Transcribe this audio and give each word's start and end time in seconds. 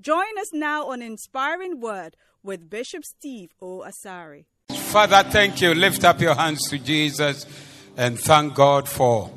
Join 0.00 0.38
us 0.40 0.52
now 0.52 0.86
on 0.88 1.02
Inspiring 1.02 1.80
Word 1.80 2.16
with 2.42 2.68
Bishop 2.68 3.04
Steve 3.04 3.50
O. 3.62 3.84
Asari. 3.86 4.44
Father, 4.70 5.22
thank 5.30 5.60
you. 5.60 5.74
Lift 5.74 6.04
up 6.04 6.20
your 6.20 6.34
hands 6.34 6.68
to 6.70 6.78
Jesus 6.78 7.46
and 7.96 8.18
thank 8.18 8.54
God 8.54 8.88
for 8.88 9.30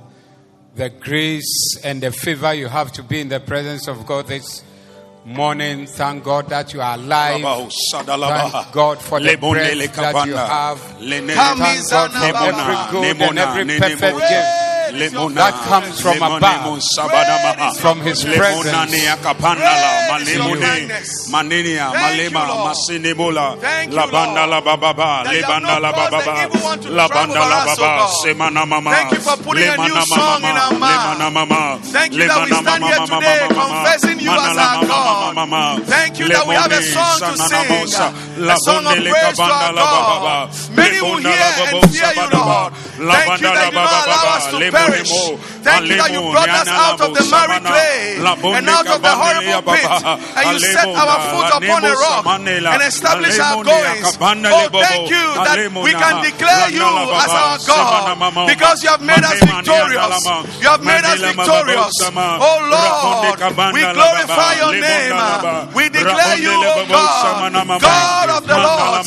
the 0.76 0.90
grace 0.90 1.78
and 1.84 2.02
the 2.02 2.12
favor 2.12 2.54
you 2.54 2.68
have 2.68 2.92
to 2.94 3.04
be 3.04 3.22
in 3.22 3.30
the 3.30 3.40
presence 3.40 3.88
of 3.88 4.06
God 4.06 4.28
this 4.28 4.64
morning. 5.26 5.86
Thank 5.86 6.24
God 6.24 6.50
that 6.50 6.74
you 6.74 6.82
are 6.82 6.96
alive. 6.96 7.42
Thank 7.42 8.72
God 8.72 9.00
for 9.00 9.20
the 9.20 9.36
breath 9.36 9.96
that 9.96 10.28
you 10.28 10.36
have. 10.36 10.80
Thank 10.80 11.90
God 11.90 12.12
for 12.12 12.26
every 12.26 12.92
good 12.92 13.22
and 13.22 13.40
every 13.40 13.80
perfect 13.80 14.20
gift 14.20 14.77
that 14.92 15.54
comes 15.68 16.02
from 16.02 16.22
above, 16.22 16.82
from 17.80 18.02
His 18.02 18.24
presence. 18.24 18.76
Manenia, 21.32 21.92
Malema, 21.94 22.72
Masinebola, 22.72 23.58
Labanda 23.92 24.48
la 24.48 24.62
Baba, 24.62 25.24
Lebanda 25.26 25.80
la 25.80 25.92
Baba, 25.92 26.22
Labanda 26.88 27.42
la 27.50 27.66
Baba, 27.66 28.08
Semana 28.24 28.66
Mama, 28.68 28.92
Thank 28.92 29.12
you 29.14 29.20
for 29.20 29.38
putting 29.44 29.68
a 29.70 29.78
new 29.78 30.02
song 30.06 30.42
in 30.44 30.58
our 30.58 30.72
Lemana 30.72 31.32
Mama, 31.32 31.80
Thank 31.84 32.14
you 32.14 32.28
that 32.28 32.46
we 32.46 32.56
stand 32.56 32.84
here 32.84 33.00
today 33.06 33.48
confessing 33.50 34.20
you 34.20 34.32
as 34.32 34.58
our 34.58 34.86
God. 34.86 35.84
Thank 35.86 36.20
you 36.20 36.28
that 36.30 36.48
we 36.48 36.56
have 36.56 36.72
a 36.72 36.82
song 36.82 37.20
to 37.20 37.38
sing, 37.38 37.72
a 38.50 38.58
song 38.60 38.86
of 38.88 38.98
praise 38.98 39.38
to 39.38 39.44
our 39.44 39.74
God. 39.74 40.50
Many 40.76 41.02
will 41.02 41.18
hear 41.18 41.32
and 41.32 41.92
fear 41.92 42.12
you, 42.16 42.28
Lord. 42.34 42.74
Thank 42.98 43.42
you 43.42 43.48
that 43.48 43.66
you 43.66 43.78
do 43.78 43.84
not 43.84 44.08
allow 44.08 44.36
us 44.38 44.46
to 44.52 44.58
perish. 44.78 45.12
Thank 45.64 45.90
you 45.90 45.98
that 45.98 46.12
you 46.14 46.22
brought 46.32 46.50
us 46.50 46.68
out 46.68 47.02
of 47.02 47.12
the 47.18 47.24
miry 47.28 47.60
clay 47.60 48.18
and 48.58 48.70
out 48.70 48.88
of 48.88 49.02
the 49.02 49.10
horrible 49.10 49.62
pit, 49.74 49.90
and 50.38 50.46
you 50.54 50.60
set 50.60 50.88
our 50.88 51.18
foot 51.32 51.50
upon 51.58 51.82
a 51.84 51.94
rock 51.98 52.26
and 52.74 52.82
establish 52.84 53.40
our 53.40 53.64
goings. 53.64 54.18
Oh, 54.48 54.70
thank 54.86 55.10
you 55.10 55.26
that 55.44 55.58
we 55.84 55.92
can 55.92 56.16
declare 56.24 56.70
you 56.72 56.88
as 56.88 57.32
our 57.34 57.58
God 57.68 58.48
because 58.48 58.84
you 58.84 58.90
have 58.90 59.02
made 59.02 59.24
us 59.24 59.40
victorious. 59.40 60.26
You 60.62 60.70
have 60.70 60.84
made 60.84 61.04
us 61.06 61.20
victorious. 61.22 61.94
Oh 62.40 62.60
Lord, 62.72 63.40
we 63.74 63.82
glorify 63.94 64.54
your 64.62 64.72
name. 64.72 65.16
We 65.74 65.90
declare 65.90 66.38
you, 66.40 66.54
oh 66.54 66.86
God, 66.88 67.52
God 67.82 68.30
of 68.38 68.44
the 68.48 68.58
Lord, 68.58 69.06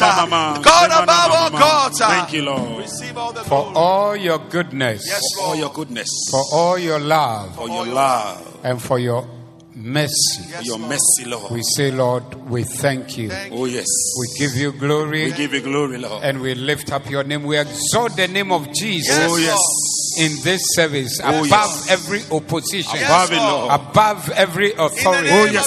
God 0.62 0.90
above 0.90 1.30
all 1.32 1.50
gods. 1.98 2.14
Thank 2.14 2.32
you, 2.32 2.42
Lord. 2.42 2.78
Receive 2.78 3.16
all 3.18 3.32
the 3.32 3.40
For 3.44 3.62
glory. 3.62 3.76
all 3.76 4.16
your 4.16 4.38
goodness, 4.38 5.04
Yes, 5.06 5.20
For 5.38 5.46
Lord. 5.46 5.58
your 5.58 5.70
goodness, 5.72 6.08
for 6.30 6.42
all 6.52 6.78
your 6.78 6.98
love, 6.98 7.54
for 7.56 7.68
your 7.68 7.86
love, 7.86 8.58
and 8.62 8.80
for 8.80 8.98
your 8.98 9.26
mercy. 9.74 10.42
for 10.56 10.62
your 10.62 10.78
mercy, 10.78 11.24
Lord. 11.26 11.50
We 11.52 11.62
say, 11.76 11.90
Lord, 11.90 12.24
we 12.50 12.64
thank 12.64 13.16
you. 13.16 13.28
Thank 13.30 13.54
Oh, 13.54 13.64
yes. 13.64 13.86
We 14.18 14.26
give 14.38 14.54
you 14.56 14.72
glory 14.72 15.24
We 15.26 15.32
give 15.32 15.54
you 15.54 15.60
glory, 15.62 15.98
Lord. 15.98 16.22
and 16.22 16.40
we 16.40 16.54
lift 16.54 16.92
up 16.92 17.08
your 17.08 17.22
name. 17.24 17.44
We 17.44 17.56
exalt 17.58 18.16
the 18.16 18.28
name 18.28 18.52
of 18.52 18.72
Jesus 18.74 19.16
Oh, 19.30 19.36
yes. 19.36 19.58
In 20.18 20.32
this 20.42 20.62
service 20.74 21.20
Oh, 21.22 21.44
above 21.44 21.48
yes. 21.50 21.90
every 21.90 22.22
opposition, 22.30 23.02
Above. 23.02 23.30
Lord. 23.32 23.70
above 23.80 24.30
every 24.30 24.72
authority, 24.72 25.28
Oh, 25.30 25.44
yes. 25.44 25.66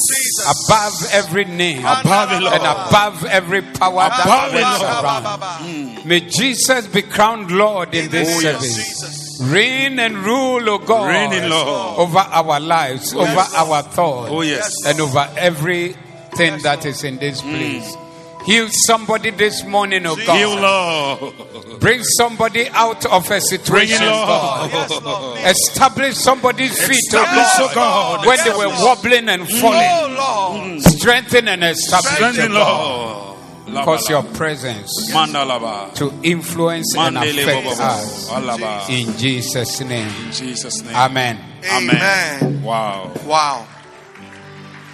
Above 0.67 0.93
every 1.13 1.45
name, 1.45 1.79
Above 1.85 2.31
and 2.31 2.43
above 2.45 3.25
every 3.25 3.61
power 3.61 4.05
Above 4.07 4.23
that 4.25 4.51
reigns 4.53 4.81
around. 4.81 5.99
Mm. 6.01 6.05
May 6.05 6.19
Jesus 6.21 6.87
be 6.87 7.01
crowned 7.01 7.51
Lord 7.51 7.93
in 7.93 8.09
this 8.09 8.27
Oh, 8.29 8.39
yes. 8.41 8.61
service. 8.61 9.41
Reign 9.41 9.99
and 9.99 10.17
rule, 10.17 10.69
O 10.69 10.77
God, 10.77 11.07
Reign 11.09 11.33
in, 11.33 11.49
Lord. 11.49 11.99
over 11.99 12.19
our 12.19 12.59
lives, 12.59 13.13
over 13.13 13.45
our 13.55 13.81
thoughts, 13.81 14.29
Oh, 14.31 14.41
yes. 14.41 14.71
and 14.85 14.99
over 15.01 15.27
everything 15.37 16.61
that 16.63 16.85
is 16.85 17.03
in 17.03 17.17
this 17.17 17.41
place. 17.41 17.97
Heal 18.45 18.67
somebody 18.69 19.29
this 19.29 19.63
morning, 19.63 20.05
O 20.05 20.15
God. 20.15 20.37
Heal, 20.37 20.55
Lord. 20.59 21.79
Bring 21.79 22.03
somebody 22.03 22.67
out 22.69 23.05
of 23.05 23.25
a 23.25 23.27
Bring 23.29 23.41
situation, 23.41 24.03
it, 24.03 24.05
Lord. 24.05 24.27
God. 24.27 24.71
Yes, 24.71 25.01
Lord. 25.01 25.39
Establish 25.39 26.15
somebody's 26.15 26.77
feet, 26.77 27.13
oh 27.13 27.21
Establish, 27.21 27.47
oh 27.57 27.71
God. 27.73 28.25
when 28.25 28.37
they 28.43 28.51
were 28.51 28.67
wobbling 28.67 29.29
and 29.29 29.43
mm. 29.43 29.61
falling. 29.61 29.79
Oh 29.81 30.51
Lord. 30.57 30.71
Mm. 30.71 30.81
Strengthen 30.81 31.47
and 31.47 31.63
establish, 31.63 32.13
Strengthen, 32.15 32.51
oh 32.53 33.35
Lord. 33.67 33.85
Cause 33.85 34.09
your 34.09 34.23
presence 34.23 35.11
Mandalaba. 35.11 35.93
to 35.95 36.13
influence 36.21 36.95
and 36.97 37.17
affect 37.17 37.67
us. 37.79 38.29
Alaba. 38.29 38.89
In 38.89 39.17
Jesus' 39.17 39.79
name. 39.81 40.07
In 40.25 40.31
Jesus' 40.31 40.81
name. 40.83 40.95
Amen. 40.95 41.39
Amen. 41.71 42.61
Wow. 42.61 43.11
Wow. 43.25 43.65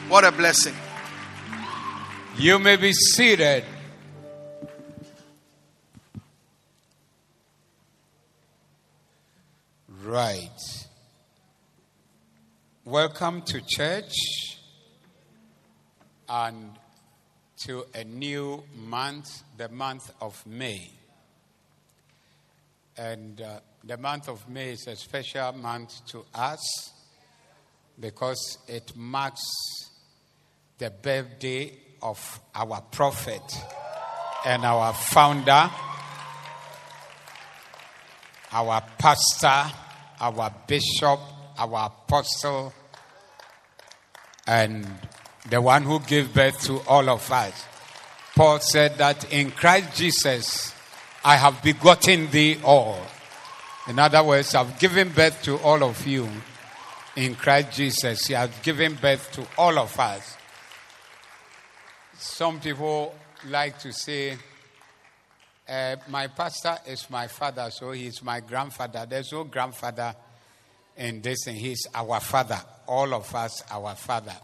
What 0.08 0.24
a 0.24 0.32
blessing. 0.32 0.76
You 2.40 2.58
may 2.58 2.78
be 2.78 2.94
seated. 2.94 3.66
Right. 10.06 10.48
Welcome 12.86 13.42
to 13.42 13.60
church 13.68 14.14
and 16.30 16.70
to 17.66 17.84
a 17.94 18.06
new 18.06 18.64
month, 18.74 19.44
the 19.58 19.68
month 19.68 20.10
of 20.22 20.42
May. 20.48 20.92
And 22.96 23.42
uh, 23.42 23.60
the 23.84 23.98
month 23.98 24.30
of 24.30 24.48
May 24.48 24.70
is 24.70 24.88
a 24.88 24.96
special 24.96 25.52
month 25.52 26.06
to 26.12 26.24
us 26.34 26.94
because 28.00 28.60
it 28.66 28.96
marks 28.96 29.44
the 30.78 30.90
birthday 30.90 31.89
of 32.02 32.40
our 32.56 32.82
prophet 32.92 33.42
and 34.46 34.66
our 34.66 34.94
founder, 34.94 35.70
our 38.52 38.84
pastor, 38.98 39.76
our 40.20 40.54
bishop, 40.68 41.20
our 41.58 41.86
apostle, 41.88 42.74
and 44.48 44.88
the 45.50 45.62
one 45.62 45.84
who 45.84 46.00
gave 46.02 46.34
birth 46.34 46.62
to 46.64 46.80
all 46.88 47.10
of 47.10 47.32
us. 47.32 47.66
Paul 48.36 48.60
said 48.60 48.98
that 48.98 49.32
in 49.32 49.52
Christ 49.52 49.98
Jesus, 49.98 50.74
I 51.24 51.36
have 51.36 51.62
begotten 51.62 52.30
thee 52.32 52.58
all. 52.64 53.00
In 53.88 54.00
other 54.00 54.24
words, 54.24 54.56
I've 54.56 54.80
given 54.80 55.10
birth 55.10 55.42
to 55.44 55.58
all 55.58 55.84
of 55.84 56.06
you. 56.08 56.28
In 57.16 57.36
Christ 57.36 57.72
Jesus, 57.74 58.28
He 58.28 58.34
has 58.34 58.50
given 58.60 58.96
birth 58.96 59.32
to 59.34 59.46
all 59.58 59.78
of 59.78 60.00
us. 60.00 60.38
Some 62.22 62.60
people 62.60 63.16
like 63.48 63.80
to 63.80 63.94
say, 63.94 64.38
uh, 65.70 65.96
My 66.10 66.28
pastor 66.28 66.78
is 66.86 67.10
my 67.10 67.28
father, 67.28 67.70
so 67.72 67.92
he's 67.92 68.22
my 68.22 68.42
grandfather. 68.42 69.06
There's 69.10 69.32
no 69.32 69.46
grandfather 69.46 70.14
in 70.98 71.22
this, 71.22 71.48
and 71.48 71.56
he's 71.56 71.88
our 71.96 72.20
father. 72.20 72.60
All 72.88 73.14
of 73.14 73.34
us, 73.34 73.64
our 73.72 73.96
father. 73.96 74.36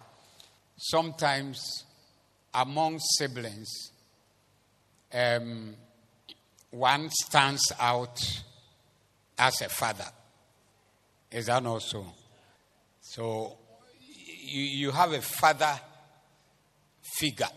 Sometimes 0.78 1.84
among 2.54 3.00
siblings, 3.00 3.92
um, 5.14 5.76
one 6.72 7.10
stands 7.10 7.74
out 7.78 8.22
as 9.38 9.62
a 9.62 9.68
father. 9.68 10.08
Is 11.30 11.48
that 11.48 11.62
not 11.62 11.82
so? 11.82 12.06
So 13.02 13.58
you, 14.00 14.62
you 14.62 14.92
have 14.92 15.12
a 15.12 15.22
father 15.22 15.78
figure. 17.02 17.50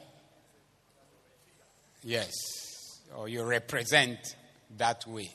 Yes. 2.02 2.32
Or 3.16 3.28
you 3.28 3.42
represent 3.44 4.18
that 4.76 5.06
way. 5.06 5.30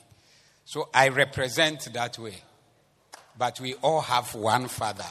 So 0.64 0.88
I 0.94 1.08
represent 1.08 1.92
that 1.92 2.18
way. 2.18 2.36
But 3.36 3.60
we 3.60 3.74
all 3.74 4.00
have 4.00 4.34
one 4.34 4.68
father. 4.68 5.04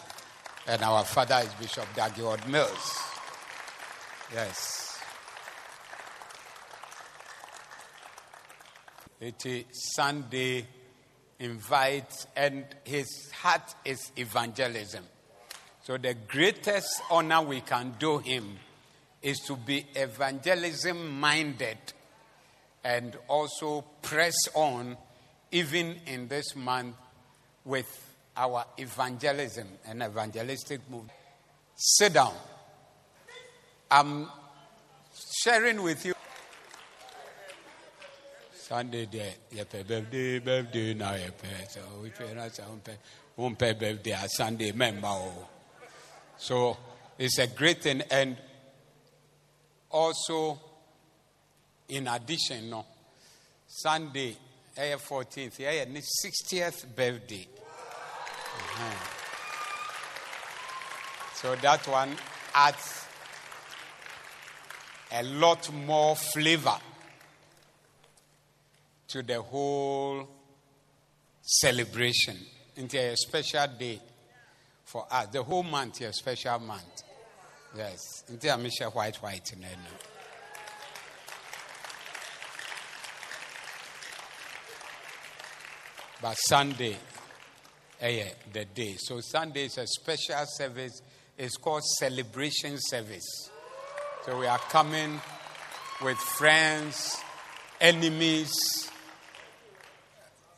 And 0.68 0.82
our 0.82 1.04
father 1.04 1.42
is 1.44 1.54
Bishop 1.56 1.88
Dag 1.96 2.14
Heward-Mills. 2.14 3.00
Yes. 4.34 5.00
It 9.20 9.46
is 9.46 9.66
Sunday 9.96 10.68
invites, 11.40 12.28
and 12.36 12.66
his 12.84 13.32
heart 13.32 13.76
is 13.84 14.12
evangelism. 14.16 15.04
So 15.84 15.98
the 15.98 16.14
greatest 16.14 17.02
honor 17.12 17.42
we 17.42 17.62
can 17.62 17.96
do 18.00 18.20
him 18.20 18.58
is 19.24 19.40
to 19.48 19.56
be 19.56 19.86
evangelism 19.96 21.20
minded 21.20 21.78
and 22.84 23.16
also 23.28 23.84
press 24.02 24.36
on 24.54 24.98
even 25.52 25.96
in 26.06 26.28
this 26.28 26.56
month 26.56 26.96
with 27.64 27.88
our 28.36 28.66
evangelism 28.78 29.68
and 29.88 30.04
evangelistic 30.04 30.82
movement. 30.90 31.18
Sit 31.76 32.14
down. 32.14 32.34
I'm 33.90 34.28
sharing 35.44 35.82
with 35.82 36.06
you. 36.06 36.14
Sunday 38.54 39.06
day, 39.06 39.36
yɛpɛ 39.54 39.88
birthday 39.88 40.40
birthday 40.40 40.94
na 40.96 41.14
so 41.70 41.80
sɛ 42.18 42.64
wompɛ 42.66 42.98
wompɛ 43.38 43.80
birthday 43.80 44.18
Sunday 44.28 44.72
member. 44.72 45.08
Oh. 45.08 45.48
So 46.38 46.78
it's 47.20 47.38
a 47.38 47.48
great 47.48 47.84
thing 47.84 48.02
and 48.10 48.36
also 49.94 50.60
in 51.90 52.08
addition 52.08 52.70
no 52.70 52.86
Sunday 53.68 54.36
ɛyɛ 54.78 54.98
14th 55.00 55.60
ɛyɛ 55.60 55.88
ne 55.88 56.02
60th 56.02 56.96
birthday. 56.96 57.48
Uh-huh. 57.56 59.20
So 61.36 61.56
that 61.56 61.88
one 61.88 62.16
adds 62.56 63.06
a 65.12 65.24
lot 65.24 65.72
more 65.72 66.16
flavor 66.16 66.78
to 69.10 69.22
the 69.22 69.42
whole 69.42 70.28
celebration. 71.42 72.38
Into 72.76 72.98
a 72.98 73.16
special 73.16 73.68
day 73.78 74.02
for 74.86 75.06
us. 75.12 75.28
The 75.28 75.44
whole 75.44 75.62
month 75.62 76.02
is 76.02 76.08
a 76.10 76.14
special 76.14 76.58
month. 76.60 77.04
Yes. 77.76 78.24
Into 78.30 78.54
a 78.54 78.58
mission 78.58 78.88
white 78.88 79.16
white 79.18 79.52
in 79.54 79.62
there. 79.62 79.72
But 86.22 86.36
Sunday, 86.36 86.96
eh, 88.00 88.30
the 88.54 88.66
day. 88.66 88.96
So 88.98 89.20
Sunday 89.20 89.66
is 89.66 89.78
a 89.78 89.88
special 89.88 90.46
service. 90.46 91.02
It's 91.38 91.58
called 91.58 91.84
celebration 92.00 92.78
service. 92.78 93.50
So 94.26 94.40
we 94.40 94.46
are 94.46 94.60
coming 94.60 95.20
with 96.02 96.18
friends, 96.18 97.18
enemies. 97.82 98.54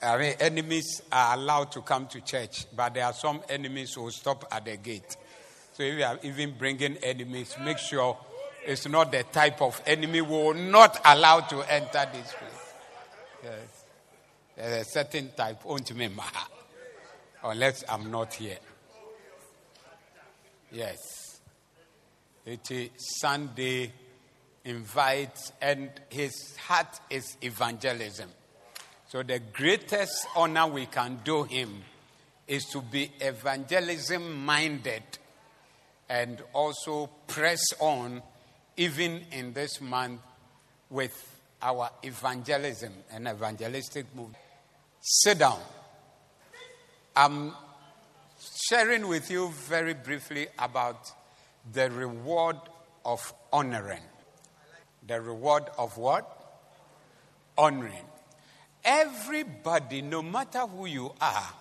I 0.04 0.18
mean, 0.20 0.34
enemies 0.40 1.02
are 1.12 1.36
allowed 1.36 1.72
to 1.72 1.82
come 1.82 2.08
to 2.08 2.22
church, 2.22 2.66
but 2.76 2.94
there 2.94 3.06
are 3.06 3.14
some 3.14 3.42
enemies 3.50 3.94
who 3.94 4.12
stop 4.12 4.46
at 4.52 4.66
the 4.66 4.78
gate. 4.78 5.16
So 5.76 5.84
if 5.84 5.98
you 5.98 6.06
are 6.06 6.18
even 6.24 6.54
bringing 6.58 6.96
enemies, 7.04 7.54
make 7.62 7.78
sure 7.78 8.18
it's 8.66 8.88
not 8.88 9.12
the 9.12 9.24
type 9.24 9.62
of 9.62 9.82
enemy 9.86 10.22
we 10.22 10.30
will 10.30 10.54
not 10.54 11.02
allow 11.04 11.42
to 11.42 11.70
enter 11.70 12.08
this 12.14 12.34
place. 12.34 12.74
Yes. 13.44 13.84
There's 14.56 14.88
a 14.88 14.90
certain 14.90 15.32
type, 15.36 15.64
unless 17.44 17.84
oh, 17.90 17.94
I'm 17.94 18.10
not 18.10 18.34
here. 18.36 18.58
Yes. 20.72 21.42
It 22.46 22.72
is 22.72 22.90
Sunday 23.20 23.92
invites, 24.64 25.52
and 25.62 25.92
his 26.08 26.56
heart 26.56 27.02
is 27.10 27.36
evangelism. 27.42 28.30
So 29.10 29.24
the 29.24 29.40
greatest 29.40 30.26
honor 30.38 30.68
we 30.68 30.86
can 30.86 31.20
do 31.26 31.44
him 31.44 31.84
is 32.48 32.64
to 32.68 32.82
be 32.82 33.12
evangelism 33.20 34.46
minded 34.46 35.04
and 36.10 36.42
also 36.54 37.10
press 37.28 37.62
on 37.80 38.22
even 38.78 39.22
in 39.32 39.54
this 39.54 39.82
month 39.82 40.22
with 40.90 41.40
our 41.62 41.90
evangelism 42.04 42.94
and 43.12 43.28
evangelistic 43.28 44.06
movement. 44.16 44.38
Sit 45.02 45.40
down. 45.40 45.60
I'm 47.16 47.54
sharing 48.70 49.08
with 49.08 49.32
you 49.32 49.50
very 49.68 49.94
briefly 49.94 50.48
about 50.60 51.12
the 51.72 51.90
reward 51.90 52.58
of 53.04 53.34
honoring. 53.52 54.02
The 55.08 55.22
reward 55.22 55.64
of 55.78 55.98
what? 55.98 56.30
Honoring. 57.58 58.06
Everybody, 58.84 60.02
no 60.02 60.22
matter 60.22 60.60
who 60.60 60.86
you 60.86 61.14
are, 61.22 61.54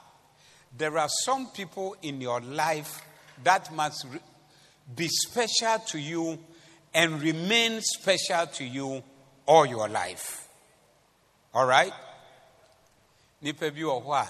there 0.77 0.99
are 0.99 1.09
some 1.09 1.47
people 1.49 1.97
in 2.03 2.21
your 2.21 2.41
life 2.41 3.03
that 3.43 3.73
must 3.73 4.07
be 4.97 5.09
special 5.09 5.79
to 5.89 5.99
you 5.99 6.39
and 6.93 7.21
remain 7.23 7.81
special 7.81 8.47
to 8.47 8.65
you 8.65 9.03
all 9.47 9.67
your 9.67 9.89
life. 9.89 10.49
All 11.55 11.67
right? 11.67 11.93
nipa 13.45 13.71
bi 13.71 13.81
wɔ 13.83 14.29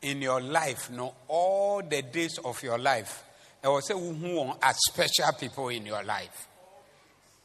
in 0.00 0.22
your 0.22 0.40
life 0.40 0.90
no 0.90 1.14
all 1.28 1.82
the 1.82 2.02
days 2.02 2.38
of 2.44 2.62
your 2.62 2.78
life 2.78 3.24
I 3.62 3.68
will 3.68 3.80
say, 3.80 3.92
who 3.94 4.38
are 4.62 4.74
special 4.88 5.32
people 5.38 5.68
in 5.68 5.84
your 5.84 6.02
life 6.04 6.48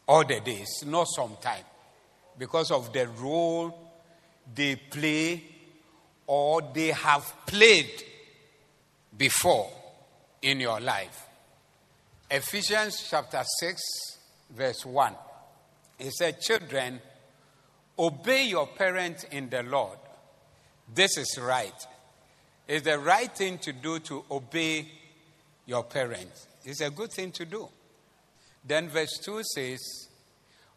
all 0.08 0.24
the 0.24 0.40
days 0.40 0.84
not 0.86 1.08
sometime 1.14 1.66
because 2.38 2.72
of 2.72 2.94
the 2.94 3.08
role 3.08 3.78
they 4.56 4.76
play 4.78 5.44
or 6.28 6.62
they 6.74 6.92
have 6.92 7.34
played 7.46 7.92
before 9.18 9.70
in 10.44 10.60
your 10.60 10.80
life 10.80 11.28
ephesians 12.30 13.08
chapter 13.10 13.44
6 13.60 13.82
verse 14.52 14.86
1 14.86 15.16
it 16.00 16.12
said 16.14 16.40
children 16.40 17.02
Obey 17.98 18.48
your 18.48 18.66
parents 18.66 19.24
in 19.26 19.50
the 19.50 19.62
Lord. 19.62 20.00
This 20.94 21.18
is 21.18 21.38
right. 21.40 21.74
It's 22.68 22.86
the 22.86 22.98
right 22.98 23.32
thing 23.36 23.60
to 23.60 23.74
do 23.74 24.00
to 24.00 24.26
obey 24.32 24.88
your 25.66 25.84
parents. 25.84 26.48
It's 26.66 26.82
a 26.82 26.90
good 26.90 27.12
thing 27.12 27.32
to 27.34 27.46
do. 27.46 27.68
Then 28.66 28.90
verse 28.90 29.20
2 29.24 29.44
says, 29.44 30.08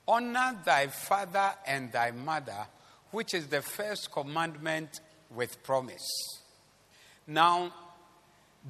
Honor 0.06 0.58
thy 0.64 0.88
father 0.88 1.52
and 1.66 1.90
thy 1.90 2.10
mother, 2.10 2.66
which 3.12 3.32
is 3.32 3.46
the 3.46 3.62
first 3.62 4.12
commandment 4.12 5.00
with 5.34 5.62
promise. 5.62 6.06
Now, 7.26 7.72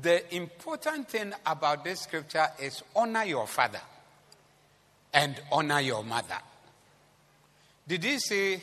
the 0.03 0.35
important 0.35 1.09
thing 1.09 1.33
about 1.45 1.85
this 1.85 2.01
scripture 2.01 2.47
is 2.61 2.83
honor 2.95 3.25
your 3.25 3.47
father 3.47 3.81
and 5.15 5.41
honor 5.51 5.81
your 5.81 6.05
mother. 6.05 6.39
Did 7.89 8.05
he 8.05 8.19
say, 8.19 8.63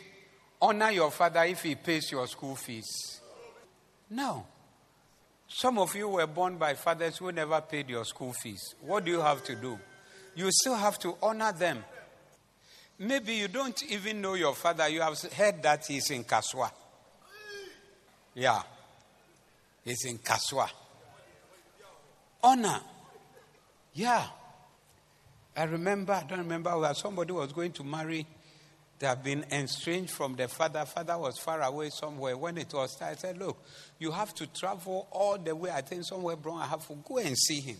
honor 0.61 0.91
your 0.91 1.11
father 1.11 1.43
if 1.43 1.63
he 1.63 1.75
pays 1.75 2.11
your 2.11 2.27
school 2.27 2.55
fees? 2.55 3.21
No. 4.09 4.45
Some 5.47 5.77
of 5.79 5.95
you 5.95 6.07
were 6.07 6.27
born 6.27 6.57
by 6.57 6.73
fathers 6.75 7.17
who 7.17 7.31
never 7.31 7.61
paid 7.61 7.89
your 7.89 8.05
school 8.05 8.33
fees. 8.33 8.75
What 8.81 9.05
do 9.05 9.11
you 9.11 9.21
have 9.21 9.43
to 9.45 9.55
do? 9.55 9.79
You 10.35 10.49
still 10.51 10.75
have 10.75 10.99
to 10.99 11.15
honor 11.21 11.51
them. 11.51 11.83
Maybe 12.99 13.33
you 13.33 13.47
don't 13.47 13.81
even 13.89 14.21
know 14.21 14.35
your 14.35 14.53
father. 14.53 14.87
You 14.87 15.01
have 15.01 15.19
heard 15.33 15.63
that 15.63 15.85
he's 15.87 16.09
in 16.11 16.23
Kasoa. 16.23 16.71
Yeah. 18.35 18.61
He's 19.83 20.05
in 20.05 20.19
Kasoa. 20.19 20.69
Honor. 22.43 22.81
Yeah. 23.93 24.25
I 25.55 25.63
remember, 25.63 26.13
I 26.13 26.23
don't 26.23 26.39
remember 26.39 26.77
where 26.77 26.93
somebody 26.93 27.31
was 27.31 27.53
going 27.53 27.71
to 27.73 27.83
marry 27.83 28.27
they 29.03 29.09
have 29.09 29.21
been 29.21 29.43
estranged 29.51 30.11
from 30.11 30.35
the 30.37 30.47
father. 30.47 30.85
Father 30.85 31.17
was 31.17 31.37
far 31.37 31.61
away 31.61 31.89
somewhere. 31.89 32.37
When 32.37 32.57
it 32.57 32.73
was 32.73 32.95
time, 32.95 33.11
I 33.11 33.15
said, 33.15 33.37
Look, 33.37 33.61
you 33.99 34.11
have 34.11 34.33
to 34.35 34.47
travel 34.47 35.09
all 35.11 35.37
the 35.37 35.53
way. 35.53 35.71
I 35.71 35.81
think 35.81 36.05
somewhere, 36.05 36.37
bro. 36.37 36.53
I 36.53 36.67
have 36.67 36.87
to 36.87 36.95
go 37.05 37.17
and 37.17 37.37
see 37.37 37.59
him. 37.59 37.75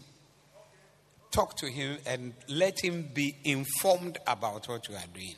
Talk 1.31 1.55
to 1.59 1.67
him 1.67 1.97
and 2.05 2.33
let 2.49 2.83
him 2.83 3.09
be 3.13 3.37
informed 3.45 4.17
about 4.27 4.67
what 4.67 4.89
you 4.89 4.95
are 4.95 5.03
doing. 5.13 5.35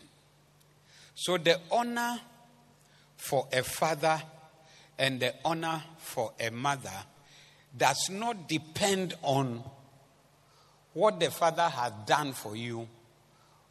So, 1.13 1.37
the 1.37 1.59
honor 1.71 2.19
for 3.15 3.47
a 3.53 3.61
father 3.61 4.19
and 4.97 5.19
the 5.19 5.35
honor 5.45 5.83
for 5.99 6.33
a 6.39 6.49
mother 6.49 6.89
does 7.77 8.09
not 8.09 8.47
depend 8.47 9.13
on 9.21 9.63
what 10.93 11.19
the 11.19 11.29
father 11.29 11.67
has 11.67 11.91
done 12.05 12.31
for 12.33 12.55
you 12.55 12.87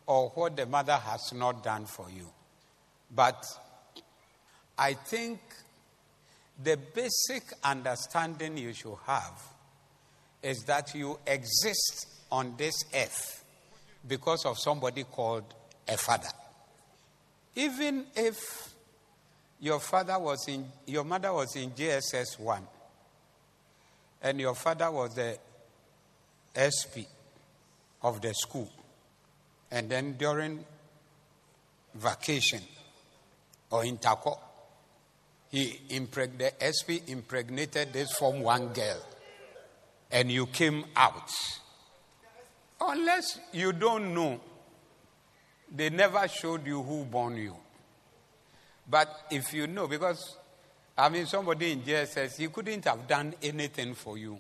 or 0.07 0.29
what 0.31 0.57
the 0.57 0.67
mother 0.67 0.97
has 0.97 1.33
not 1.33 1.65
done 1.65 1.87
for 1.87 2.11
you. 2.11 2.29
But 3.15 3.43
I 4.77 4.95
think 4.95 5.41
the 6.63 6.77
basic 6.77 7.45
understanding 7.63 8.59
you 8.59 8.73
should 8.75 8.99
have 9.07 9.43
is 10.43 10.65
that 10.65 10.95
you 10.95 11.19
exist 11.27 12.07
on 12.31 12.55
this 12.59 12.75
earth 12.95 13.45
because 14.07 14.45
of 14.45 14.59
somebody 14.59 15.05
called 15.05 15.55
a 15.89 15.97
father. 15.97 16.29
Even 17.57 18.05
if 18.15 18.75
your 19.61 19.81
father 19.81 20.19
was 20.19 20.47
in 20.49 20.67
your 20.87 21.05
mother 21.05 21.33
was 21.33 21.57
in 21.57 21.71
JSS 21.71 22.39
1 22.39 22.67
and 24.25 24.41
your 24.41 24.55
father 24.55 24.91
was 24.91 25.15
the 25.15 25.39
SP 26.57 27.05
of 28.03 28.23
the 28.23 28.33
school. 28.33 28.71
And 29.71 29.91
then 29.91 30.15
during 30.17 30.65
vacation 31.95 32.63
or 33.71 33.83
interco, 33.83 34.39
he 35.51 35.79
impreg- 35.91 36.39
the 36.39 36.53
SP 36.65 37.05
impregnated 37.09 37.93
this 37.93 38.13
Form 38.13 38.41
1 38.41 38.69
girl. 38.69 39.03
And 40.11 40.33
you 40.33 40.47
came 40.47 40.85
out. 40.97 41.31
Unless 42.81 43.41
you 43.53 43.73
don't 43.73 44.15
know, 44.15 44.41
they 45.71 45.91
never 45.91 46.27
showed 46.29 46.67
you 46.67 46.83
who 46.83 47.05
born 47.05 47.37
you. 47.37 47.55
But 48.89 49.27
if 49.31 49.53
you 49.53 49.67
know, 49.67 49.87
because 49.87 50.37
I 50.97 51.09
mean, 51.09 51.27
somebody 51.27 51.73
in 51.73 51.83
JSS, 51.83 52.37
he 52.37 52.47
couldn't 52.49 52.85
have 52.85 53.09
done 53.09 53.35
anything 53.43 53.95
for 53.95 54.17
you. 54.17 54.39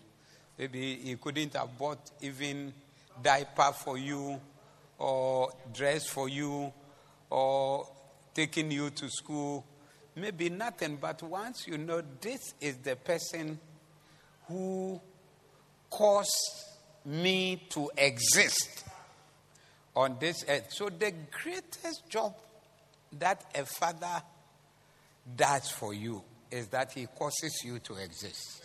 Maybe 0.56 0.96
he 0.96 1.16
couldn't 1.16 1.54
have 1.54 1.76
bought 1.76 2.12
even 2.20 2.72
diaper 3.20 3.72
for 3.72 3.98
you, 3.98 4.40
or 4.98 5.50
dress 5.72 6.06
for 6.06 6.28
you, 6.28 6.72
or 7.28 7.88
taking 8.32 8.70
you 8.70 8.90
to 8.90 9.10
school. 9.10 9.64
Maybe 10.14 10.48
nothing, 10.48 10.96
but 11.00 11.24
once 11.24 11.66
you 11.66 11.76
know 11.76 12.00
this 12.20 12.54
is 12.60 12.76
the 12.76 12.94
person 12.94 13.58
who 14.46 15.00
caused 15.90 16.30
me 17.04 17.66
to 17.70 17.90
exist 17.96 18.84
on 19.96 20.18
this 20.20 20.44
earth. 20.48 20.68
So, 20.70 20.88
the 20.88 21.12
greatest 21.42 22.08
job 22.08 22.36
that 23.18 23.44
a 23.56 23.64
father 23.64 24.22
does 25.36 25.68
for 25.68 25.92
you 25.92 26.22
is 26.54 26.68
that 26.68 26.92
he 26.92 27.06
causes 27.06 27.62
you 27.64 27.80
to 27.80 27.96
exist. 27.96 28.62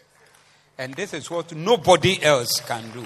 And 0.78 0.94
this 0.94 1.14
is 1.14 1.30
what 1.30 1.54
nobody 1.56 2.22
else 2.22 2.60
can 2.62 2.90
do. 2.92 3.06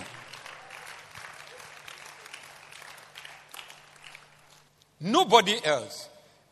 Nobody 5.00 5.58
else. 5.63 6.10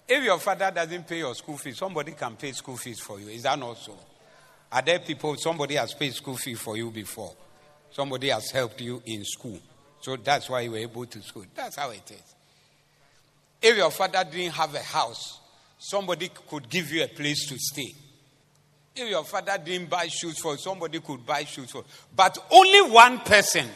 If 0.07 0.23
your 0.23 0.39
father 0.39 0.71
doesn't 0.71 1.07
pay 1.07 1.19
your 1.19 1.35
school 1.35 1.57
fees, 1.57 1.77
somebody 1.77 2.13
can 2.13 2.37
pay 2.37 2.53
school 2.53 2.77
fees 2.77 3.01
for 3.01 3.19
you. 3.19 3.27
Is 3.27 3.43
that 3.43 3.59
not 3.59 3.77
so? 3.77 3.97
Are 4.71 4.81
there 4.81 4.99
people, 4.99 5.35
somebody 5.35 5.75
has 5.75 5.93
paid 5.93 6.13
school 6.13 6.37
fee 6.37 6.55
for 6.55 6.77
you 6.77 6.89
before? 6.89 7.33
Somebody 7.91 8.29
has 8.29 8.49
helped 8.51 8.79
you 8.79 9.01
in 9.05 9.25
school. 9.25 9.59
So 9.99 10.15
that's 10.15 10.49
why 10.49 10.61
you 10.61 10.71
were 10.71 10.77
able 10.77 11.05
to 11.05 11.21
school. 11.21 11.45
That's 11.53 11.75
how 11.75 11.89
it 11.91 12.09
is. 12.09 12.35
If 13.61 13.75
your 13.77 13.91
father 13.91 14.23
didn't 14.23 14.53
have 14.53 14.73
a 14.73 14.79
house, 14.79 15.39
somebody 15.77 16.29
could 16.49 16.69
give 16.69 16.91
you 16.91 17.03
a 17.03 17.07
place 17.07 17.47
to 17.49 17.57
stay. 17.57 17.93
If 18.95 19.09
your 19.09 19.23
father 19.23 19.57
didn't 19.63 19.89
buy 19.89 20.07
shoes 20.07 20.39
for 20.39 20.57
somebody 20.57 20.99
could 20.99 21.25
buy 21.25 21.45
shoes 21.45 21.71
for. 21.71 21.83
But 22.15 22.37
only 22.51 22.91
one 22.91 23.19
person 23.19 23.67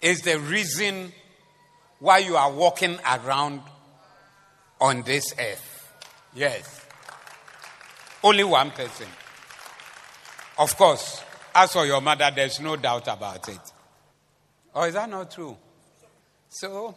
is 0.00 0.20
the 0.22 0.38
reason 0.38 1.12
why 2.00 2.18
you 2.18 2.36
are 2.36 2.52
walking 2.52 2.98
around 3.06 3.60
on 4.80 5.02
this 5.02 5.32
earth. 5.38 5.94
Yes. 6.34 6.84
Only 8.22 8.44
one 8.44 8.70
person. 8.72 9.06
Of 10.58 10.76
course, 10.76 11.22
as 11.54 11.72
for 11.72 11.86
your 11.86 12.00
mother, 12.00 12.30
there's 12.34 12.60
no 12.60 12.76
doubt 12.76 13.08
about 13.08 13.48
it. 13.48 13.60
Or 14.74 14.88
is 14.88 14.94
that 14.94 15.08
not 15.08 15.30
true? 15.30 15.56
So, 16.48 16.94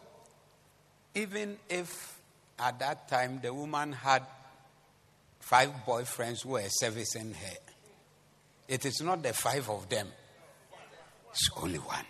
even 1.14 1.58
if 1.70 2.20
at 2.60 2.80
that 2.80 3.08
time 3.08 3.40
the 3.42 3.54
woman 3.54 3.92
had 3.92 4.24
five 5.48 5.72
boyfriends 5.86 6.44
were 6.44 6.68
servicing 6.68 7.34
her, 7.34 7.58
it 8.68 8.86
is 8.86 9.02
not 9.02 9.24
the 9.24 9.32
five 9.32 9.70
of 9.70 9.88
them, 9.88 10.08
it's 11.32 11.50
only 11.62 11.80
one. 11.80 12.06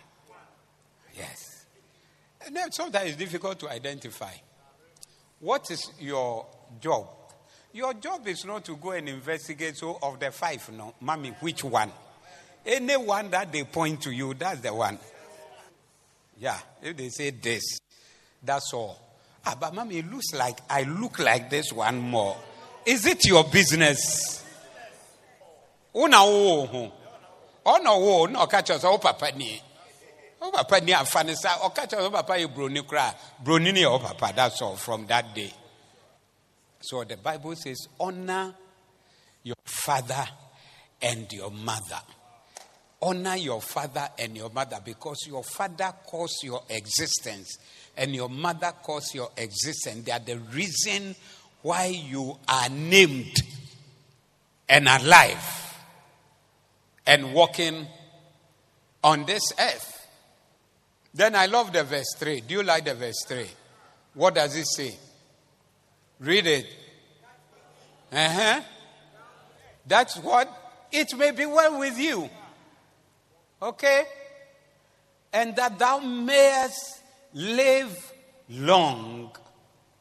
Yes. 1.16 1.66
And 2.44 2.56
then 2.56 2.72
sometimes 2.72 3.10
it's 3.10 3.16
difficult 3.16 3.60
to 3.60 3.68
identify. 3.68 4.32
What 5.38 5.70
is 5.70 5.88
your 6.00 6.46
job? 6.80 7.08
Your 7.72 7.94
job 7.94 8.26
is 8.26 8.44
not 8.44 8.64
to 8.64 8.76
go 8.76 8.90
and 8.90 9.08
investigate, 9.08 9.76
so 9.76 9.98
of 10.02 10.18
the 10.18 10.32
five, 10.32 10.68
no, 10.72 10.94
mommy, 11.00 11.30
which 11.40 11.62
one? 11.62 11.92
Any 12.66 12.96
one 12.96 13.30
that 13.30 13.52
they 13.52 13.62
point 13.62 14.02
to 14.02 14.10
you, 14.10 14.34
that's 14.34 14.60
the 14.60 14.74
one. 14.74 14.98
Yeah, 16.40 16.58
if 16.82 16.96
they 16.96 17.08
say 17.10 17.30
this, 17.30 17.78
that's 18.42 18.72
all. 18.72 18.98
Ah, 19.46 19.56
but 19.58 19.74
mommy, 19.74 19.98
it 19.98 20.10
looks 20.10 20.32
like 20.34 20.58
I 20.68 20.82
look 20.82 21.20
like 21.20 21.50
this 21.50 21.72
one 21.72 22.00
more. 22.00 22.36
Is 22.86 23.06
it 23.06 23.26
your 23.26 23.44
business? 23.44 24.44
Una 25.94 26.24
wo 26.24 26.92
Ono 27.66 27.98
wo 27.98 28.26
no 28.26 28.46
catch 28.46 28.70
us 28.70 28.84
oh 28.84 28.98
papa 28.98 29.32
ni. 29.36 29.60
Oh 30.40 30.50
papa 30.50 30.80
ni 30.80 30.92
afane 30.92 31.34
sa 31.34 31.58
o 31.62 31.70
catch 31.70 31.94
us 31.94 32.08
papa 32.08 32.38
e 32.38 32.46
broni 32.46 32.82
kra. 32.82 33.14
Broni 33.44 33.72
ni 33.72 33.84
oh 33.84 33.98
papa 33.98 34.32
that's 34.34 34.62
all 34.62 34.76
from 34.76 35.06
that 35.06 35.34
day. 35.34 35.52
So 36.80 37.04
the 37.04 37.16
Bible 37.16 37.54
says 37.56 37.88
honor 38.00 38.54
your 39.42 39.56
father 39.64 40.26
and 41.02 41.30
your 41.32 41.50
mother. 41.50 42.00
Honor 43.00 43.36
your 43.36 43.60
father 43.60 44.08
and 44.18 44.36
your 44.36 44.50
mother 44.50 44.78
because 44.84 45.26
your 45.28 45.44
father 45.44 45.92
caused 46.06 46.42
your 46.42 46.62
existence 46.70 47.58
and 47.96 48.14
your 48.14 48.28
mother 48.28 48.72
caused 48.82 49.14
your 49.14 49.30
existence. 49.36 50.04
They 50.04 50.12
are 50.12 50.18
the 50.18 50.38
reason 50.38 51.14
why 51.62 51.86
you 51.86 52.38
are 52.48 52.68
named 52.68 53.34
and 54.68 54.88
alive 54.88 55.76
and 57.06 57.32
walking 57.32 57.86
on 59.02 59.24
this 59.24 59.42
earth. 59.58 60.06
Then 61.14 61.34
I 61.34 61.46
love 61.46 61.72
the 61.72 61.84
verse 61.84 62.14
3. 62.16 62.42
Do 62.42 62.54
you 62.54 62.62
like 62.62 62.84
the 62.84 62.94
verse 62.94 63.24
3? 63.26 63.46
What 64.14 64.34
does 64.34 64.56
it 64.56 64.66
say? 64.66 64.94
Read 66.20 66.46
it. 66.46 66.66
Uh 68.12 68.28
huh. 68.28 68.60
That's 69.86 70.16
what 70.18 70.48
it 70.92 71.16
may 71.16 71.30
be 71.30 71.46
well 71.46 71.78
with 71.78 71.98
you. 71.98 72.28
Okay? 73.60 74.04
And 75.32 75.56
that 75.56 75.78
thou 75.78 75.98
mayest 75.98 77.02
live 77.34 78.12
long 78.50 79.30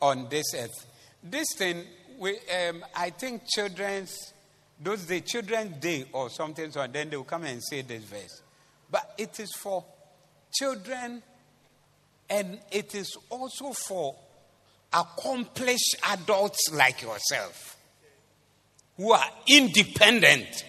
on 0.02 0.28
this 0.30 0.54
earth. 0.56 0.86
This 1.24 1.48
thing, 1.56 1.84
we, 2.20 2.38
um, 2.68 2.84
I 2.96 3.10
think 3.12 3.44
children's, 3.48 4.34
those 4.82 5.06
the 5.06 5.22
children's 5.22 5.78
day 5.78 6.06
or 6.14 6.30
something, 6.30 6.72
so 6.72 6.86
then 6.88 7.10
they 7.10 7.18
will 7.18 7.24
come 7.24 7.44
and 7.44 7.62
say 7.64 7.82
this 7.82 8.04
verse. 8.04 8.42
But 8.90 9.14
it 9.18 9.40
is 9.40 9.52
for 9.54 9.84
children 10.54 11.22
and 12.30 12.60
it 12.72 12.96
is 12.96 13.16
also 13.30 13.72
for 13.72 14.16
accomplished 14.94 15.96
adults 16.10 16.72
like 16.74 17.02
yourself 17.02 17.78
who 18.96 19.12
are 19.12 19.26
independent 19.48 20.66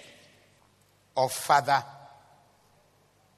of 1.17 1.33
father 1.33 1.83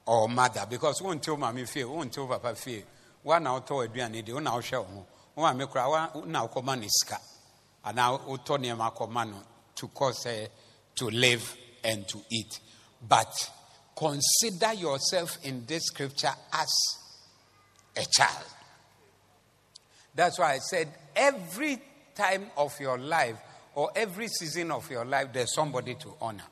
or 0.05 0.27
mother 0.27 0.65
because 0.69 1.01
won't 1.01 1.23
tell 1.23 1.37
mommy 1.37 1.65
fear, 1.65 1.87
won't 1.87 2.11
tell 2.11 2.27
papa 2.27 2.55
fear. 2.55 2.83
One 3.23 3.47
out 3.47 3.67
to 3.67 3.73
aduane 3.73 4.23
de, 4.23 4.33
one 4.33 4.47
out 4.47 4.63
show 4.63 4.85
one 5.35 5.57
me 5.57 5.65
kra 5.65 5.89
one 5.89 6.31
now 6.31 6.47
come 6.47 6.69
on 6.69 6.81
iska. 6.81 7.17
And 7.85 7.95
now 7.95 8.17
uto 8.17 8.57
nneɛma 8.57 9.27
no 9.27 9.37
to 9.75 9.87
cause 9.87 10.25
uh, 10.27 10.47
to 10.95 11.09
live 11.09 11.55
and 11.83 12.07
to 12.07 12.19
eat. 12.31 12.59
But 13.07 13.33
consider 13.95 14.73
yourself 14.73 15.37
in 15.43 15.65
this 15.65 15.85
scripture 15.85 16.33
as 16.53 16.69
a 17.95 18.05
child. 18.11 18.45
That's 20.13 20.37
why 20.37 20.53
I 20.53 20.57
said 20.59 20.89
every 21.15 21.81
time 22.15 22.51
of 22.57 22.79
your 22.79 22.97
life 22.97 23.37
or 23.75 23.89
every 23.95 24.27
season 24.27 24.71
of 24.71 24.89
your 24.91 25.05
life, 25.05 25.29
there's 25.33 25.53
somebody 25.53 25.95
to 25.95 26.13
honor. 26.19 26.43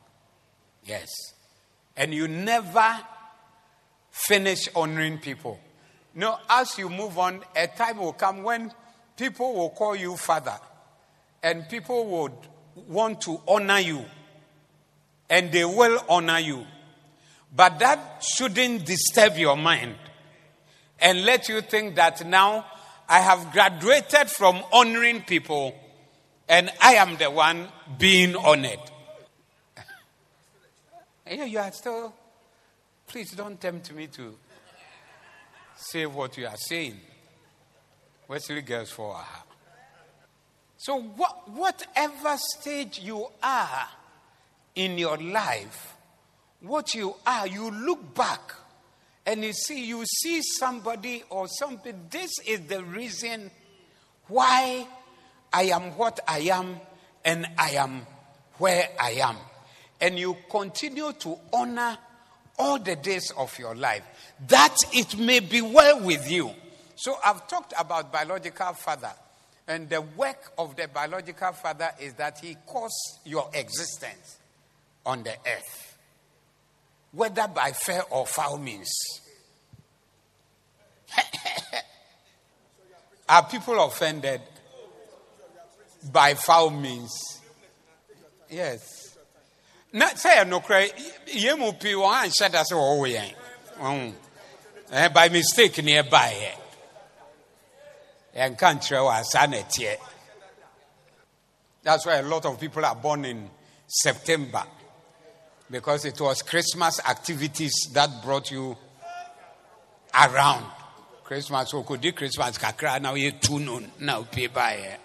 Yes. 0.86 1.08
And 1.98 2.14
you 2.14 2.28
never 2.28 2.98
finish 4.10 4.70
honoring 4.76 5.20
people. 5.20 5.60
No, 6.16 6.38
as 6.50 6.78
you 6.78 6.90
move 6.90 7.18
on, 7.18 7.42
a 7.56 7.68
time 7.68 7.98
will 7.98 8.14
come 8.14 8.44
when 8.44 8.72
people 9.16 9.54
will 9.54 9.70
call 9.70 9.96
you 9.96 10.16
father 10.18 10.58
and 11.44 11.68
people 11.70 12.06
would 12.06 12.34
want 12.88 13.22
to 13.22 13.40
honor 13.48 13.80
you 13.80 14.04
and 15.30 15.52
they 15.52 15.66
will 15.66 16.04
honor 16.10 16.40
you. 16.40 16.66
But 17.56 17.80
that 17.80 18.24
shouldn't 18.24 18.86
disturb 18.86 19.38
your 19.38 19.56
mind 19.56 19.96
and 21.00 21.24
let 21.24 21.50
you 21.50 21.62
think 21.62 21.96
that 21.96 22.26
now 22.26 22.66
I 23.08 23.20
have 23.20 23.52
graduated 23.52 24.30
from 24.30 24.62
honoring 24.72 25.22
people 25.22 25.76
and 26.48 26.72
I 26.82 26.94
am 26.96 27.18
the 27.18 27.30
one 27.30 27.68
being 27.98 28.36
honored. 28.36 28.80
Yeah, 31.32 31.46
you 31.46 31.60
are 31.60 31.72
still. 31.72 32.12
Please 33.06 33.34
don't 33.34 33.62
tempt 33.62 33.94
me 33.94 34.08
to 34.08 34.36
say 35.80 36.06
what 36.06 36.38
you 36.38 36.48
are 36.48 36.58
saying. 36.58 37.00
Wesley 38.28 38.62
girls 38.62 38.92
for 38.92 39.16
her. 39.16 39.44
So, 40.78 41.02
what, 41.02 41.50
whatever 41.50 42.38
stage 42.38 43.00
you 43.00 43.28
are 43.42 43.88
in 44.76 44.98
your 44.98 45.18
life, 45.18 45.96
what 46.62 46.94
you 46.94 47.16
are, 47.26 47.48
you 47.48 47.72
look 47.72 48.14
back 48.14 48.54
And 49.30 49.44
you 49.44 49.54
see, 49.54 49.86
you 49.86 50.04
see 50.06 50.42
somebody 50.42 51.24
or 51.30 51.48
something, 51.48 52.08
this 52.10 52.32
is 52.48 52.62
the 52.62 52.84
reason 52.84 53.52
why 54.28 54.88
I 55.54 55.66
am 55.66 55.96
what 55.98 56.20
I 56.28 56.40
am 56.52 56.80
and 57.24 57.46
I 57.56 57.72
am 57.72 58.08
where 58.58 58.90
I 59.00 59.12
am. 59.22 59.36
And 60.02 60.18
you 60.18 60.36
continue 60.50 61.14
to 61.14 61.38
honor 61.54 61.96
all 62.60 62.78
the 62.78 62.96
days 62.98 63.32
of 63.32 63.58
your 63.58 63.74
life, 63.74 64.04
that 64.48 64.76
it 64.94 65.18
may 65.18 65.40
be 65.40 65.62
well 65.62 66.02
with 66.02 66.30
you. 66.30 66.52
So 66.96 67.16
I've 67.26 67.48
talked 67.48 67.74
about 67.80 68.12
biological 68.12 68.74
father. 68.74 69.14
And 69.68 69.90
the 69.90 70.02
work 70.02 70.52
of 70.58 70.76
the 70.76 70.88
biological 70.88 71.54
father 71.54 71.92
is 72.00 72.14
that 72.16 72.40
he 72.40 72.58
caused 72.66 73.20
your 73.24 73.50
existence 73.54 74.38
on 75.06 75.24
the 75.24 75.32
earth, 75.32 75.98
whether 77.12 77.48
by 77.48 77.72
fair 77.72 78.04
or 78.10 78.28
foul 78.28 78.58
means. 78.58 78.92
Are 83.30 83.44
people 83.44 83.82
offended 83.84 84.42
by 86.12 86.34
foul 86.34 86.72
means? 86.72 87.40
Yes. 88.50 88.99
Na 89.92 90.08
say 90.10 90.44
no 90.46 90.60
cry 90.60 90.92
ye 91.28 91.54
mu 91.56 91.74
pi 91.74 91.96
won 91.96 92.26
an 92.26 92.30
hyɛ 92.30 92.52
da 92.52 92.64
sɛ 92.64 92.76
wɔwɔ 92.76 93.34
yɛn. 93.80 94.14
Eh 94.92 95.08
by 95.10 95.30
mistake 95.30 95.84
nearby 95.84 96.30
here 96.30 96.56
yɛnka 98.36 98.74
nkyerɛ 98.76 99.02
wɔ 99.02 99.20
asa 99.20 99.48
na 99.48 99.58
ɛteɛ. 99.58 99.98
That's 101.82 102.06
why 102.06 102.16
a 102.16 102.24
lot 102.24 102.46
of 102.46 102.60
people 102.60 102.86
are 102.86 102.96
born 102.96 103.26
in 103.26 103.50
september. 103.88 104.64
Because 105.72 106.06
it 106.06 106.20
was 106.22 106.44
christmas 106.44 107.00
activities 107.08 107.90
that 107.94 108.24
brought 108.24 108.52
you 108.52 108.78
around. 110.14 110.66
Christmas 111.24 111.74
okodi 111.74 112.16
christmas 112.16 112.60
kakra 112.60 113.02
na 113.02 113.14
woyɛ 113.14 113.42
tu 113.42 113.60
no 113.60 113.82
na 114.00 114.22
wopie 114.22 114.50
baeɛ. 114.50 114.98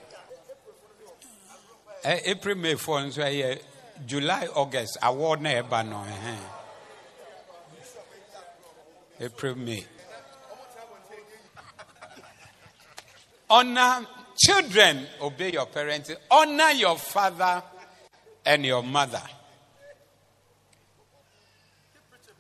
April 2.04 2.56
may 2.56 2.74
4 2.74 3.00
nso 3.00 3.22
ɛyɛ 3.22 3.60
july 4.06 4.46
august 4.54 4.98
award 5.02 5.40
na 5.42 5.50
ɛba 5.50 5.88
no 5.88 6.04
april 9.20 9.54
may 9.54 9.84
Honor 13.54 14.06
children, 14.36 15.06
obey 15.20 15.52
your 15.52 15.66
parents. 15.66 16.10
Honor 16.30 16.70
your 16.70 16.96
father 16.96 17.62
and 18.44 18.64
your 18.64 18.82
mother. 18.82 19.22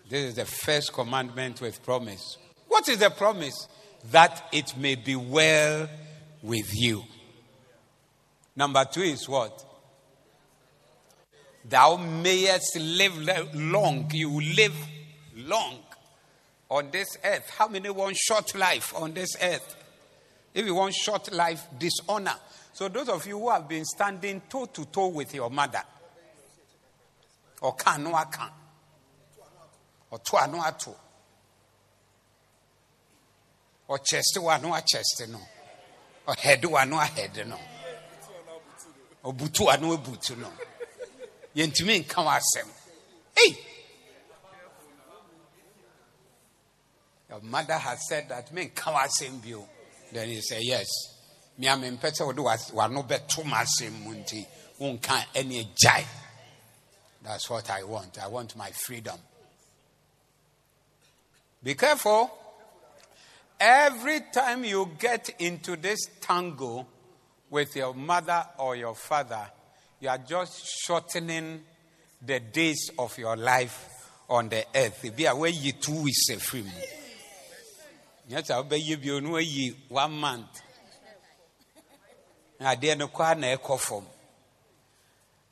This 0.08 0.24
is 0.30 0.34
the 0.34 0.44
first 0.44 0.92
commandment 0.92 1.60
with 1.60 1.82
promise. 1.84 2.36
What 2.68 2.88
is 2.88 2.98
the 2.98 3.10
promise? 3.10 3.68
That 4.10 4.48
it 4.52 4.76
may 4.76 4.96
be 4.96 5.16
well 5.16 5.88
with 6.42 6.70
you. 6.74 7.04
Number 8.56 8.84
two 8.84 9.02
is 9.02 9.28
what? 9.28 9.64
Thou 11.64 11.96
mayest 11.96 12.76
live 12.78 13.16
long. 13.54 14.10
You 14.12 14.40
live 14.40 14.74
long 15.36 15.78
on 16.70 16.90
this 16.90 17.16
earth. 17.24 17.50
How 17.56 17.68
many 17.68 17.88
want 17.90 18.16
short 18.16 18.54
life 18.54 18.94
on 18.94 19.14
this 19.14 19.36
earth? 19.40 19.76
If 20.52 20.66
you 20.66 20.74
want 20.74 20.94
short 20.94 21.32
life, 21.32 21.66
dishonor. 21.78 22.34
So, 22.72 22.88
those 22.88 23.08
of 23.08 23.26
you 23.26 23.38
who 23.38 23.50
have 23.50 23.68
been 23.68 23.84
standing 23.84 24.42
toe 24.48 24.66
to 24.66 24.84
toe 24.86 25.08
with 25.08 25.34
your 25.34 25.48
mother, 25.48 25.82
or 27.62 27.74
can 27.74 28.04
no 28.04 28.12
can, 28.30 28.50
or 30.10 30.18
to 30.18 30.46
no 30.48 30.64
to, 30.78 30.90
or 33.88 33.98
chest 33.98 34.38
one 34.40 34.62
no 34.62 34.78
chest 34.86 35.22
no, 35.28 35.40
or 36.26 36.34
head 36.34 36.64
one 36.64 36.90
no 36.90 36.98
head 36.98 37.46
no, 37.48 37.58
or 39.22 39.32
butu 39.32 39.80
no 39.80 40.50
Yentumi 41.56 42.04
nka 42.04 42.24
wasɛm. 42.24 42.68
Hey! 43.36 43.58
Your 47.30 47.40
mother 47.40 47.74
has 47.74 48.06
said 48.08 48.28
that 48.28 48.52
me 48.52 48.66
nka 48.66 48.92
wasɛm 48.92 49.42
bio. 49.42 49.68
Then 50.12 50.28
he 50.28 50.40
said, 50.40 50.62
Yes. 50.62 50.86
Me 51.56 51.68
am 51.68 51.84
in 51.84 51.98
pete 51.98 52.20
would 52.20 52.36
no 52.36 53.02
bet 53.04 53.28
too 53.28 53.44
much 53.44 53.68
munti 54.04 54.44
unka 54.80 55.24
any 55.34 55.70
jai. 55.76 56.04
That's 57.22 57.48
what 57.48 57.70
I 57.70 57.84
want. 57.84 58.18
I 58.22 58.26
want 58.28 58.56
my 58.56 58.70
freedom. 58.70 59.18
Be 61.62 61.74
careful. 61.74 62.30
Every 63.58 64.20
time 64.32 64.64
you 64.64 64.90
get 64.98 65.30
into 65.38 65.76
this 65.76 66.00
tangle 66.20 66.88
with 67.48 67.74
your 67.76 67.94
mother 67.94 68.44
or 68.58 68.76
your 68.76 68.94
father, 68.94 69.50
you 70.04 70.10
are 70.10 70.18
just 70.18 70.66
shortening 70.84 71.62
the 72.20 72.38
days 72.38 72.90
of 72.98 73.16
your 73.16 73.36
life 73.36 73.88
on 74.28 74.50
the 74.50 74.62
earth. 74.74 75.16
Be 75.16 75.24
away 75.24 75.50
you 75.50 75.72
two 75.72 76.02
weeks 76.02 76.30
free 76.40 76.64
nyɛ 78.28 78.42
sɛ 78.42 78.54
wobɛyɛ 78.56 79.02
bio 79.02 79.20
no 79.20 79.30
wayi 79.32 79.74
one 79.88 80.12
month. 80.12 80.62
Na 82.58 82.74
adeɛ 82.74 82.96
no 82.96 83.08
kɔa 83.08 83.38
na 83.38 83.54
ɛkɔ 83.54 83.78
fam. 83.78 84.06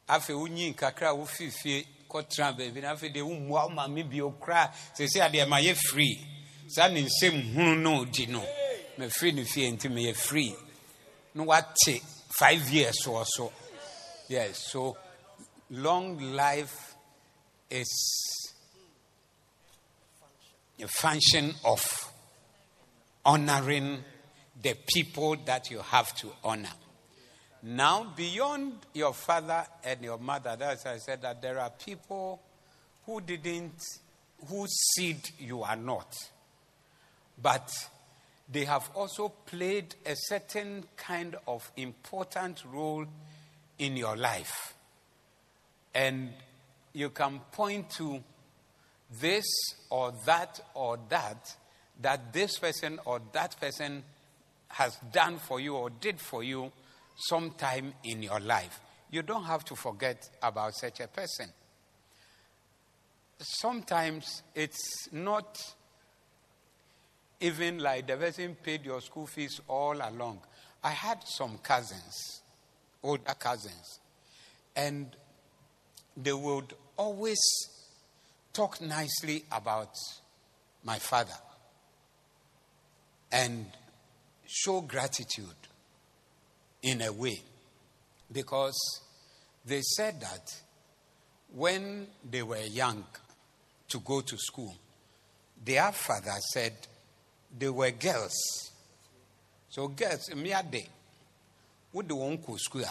Afei 0.08 0.34
wonyi 0.34 0.74
nkakra 0.74 1.10
a 1.10 1.14
wofifie 1.14 1.86
kɔtena 2.08 2.56
baabi 2.56 2.80
na 2.80 2.94
afei 2.94 3.12
deɛ 3.12 3.22
wommua 3.22 3.64
wo 3.64 3.68
ma 3.68 3.86
me 3.88 4.02
bio 4.02 4.30
koraa. 4.40 4.72
Sɛsi 4.98 5.20
adeɛ 5.20 5.46
ma 5.46 5.56
yɛ 5.58 5.76
free. 5.76 6.18
Saa 6.66 6.88
ne 6.88 7.02
nsɛm 7.02 7.54
hunu 7.54 7.76
no 7.82 8.04
di 8.06 8.26
no. 8.26 8.42
Mafiri 8.98 9.34
no 9.34 9.44
fie 9.44 9.70
nti 9.70 9.90
meyɛ 9.92 10.16
free. 10.16 10.56
Na 11.34 11.42
wate 11.44 12.00
five 12.38 12.66
years 12.70 13.06
or 13.06 13.26
so 13.26 13.52
yes 14.28 14.70
so 14.70 14.96
long 15.70 16.18
life 16.34 16.94
is 17.70 18.52
a 20.82 20.88
function 20.88 21.54
of 21.64 22.12
honoring 23.24 23.98
the 24.60 24.76
people 24.92 25.36
that 25.44 25.70
you 25.70 25.78
have 25.78 26.14
to 26.16 26.28
honor. 26.44 26.72
Now, 27.62 28.12
beyond 28.16 28.74
your 28.92 29.14
father 29.14 29.64
and 29.84 30.02
your 30.02 30.18
mother, 30.18 30.56
that's 30.58 30.84
I 30.86 30.98
said 30.98 31.22
that 31.22 31.40
there 31.40 31.60
are 31.60 31.70
people 31.70 32.40
who 33.06 33.20
didn't, 33.20 33.80
whose 34.48 34.72
seed 34.94 35.20
you 35.38 35.62
are 35.62 35.76
not. 35.76 36.12
But 37.40 37.70
they 38.50 38.64
have 38.64 38.90
also 38.94 39.28
played 39.28 39.94
a 40.04 40.14
certain 40.14 40.84
kind 40.96 41.36
of 41.46 41.70
important 41.76 42.64
role 42.72 43.06
in 43.78 43.96
your 43.96 44.16
life. 44.16 44.74
And 45.94 46.30
you 46.92 47.10
can 47.10 47.40
point 47.52 47.90
to 47.90 48.22
this 49.20 49.44
or 49.90 50.12
that 50.26 50.60
or 50.74 50.98
that 51.08 51.56
that 52.00 52.32
this 52.32 52.58
person 52.58 52.98
or 53.04 53.20
that 53.32 53.58
person 53.60 54.02
has 54.68 54.96
done 55.12 55.38
for 55.38 55.60
you 55.60 55.76
or 55.76 55.90
did 55.90 56.20
for 56.20 56.42
you 56.42 56.72
sometime 57.16 57.92
in 58.04 58.22
your 58.22 58.40
life. 58.40 58.80
You 59.10 59.22
don't 59.22 59.44
have 59.44 59.64
to 59.66 59.76
forget 59.76 60.28
about 60.42 60.74
such 60.74 61.00
a 61.00 61.08
person. 61.08 61.46
Sometimes 63.38 64.42
it's 64.54 65.12
not 65.12 65.58
even 67.40 67.78
like 67.78 68.06
the 68.06 68.16
person 68.16 68.56
paid 68.62 68.84
your 68.84 69.00
school 69.00 69.26
fees 69.26 69.60
all 69.68 69.96
along. 69.96 70.40
I 70.82 70.90
had 70.90 71.18
some 71.24 71.58
cousins, 71.58 72.41
older 73.02 73.34
cousins, 73.38 73.98
and 74.76 75.16
they 76.16 76.32
would 76.32 76.74
always 76.96 77.40
talk 78.52 78.80
nicely 78.80 79.44
about 79.50 79.94
my 80.84 80.98
father 80.98 81.30
and 83.30 83.66
show 84.46 84.80
gratitude 84.82 85.46
in 86.82 87.00
a 87.02 87.12
way. 87.12 87.40
Because 88.30 89.00
they 89.64 89.80
said 89.82 90.20
that 90.20 90.54
when 91.54 92.06
they 92.28 92.42
were 92.42 92.60
young 92.60 93.04
to 93.88 94.00
go 94.00 94.20
to 94.20 94.36
school, 94.38 94.74
their 95.64 95.92
father 95.92 96.34
said 96.52 96.72
they 97.58 97.68
were 97.68 97.90
girls. 97.90 98.34
So, 99.68 99.88
girls, 99.88 100.28
miade, 100.34 100.88
one 101.92 102.36
go 102.36 102.56
school? 102.56 102.84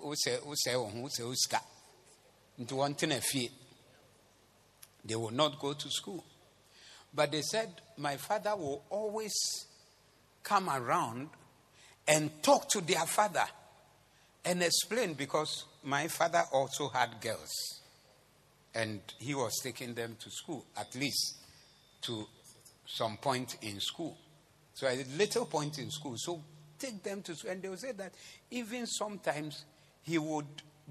Who 0.00 0.14
say, 0.16 0.38
who 0.42 0.54
say, 0.56 0.72
who 0.74 1.08
say, 1.08 1.22
who 1.22 1.34
say, 1.34 1.58
into 2.58 2.76
one 2.76 2.94
thing, 2.94 3.20
they 5.04 5.16
will 5.16 5.30
not 5.30 5.58
go 5.58 5.72
to 5.72 5.90
school. 5.90 6.24
But 7.14 7.32
they 7.32 7.42
said, 7.42 7.68
My 7.98 8.16
father 8.16 8.56
will 8.56 8.84
always 8.90 9.32
come 10.42 10.68
around 10.68 11.28
and 12.08 12.42
talk 12.42 12.68
to 12.70 12.80
their 12.80 13.06
father 13.06 13.44
and 14.44 14.62
explain 14.62 15.14
because 15.14 15.64
my 15.84 16.08
father 16.08 16.42
also 16.52 16.88
had 16.88 17.20
girls. 17.20 17.80
and 18.74 19.00
he 19.18 19.34
was 19.34 19.58
taking 19.62 19.94
them 19.94 20.16
to 20.20 20.30
school, 20.30 20.64
at 20.76 20.94
least 20.94 21.36
to 22.02 22.26
some 22.86 23.16
point 23.18 23.56
in 23.62 23.80
school. 23.80 24.16
So 24.74 24.88
a 24.88 25.04
little 25.16 25.46
point 25.46 25.78
in 25.78 25.90
school. 25.90 26.14
So 26.16 26.42
take 26.82 27.02
them 27.02 27.22
to 27.22 27.34
school. 27.34 27.50
And 27.52 27.62
they 27.62 27.68
will 27.68 27.76
say 27.76 27.92
that 27.92 28.12
even 28.50 28.86
sometimes 28.86 29.64
he 30.02 30.18
would 30.18 30.46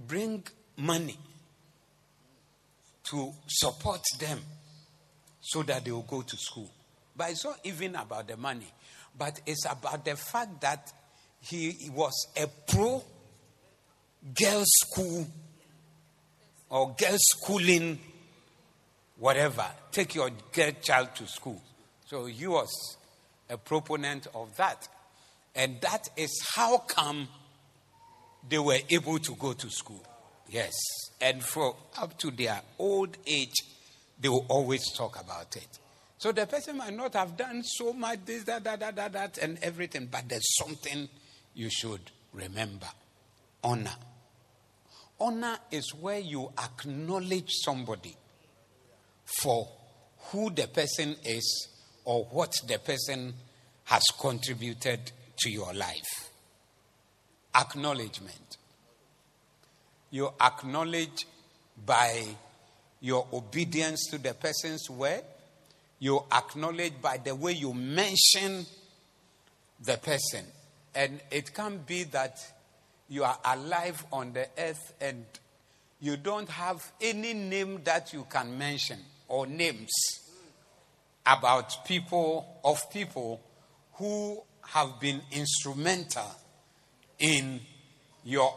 bring 0.07 0.43
money 0.77 1.17
to 3.09 3.33
support 3.47 4.01
them 4.19 4.39
so 5.41 5.63
that 5.63 5.83
they 5.83 5.91
will 5.91 6.03
go 6.03 6.21
to 6.21 6.37
school. 6.37 6.69
But 7.15 7.31
it's 7.31 7.43
not 7.43 7.59
even 7.63 7.95
about 7.95 8.27
the 8.27 8.37
money, 8.37 8.71
but 9.17 9.41
it's 9.45 9.65
about 9.65 10.05
the 10.05 10.15
fact 10.15 10.61
that 10.61 10.91
he 11.41 11.89
was 11.93 12.13
a 12.37 12.47
pro 12.71 13.03
girls' 14.33 14.67
school 14.85 15.27
or 16.69 16.95
girls' 16.97 17.19
schooling, 17.21 17.99
whatever. 19.17 19.65
Take 19.91 20.15
your 20.15 20.29
girl 20.53 20.71
child 20.81 21.15
to 21.15 21.27
school. 21.27 21.61
So 22.05 22.25
he 22.25 22.47
was 22.47 22.97
a 23.49 23.57
proponent 23.57 24.27
of 24.33 24.55
that. 24.55 24.87
And 25.55 25.81
that 25.81 26.09
is 26.15 26.31
how 26.55 26.77
come 26.79 27.27
they 28.47 28.59
were 28.59 28.79
able 28.89 29.19
to 29.19 29.35
go 29.35 29.53
to 29.53 29.69
school. 29.69 30.03
Yes. 30.49 30.73
And 31.19 31.43
for 31.43 31.75
up 31.97 32.17
to 32.19 32.31
their 32.31 32.61
old 32.79 33.17
age, 33.25 33.55
they 34.19 34.29
will 34.29 34.45
always 34.49 34.91
talk 34.93 35.19
about 35.19 35.55
it. 35.55 35.79
So 36.17 36.31
the 36.31 36.45
person 36.45 36.77
might 36.77 36.93
not 36.93 37.13
have 37.15 37.35
done 37.35 37.63
so 37.63 37.93
much 37.93 38.19
this, 38.25 38.43
that, 38.43 38.63
that, 38.63 38.79
that, 38.79 38.95
that, 38.95 39.13
that, 39.13 39.37
and 39.39 39.57
everything, 39.61 40.07
but 40.11 40.29
there's 40.29 40.55
something 40.57 41.09
you 41.55 41.69
should 41.69 42.11
remember 42.33 42.87
honor. 43.63 43.95
Honor 45.19 45.57
is 45.71 45.93
where 45.95 46.19
you 46.19 46.51
acknowledge 46.63 47.49
somebody 47.63 48.15
for 49.25 49.67
who 50.29 50.49
the 50.51 50.67
person 50.67 51.15
is 51.25 51.69
or 52.05 52.25
what 52.25 52.53
the 52.67 52.77
person 52.79 53.33
has 53.85 54.03
contributed 54.19 55.11
to 55.41 55.49
your 55.49 55.73
life. 55.73 56.29
Acknowledgement. 57.55 58.57
You 60.09 60.31
acknowledge 60.39 61.25
by 61.85 62.23
your 62.99 63.27
obedience 63.33 64.07
to 64.11 64.17
the 64.17 64.33
person's 64.33 64.89
word. 64.89 65.23
You 65.99 66.23
acknowledge 66.31 66.93
by 67.01 67.17
the 67.17 67.35
way 67.35 67.53
you 67.53 67.73
mention 67.73 68.65
the 69.83 69.97
person. 69.97 70.45
And 70.93 71.21
it 71.31 71.53
can 71.53 71.79
be 71.79 72.03
that 72.05 72.39
you 73.09 73.23
are 73.23 73.37
alive 73.43 74.05
on 74.11 74.33
the 74.33 74.47
earth 74.57 74.93
and 75.01 75.25
you 75.99 76.17
don't 76.17 76.49
have 76.49 76.91
any 76.99 77.33
name 77.33 77.81
that 77.83 78.13
you 78.13 78.25
can 78.29 78.57
mention 78.57 78.99
or 79.27 79.45
names 79.45 79.91
about 81.25 81.85
people, 81.85 82.45
of 82.63 82.89
people 82.91 83.39
who 83.93 84.41
have 84.67 84.99
been 84.99 85.21
instrumental 85.31 86.29
in 87.19 87.59
your 88.23 88.53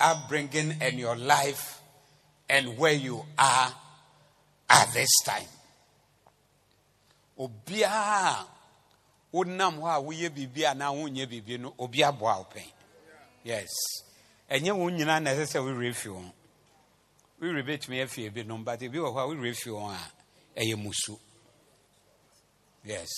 upbringing 0.00 0.76
and 0.80 0.98
your 0.98 1.16
life 1.16 1.80
and 2.48 2.76
where 2.78 2.92
you 2.92 3.24
are 3.38 3.74
at 4.70 4.92
this 4.92 5.10
time. 5.24 5.46
Obiara 7.38 8.46
wonam 9.32 9.78
hɔ 9.80 9.96
a 9.96 10.02
woyɛ 10.02 10.28
biribi 10.30 10.70
a 10.70 10.74
na 10.74 10.92
wonyɛ 10.92 11.58
no 11.60 11.74
obi 11.78 11.98
aboa 12.02 12.38
wo 12.38 12.46
yes. 13.44 13.70
Ɛnyɛ 14.50 14.76
wo 14.76 14.90
nyinaa 14.90 15.22
na 15.22 15.30
ɛsɛ 15.30 15.46
sɛ 15.46 15.58
wowerɛ 15.64 15.94
fi 15.94 16.08
wɔn. 16.08 16.32
Wowerɛ 17.40 17.62
bɛtumi 17.66 18.02
afie 18.02 18.28
bi 18.28 18.42
nom 18.42 18.62
but 18.62 18.78
ebi 18.80 18.98
wɔ 18.98 19.12
hɔ 19.12 19.18
a 19.18 19.34
wowerɛ 19.34 19.56
fi 19.56 19.70
wɔn 19.70 19.94
a 19.94 20.60
ɛyɛ 20.60 20.76
musu. 20.76 21.18
Yes 22.84 23.08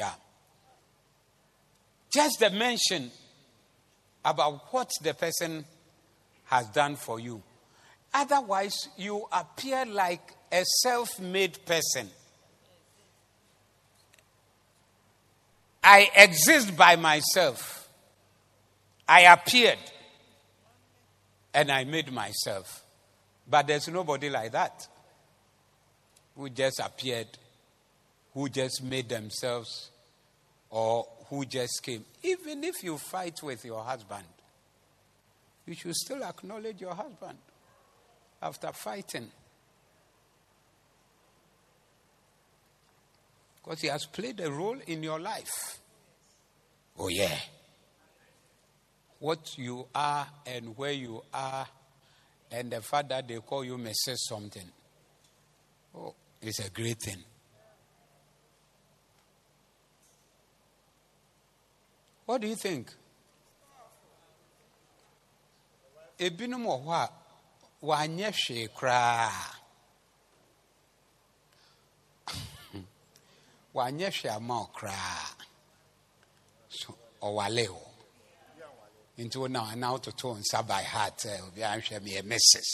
yeah 0.00 0.12
just 2.12 2.40
the 2.40 2.50
mention 2.50 3.10
about 4.24 4.72
what 4.72 4.90
the 5.02 5.14
person 5.14 5.64
has 6.44 6.66
done 6.70 6.96
for 6.96 7.20
you 7.20 7.42
otherwise 8.12 8.88
you 8.96 9.24
appear 9.32 9.84
like 9.86 10.34
a 10.50 10.64
self-made 10.82 11.64
person 11.64 12.08
I 15.82 16.10
exist 16.14 16.76
by 16.76 16.96
myself. 16.96 17.88
I 19.08 19.22
appeared 19.22 19.78
and 21.54 21.70
I 21.70 21.84
made 21.84 22.12
myself. 22.12 22.84
But 23.48 23.66
there's 23.66 23.88
nobody 23.88 24.30
like 24.30 24.52
that 24.52 24.86
who 26.36 26.48
just 26.50 26.80
appeared, 26.80 27.26
who 28.34 28.48
just 28.48 28.82
made 28.82 29.08
themselves, 29.08 29.89
or 30.70 31.06
who 31.28 31.44
just 31.44 31.80
came. 31.82 32.04
Even 32.22 32.64
if 32.64 32.82
you 32.82 32.96
fight 32.96 33.42
with 33.42 33.64
your 33.64 33.82
husband, 33.82 34.24
you 35.66 35.74
should 35.74 35.94
still 35.94 36.22
acknowledge 36.24 36.80
your 36.80 36.94
husband 36.94 37.38
after 38.42 38.72
fighting. 38.72 39.30
Because 43.62 43.80
he 43.80 43.88
has 43.88 44.06
played 44.06 44.40
a 44.40 44.50
role 44.50 44.78
in 44.86 45.02
your 45.02 45.20
life. 45.20 45.78
Oh, 46.98 47.08
yeah. 47.08 47.36
What 49.18 49.58
you 49.58 49.86
are 49.94 50.26
and 50.46 50.76
where 50.76 50.92
you 50.92 51.22
are, 51.32 51.66
and 52.50 52.70
the 52.70 52.80
fact 52.80 53.10
that 53.10 53.28
they 53.28 53.36
call 53.36 53.64
you 53.64 53.76
Mrs. 53.76 54.16
Something. 54.28 54.70
Oh, 55.94 56.14
it's 56.40 56.58
a 56.58 56.70
great 56.70 56.98
thing. 57.00 57.22
What 62.30 62.42
do 62.42 62.46
you 62.46 62.54
think? 62.54 62.86
ebinom 66.26 66.62
wɔ 66.70 66.76
hɔ 66.84 66.92
a 67.02 67.04
wɔanyɛ 67.82 68.28
hwee 68.40 68.68
koraa. 68.68 69.32
Wanyɛ 73.74 74.08
hwɛ 74.16 74.28
ama 74.36 74.54
ɔkoraa 74.64 75.34
so 76.68 76.96
ɔwale 77.20 77.66
o 77.68 77.82
nti 79.18 79.36
wo 79.36 79.46
na 79.48 79.64
ana 79.64 79.86
wototo 79.88 80.38
nsa 80.38 80.62
by 80.62 80.82
heart 80.84 81.18
ɛ 81.26 81.40
obi 81.48 81.62
ahwɛ 81.62 81.98
meyɛ 81.98 82.22
mrs 82.22 82.70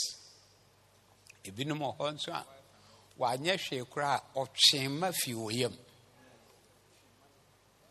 ebinom 1.45 1.79
wɔ 1.79 1.97
hɔ 1.97 2.13
nso 2.13 2.31
a 2.31 2.45
wanyɛ 3.17 3.57
hwee 3.57 3.83
koraa 3.91 4.21
ɔtwe 4.35 4.87
ma 4.99 5.11
fi 5.11 5.33
wɔ 5.33 5.51
yam. 5.51 5.75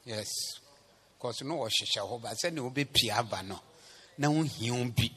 Yes 0.05 0.31
kɔso 1.27 1.43
no 1.45 1.57
wɔhyehyɛ 1.59 2.01
hɔ 2.09 2.21
ba 2.23 2.31
sɛnea 2.35 2.63
wobɛpie 2.63 3.11
aba 3.13 3.43
no 3.43 3.61
na 4.19 4.29
wohia 4.29 4.95
bi 4.95 5.11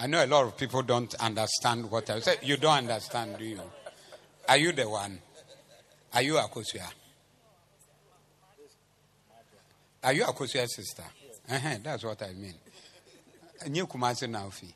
I 0.00 0.06
know 0.06 0.24
a 0.24 0.26
lot 0.26 0.44
of 0.46 0.56
people 0.56 0.82
don't 0.82 1.12
understand 1.16 1.90
what 1.90 2.08
I 2.08 2.20
said. 2.20 2.38
You 2.42 2.56
don't 2.56 2.88
understand, 2.88 3.36
do 3.36 3.44
you? 3.44 3.60
Are 4.48 4.56
you 4.56 4.70
the 4.70 4.88
one? 4.88 5.20
Are 6.14 6.22
you 6.22 6.34
Akosua? 6.34 6.88
Are 10.04 10.12
you 10.12 10.22
Akosua's 10.22 10.76
sister? 10.76 11.02
Uh-huh, 11.50 11.78
that's 11.82 12.04
what 12.04 12.22
I 12.22 12.32
mean. 12.32 12.54
New 13.66 13.88
Kumasi 13.88 14.28
Naufi. 14.30 14.72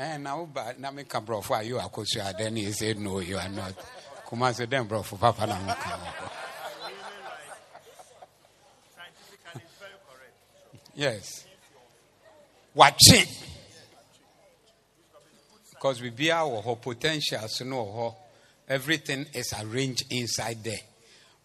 And 0.00 0.24
now, 0.24 0.48
but 0.52 0.80
now 0.80 0.90
make 0.90 1.14
a 1.14 1.20
bro 1.20 1.42
for 1.42 1.62
you 1.62 1.76
Akosua. 1.76 2.36
Then 2.36 2.56
he 2.56 2.72
said, 2.72 2.98
No, 2.98 3.20
you 3.20 3.36
are 3.36 3.48
not. 3.48 3.72
Kumasi 4.26 4.68
then 4.68 4.86
bro 4.86 5.02
for 5.02 5.16
Papa 5.16 5.42
Namuka. 5.46 6.00
Yes. 10.94 11.44
Watching. 12.74 13.26
Because 15.70 16.00
we 16.00 16.10
be 16.10 16.32
our 16.32 16.62
whole 16.62 16.76
potential, 16.76 17.38
potentials, 17.38 17.60
no, 17.60 18.16
everything 18.66 19.26
is 19.34 19.52
arranged 19.62 20.04
inside 20.10 20.64
there. 20.64 20.80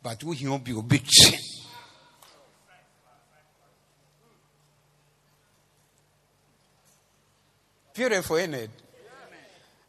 But 0.02 0.24
we 0.24 0.48
will 0.48 0.58
be 0.58 0.72
a 0.72 0.82
big 0.82 1.06
chin. 1.06 1.40
Beautiful, 7.94 8.38
isn't 8.38 8.54
it? 8.54 8.70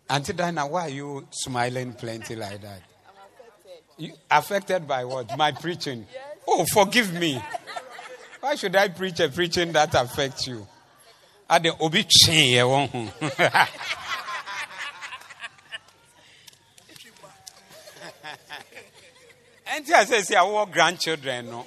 Auntie 0.09 0.33
Dana, 0.33 0.67
why 0.67 0.83
are 0.83 0.89
you 0.91 1.27
smiling 1.31 1.93
plenty 1.95 2.37
like 2.37 2.61
that? 2.61 2.83
I'm 3.07 3.15
affected. 3.15 3.83
You, 3.97 4.13
affected 4.31 4.89
by 4.89 5.05
what? 5.05 5.37
My 5.39 5.53
preaching? 5.53 6.07
Yes. 6.13 6.23
Oh, 6.47 6.65
forgive 6.73 7.13
me. 7.15 7.43
Why 8.41 8.57
should 8.57 8.75
I 8.75 8.89
preach 8.89 9.21
a 9.21 9.29
preaching 9.29 9.73
that 9.73 9.95
affects 9.95 10.47
you? 10.47 10.67
The 11.49 11.77
obi 11.81 12.07
And 19.67 19.93
I 19.95 20.05
say, 20.05 20.23
see, 20.23 20.35
our 20.35 20.67
grandchildren, 20.67 21.51
no? 21.51 21.67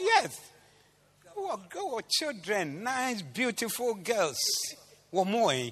Yes. 0.00 0.40
Go 1.70 2.00
children, 2.08 2.82
nice, 2.82 3.20
beautiful 3.22 3.94
girls. 3.94 4.38
One 5.10 5.30
more. 5.30 5.52
Eh? 5.52 5.70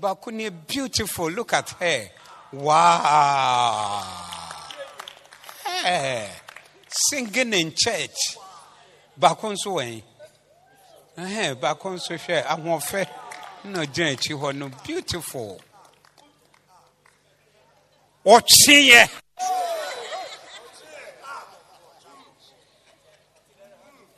Bakuni, 0.00 0.50
beautiful. 0.66 1.30
Look 1.30 1.52
at 1.52 1.70
her. 1.70 2.08
Wow. 2.52 4.02
Hey. 5.82 6.28
Singing 6.88 7.52
in 7.52 7.72
church. 7.76 8.36
Bakun 9.18 9.56
so 9.56 9.78
eh. 9.78 10.00
Eh, 11.18 11.54
bakun 11.54 11.98
so 11.98 12.16
share. 12.16 12.42
Ahofe. 12.42 13.06
No 13.64 13.80
gyina 13.84 14.12
akyi 14.16 14.34
hɔ 14.38 14.54
no 14.54 14.70
beautiful. 14.84 15.60
Ɔkyeɛ. 18.24 19.08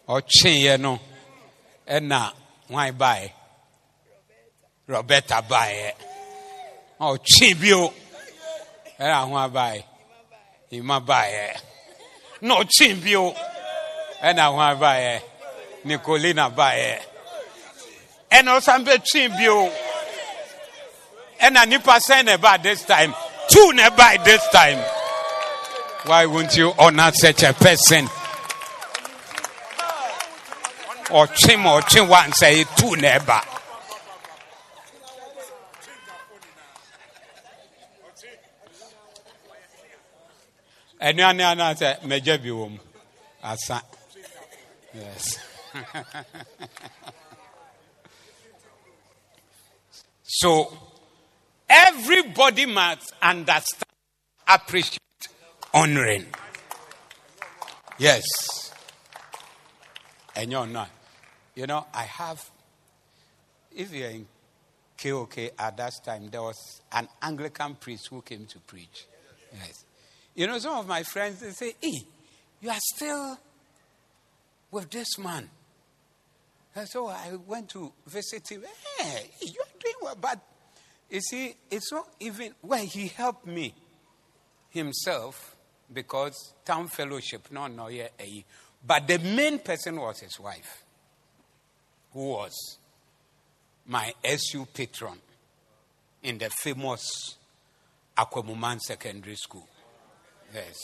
ɔkyeeɛ 0.08 0.80
no 0.80 0.98
ɛna 1.86 2.32
hwan 2.68 2.92
baeɛ 2.98 3.32
roberta 4.88 5.42
baeɛ 5.50 5.92
ɔkyee 7.00 7.54
bio 7.60 7.92
ɛna 9.00 9.18
hwan 9.28 9.50
baeɛ 9.56 9.82
ima 10.70 11.00
baeɛ 11.00 11.60
na 12.40 12.54
ɔkyee 12.60 12.94
bio 13.04 13.34
ɛna 14.22 14.44
hwan 14.54 14.74
baeɛ 14.82 15.20
nicolina 15.84 16.44
baeɛ 16.58 16.98
ɛna 18.30 18.50
ɔsan 18.58 18.80
bɛtwee 18.86 19.28
bio 19.38 19.70
ɛna 21.40 21.66
nipa 21.68 21.98
na 22.24 22.36
ɛbaa 22.36 22.62
this 22.62 22.82
time. 22.84 23.14
Two 23.48 23.72
ɛbaa 23.76 24.24
this 24.24 24.46
time. 24.52 24.78
Why 26.06 26.26
won't 26.26 26.56
you 26.56 26.72
honor 26.78 27.10
such 27.12 27.42
a 27.42 27.52
person? 27.52 28.06
Ɔtwe 31.10 31.58
ma 31.58 31.80
ɔtwe 31.80 32.06
wansa 32.08 32.48
etu 32.52 32.96
na 33.00 33.18
ɛba. 41.00 41.12
ɛnuane 41.12 41.42
anaasɛ 41.52 42.00
mɛgya 42.02 42.38
bi 42.42 42.48
wɔ 42.48 42.78
asa 43.42 43.82
yes 44.94 45.38
so 50.22 50.76
everybody 51.68 52.66
must 52.66 53.12
understand 53.22 53.84
appreciate 54.46 55.28
honoring 55.72 56.26
yes 57.98 58.24
and 60.34 60.50
you're 60.50 60.66
not 60.66 60.90
you 61.58 61.66
know, 61.66 61.84
I 61.92 62.04
have, 62.04 62.48
if 63.74 63.92
you're 63.92 64.10
in 64.10 64.28
KOK 64.96 65.38
at 65.58 65.76
that 65.76 65.92
time, 66.04 66.28
there 66.30 66.40
was 66.40 66.80
an 66.92 67.08
Anglican 67.20 67.74
priest 67.74 68.06
who 68.10 68.22
came 68.22 68.46
to 68.46 68.60
preach. 68.60 69.06
Yes. 69.52 69.84
You 70.38 70.46
know, 70.46 70.56
some 70.60 70.78
of 70.78 70.86
my 70.86 71.02
friends, 71.02 71.40
they 71.40 71.50
say, 71.50 71.74
hey, 71.80 72.00
you 72.60 72.70
are 72.70 72.78
still 72.94 73.36
with 74.70 74.88
this 74.88 75.18
man. 75.18 75.50
And 76.76 76.88
so 76.88 77.08
I 77.08 77.32
went 77.44 77.70
to 77.70 77.90
visit 78.06 78.48
him. 78.48 78.62
Hey, 79.00 79.30
you 79.40 79.60
are 79.60 79.80
doing 79.80 79.94
well. 80.00 80.16
But 80.20 80.38
you 81.10 81.20
see, 81.22 81.56
it's 81.68 81.90
not 81.90 82.06
even, 82.20 82.54
well, 82.62 82.86
he 82.86 83.08
helped 83.08 83.48
me 83.48 83.74
himself 84.70 85.56
because 85.92 86.52
town 86.64 86.86
fellowship, 86.86 87.48
no, 87.50 87.66
no, 87.66 87.88
yeah, 87.88 88.06
eh. 88.20 88.42
but 88.86 89.08
the 89.08 89.18
main 89.18 89.58
person 89.58 90.00
was 90.00 90.20
his 90.20 90.38
wife 90.38 90.84
who 92.12 92.28
was 92.28 92.78
my 93.86 94.14
SU 94.22 94.66
patron 94.72 95.18
in 96.22 96.38
the 96.38 96.48
famous 96.62 97.34
Akwamuman 98.16 98.78
Secondary 98.78 99.34
School. 99.34 99.66
Yes. 100.54 100.76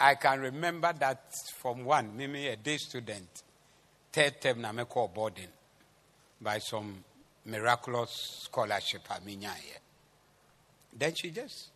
I 0.00 0.14
can 0.14 0.40
remember 0.40 0.92
that 1.00 1.32
from 1.56 1.84
one, 1.84 2.16
maybe 2.16 2.46
a 2.46 2.56
day 2.56 2.76
student, 2.76 3.42
third 4.12 4.40
term 4.40 4.60
na 4.60 4.72
call 4.84 5.08
boarding 5.08 5.48
by 6.40 6.58
some 6.58 7.02
miraculous 7.44 8.44
scholarship 8.44 9.02
i 9.10 9.18
mean 9.24 9.44
Then 10.96 11.14
she 11.14 11.30
just 11.30 11.70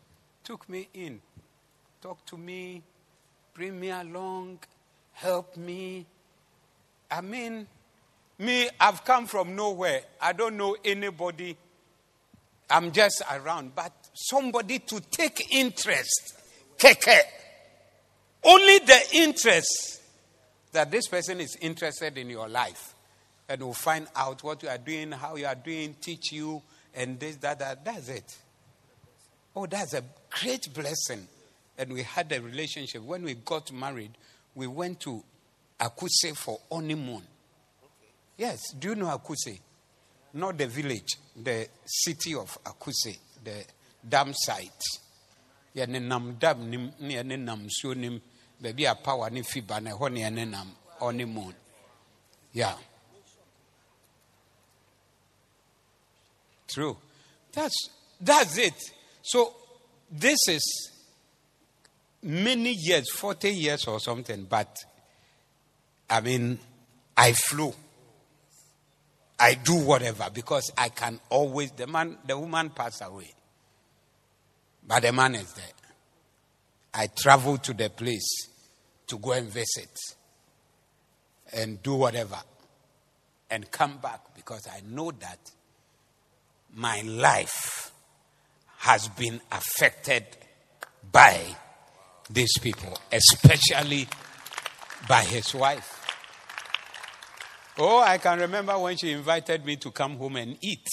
took 0.44 0.68
me 0.68 0.88
in, 0.94 1.20
talked 2.01 2.29
to 2.29 2.37
me, 2.37 2.83
bring 3.55 3.79
me 3.79 3.90
along, 3.90 4.59
help 5.12 5.57
me. 5.57 6.07
I 7.11 7.20
mean, 7.20 7.66
me, 8.38 8.68
I've 8.81 9.05
come 9.05 9.27
from 9.27 9.55
nowhere. 9.55 10.03
I 10.20 10.33
don't 10.33 10.57
know 10.57 10.77
anybody. 10.85 11.57
I'm 12.72 12.90
just 12.92 13.22
around. 13.30 13.74
But 13.74 13.92
somebody 14.14 14.80
to 14.80 15.00
take 15.00 15.54
interest. 15.54 16.35
Keke. 16.78 17.20
Only 18.44 18.78
the 18.80 19.00
interest 19.12 20.00
that 20.72 20.90
this 20.90 21.06
person 21.06 21.40
is 21.40 21.56
interested 21.61 22.18
in 22.18 22.28
your 22.28 22.48
life. 22.48 22.94
And 23.48 23.62
will 23.62 23.74
find 23.74 24.06
out 24.16 24.42
what 24.42 24.62
you 24.62 24.68
are 24.68 24.78
doing, 24.78 25.12
how 25.12 25.37
you 25.37 25.46
are 25.46 25.54
doing, 25.54 25.94
teach 26.00 26.32
you, 26.32 26.62
and 26.94 27.20
this, 27.20 27.37
that, 27.37 27.58
that. 27.58 27.85
That's 27.85 28.08
it. 28.08 28.38
Oh, 29.54 29.66
that's 29.66 29.92
a 29.94 30.02
great 30.30 30.72
blessing 30.72 31.28
and 31.78 31.92
we 31.92 32.02
had 32.02 32.30
a 32.32 32.40
relationship. 32.40 33.02
When 33.02 33.22
we 33.22 33.35
got 33.35 33.72
married, 33.72 34.12
we 34.54 34.66
went 34.66 35.00
to 35.00 35.22
Akuse 35.80 36.37
for 36.37 36.61
honeymoon. 36.70 37.22
Yes, 38.37 38.61
do 38.78 38.90
you 38.90 38.94
know 38.94 39.06
Akuse? 39.06 39.58
Not 40.35 40.57
the 40.59 40.66
village, 40.66 41.16
the 41.37 41.68
city 41.85 42.35
of 42.35 42.59
Akuse, 42.64 43.18
the 43.45 43.64
dam 44.09 44.33
site. 44.35 44.85
yɛne 45.75 46.03
nam 46.03 46.37
dam 46.38 46.68
nim 46.68 46.92
ne 47.01 47.14
yɛne 47.14 47.38
nam 47.38 47.66
nsuo 47.66 47.97
nim 47.97 48.21
a 48.62 48.95
power 48.95 49.31
ne 49.31 49.40
ɛhɔ 49.40 50.12
ne 50.12 50.21
yɛne 50.21 50.51
nam 50.51 50.77
honeymoon 51.01 51.55
yeah 52.53 52.77
true 56.68 56.95
that's 57.53 57.88
that's 58.21 58.59
it 58.59 58.75
so 59.23 59.55
this 60.12 60.47
is 60.49 60.92
many 62.23 62.73
years, 62.79 63.11
40 63.11 63.51
years 63.51 63.87
or 63.87 63.99
something, 63.99 64.45
but 64.45 64.77
I 66.09 66.21
mean, 66.21 66.59
I 67.16 67.33
flew. 67.33 67.73
I 69.42 69.55
do 69.55 69.74
whatever 69.74 70.28
because 70.33 70.70
I 70.78 70.88
can 70.88 71.18
always, 71.28 71.72
the 71.72 71.88
man, 71.88 72.16
the 72.24 72.38
woman 72.38 72.70
passed 72.70 73.02
away. 73.05 73.35
But 74.87 75.02
the 75.02 75.12
man 75.12 75.35
is 75.35 75.52
there. 75.55 75.64
I 76.94 77.09
travel 77.09 77.59
to 77.59 77.74
the 77.74 77.90
place 77.90 78.46
to 79.09 79.18
go 79.18 79.33
and 79.33 79.48
visit 79.48 79.98
and 81.52 81.83
do 81.83 81.96
whatever 81.96 82.38
and 83.50 83.68
come 83.68 83.98
back 83.98 84.20
because 84.37 84.68
I 84.68 84.81
know 84.88 85.11
that 85.11 85.50
my 86.76 87.00
life 87.00 87.90
has 88.78 89.09
been 89.09 89.40
affected 89.50 90.24
by 91.11 91.40
these 92.31 92.57
people, 92.59 92.96
especially 93.11 94.07
by 95.09 95.22
his 95.22 95.52
wife. 95.52 96.02
Oh, 97.78 98.00
I 98.00 98.18
can 98.18 98.38
remember 98.38 98.78
when 98.78 98.96
she 98.96 99.12
invited 99.12 99.64
me 99.64 99.76
to 99.76 99.90
come 99.90 100.16
home 100.16 100.37
and 100.37 100.56
eat. 100.61 100.87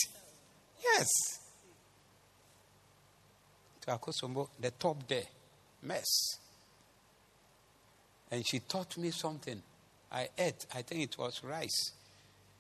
Yes. 0.84 1.08
To 3.82 3.92
Akosombo, 3.92 4.50
the 4.60 4.72
top 4.72 5.08
there, 5.08 5.24
mess. 5.84 6.38
And 8.32 8.48
she 8.48 8.60
taught 8.60 8.98
me 8.98 9.12
something. 9.12 9.62
I 10.12 10.30
ate, 10.38 10.66
I 10.74 10.82
think 10.84 11.04
it 11.04 11.18
was 11.18 11.44
rice. 11.44 11.92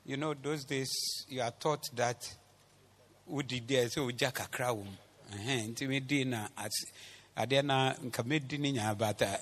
You 0.05 0.17
know, 0.17 0.33
those 0.33 0.65
days 0.65 0.89
you 1.29 1.41
are 1.41 1.51
taught 1.51 1.89
that 1.95 2.35
Udi 3.31 3.65
there, 3.65 3.89
so 3.89 4.09
Jaka 4.09 4.49
Krawum. 4.49 4.87
Intimidina 5.47 6.49
adeɛ 7.37 7.61
na 7.63 7.93
nka 7.93 8.23
mɛdi 8.23 8.57
ne 8.59 8.71
nyaa 8.73 8.97
but 8.97 9.21
uh, 9.21 9.37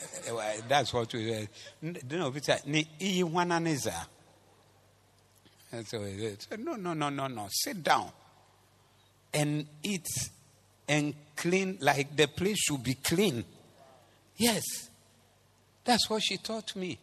that's 0.68 0.94
what 0.94 1.12
we 1.14 1.48
then 1.82 2.22
obi 2.22 2.40
sɛ 2.42 2.66
ne 2.68 2.86
za 5.72 5.84
so 5.84 6.56
no 6.58 6.76
no 6.76 6.94
no 6.94 7.10
no 7.10 7.28
no. 7.28 7.48
Sit 7.50 7.84
down. 7.84 8.12
And 9.34 9.66
eat 9.84 10.08
and 10.88 11.14
clean 11.36 11.78
like 11.82 12.16
the 12.16 12.28
place 12.28 12.58
should 12.58 12.84
be 12.84 12.96
clean. 12.96 13.44
Yes. 14.38 14.64
That's 15.84 16.10
what 16.10 16.22
she 16.24 16.38
taught 16.38 16.76
me. 16.76 16.98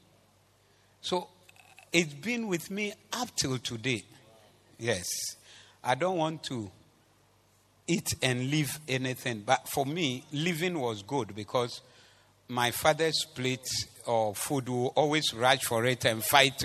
So 1.00 1.28
it's 1.92 2.14
been 2.14 2.48
with 2.48 2.70
me 2.70 2.92
up 3.12 3.34
till 3.36 3.58
today. 3.58 4.02
Yes. 4.78 5.06
I 5.82 5.94
don't 5.94 6.16
want 6.16 6.42
to 6.44 6.70
eat 7.86 8.08
and 8.22 8.50
leave 8.50 8.78
anything. 8.88 9.42
But 9.44 9.68
for 9.68 9.84
me, 9.84 10.24
living 10.32 10.78
was 10.78 11.02
good 11.02 11.34
because 11.34 11.82
my 12.48 12.70
father's 12.70 13.24
plate 13.34 13.66
or 14.06 14.34
food, 14.34 14.68
will 14.68 14.88
always 14.88 15.32
rush 15.34 15.62
for 15.62 15.84
it 15.86 16.04
and 16.04 16.22
fight 16.22 16.64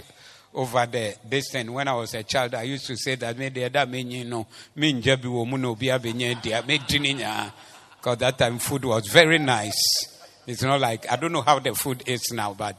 over 0.54 0.86
the 0.86 1.16
this 1.28 1.52
thing. 1.52 1.72
When 1.72 1.88
I 1.88 1.94
was 1.94 2.14
a 2.14 2.24
child, 2.24 2.56
I 2.56 2.64
used 2.64 2.86
to 2.88 2.96
say 2.96 3.16
that 3.16 3.38
me 3.38 3.50
the 3.50 3.66
other 3.66 3.86
me 3.86 4.02
you 4.02 4.26
know 4.26 4.48
me 4.76 4.94
njabi 4.94 5.26
wo 5.26 5.46
muno 5.46 5.76
bi 5.76 5.88
abenye 5.88 6.42
dia 6.42 6.64
me 6.64 6.80
dininya 6.80 7.52
because 7.98 8.18
that 8.18 8.38
time 8.38 8.60
food 8.60 8.86
was 8.86 9.08
very 9.08 9.38
nice. 9.38 10.18
It's 10.48 10.64
not 10.64 10.80
like 10.80 11.12
I 11.12 11.16
don't 11.16 11.32
know 11.32 11.42
how 11.42 11.60
the 11.60 11.74
food 11.76 12.04
is 12.08 12.32
now, 12.32 12.54
but 12.54 12.78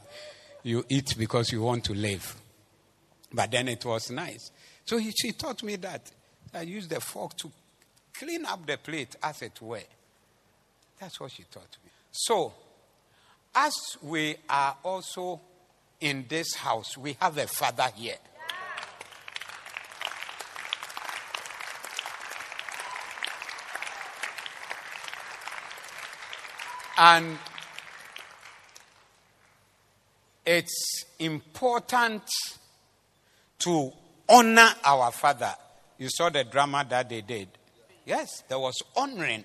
you 0.62 0.84
eat 0.88 1.14
because 1.16 1.52
you 1.52 1.62
want 1.62 1.84
to 1.84 1.94
live. 1.94 2.36
But 3.32 3.50
then 3.50 3.68
it 3.68 3.84
was 3.84 4.10
nice. 4.10 4.50
So 4.84 4.98
he, 4.98 5.12
she 5.12 5.32
taught 5.32 5.62
me 5.62 5.76
that 5.76 6.10
I 6.52 6.62
use 6.62 6.88
the 6.88 7.00
fork 7.00 7.36
to 7.38 7.52
clean 8.12 8.44
up 8.44 8.66
the 8.66 8.76
plate 8.76 9.14
as 9.22 9.40
it 9.42 9.60
were. 9.62 9.82
That's 10.98 11.20
what 11.20 11.30
she 11.30 11.44
taught 11.44 11.76
me. 11.84 11.90
So, 12.10 12.52
as 13.54 13.72
we 14.02 14.36
are 14.48 14.76
also 14.82 15.40
in 16.00 16.26
this 16.28 16.54
house, 16.54 16.96
we 16.96 17.16
have 17.20 17.36
a 17.38 17.46
father 17.46 17.88
here. 17.94 18.16
And 26.98 27.38
it's 30.44 31.04
important 31.18 32.22
to 33.60 33.92
honor 34.28 34.68
our 34.84 35.10
father. 35.10 35.54
You 35.98 36.08
saw 36.10 36.28
the 36.28 36.44
drama 36.44 36.84
that 36.90 37.08
they 37.08 37.22
did. 37.22 37.48
Yes, 38.04 38.42
there 38.48 38.58
was 38.58 38.76
honoring. 38.96 39.44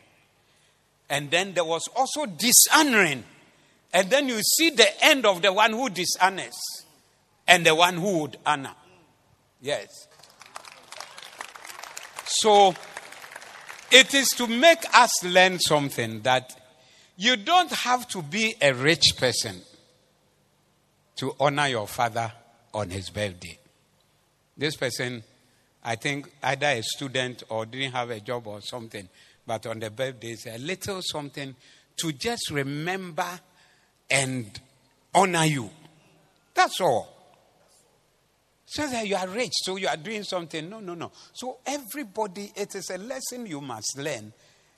And 1.10 1.30
then 1.32 1.54
there 1.54 1.64
was 1.64 1.88
also 1.96 2.26
dishonoring. 2.26 3.24
And 3.96 4.10
then 4.10 4.28
you 4.28 4.42
see 4.42 4.72
the 4.72 5.06
end 5.06 5.26
of 5.26 5.42
the 5.42 5.54
one 5.54 5.72
who 5.72 5.90
dishonors 5.90 6.84
and 7.48 7.66
the 7.66 7.74
one 7.74 7.94
who 7.96 8.20
would 8.20 8.38
honor. 8.46 8.74
Yes. 9.62 9.88
So 12.26 12.76
it 13.90 14.14
is 14.14 14.28
to 14.36 14.48
make 14.48 14.84
us 14.94 15.24
learn 15.24 15.60
something 15.60 16.20
that 16.24 16.60
you 17.16 17.38
don't 17.38 17.72
have 17.72 18.06
to 18.10 18.22
be 18.22 18.56
a 18.62 18.74
rich 18.74 19.16
person 19.18 19.62
to 21.16 21.34
honor 21.40 21.68
your 21.68 21.88
father 21.88 22.30
on 22.74 22.90
his 22.90 23.10
birthday. 23.10 23.58
This 24.58 24.76
person, 24.76 25.24
I 25.86 25.96
think, 25.96 26.30
either 26.44 26.68
a 26.68 26.82
student 26.84 27.44
or 27.48 27.66
didn't 27.66 27.94
have 27.94 28.10
a 28.10 28.20
job 28.20 28.46
or 28.46 28.60
something, 28.60 29.08
but 29.48 29.66
on 29.68 29.80
the 29.80 29.90
birthday, 29.90 30.36
a 30.54 30.58
little 30.58 31.00
something 31.02 31.56
to 31.96 32.12
just 32.12 32.52
remember 32.52 33.40
and 34.10 34.60
honor 35.14 35.46
you. 35.46 35.70
That's 36.54 36.80
all. 36.82 37.12
So 38.66 38.88
that 38.88 39.08
you 39.08 39.16
are 39.16 39.28
rich, 39.28 39.54
so 39.64 39.76
you 39.78 39.88
are 39.88 39.98
doing 39.98 40.24
something. 40.24 40.70
No, 40.70 40.80
no, 40.80 40.96
no. 40.96 41.12
So 41.34 41.58
everybody, 41.66 42.52
it 42.56 42.76
is 42.76 42.90
a 42.90 42.98
lesson 42.98 43.46
you 43.46 43.62
must 43.62 43.98
learn. 43.98 44.34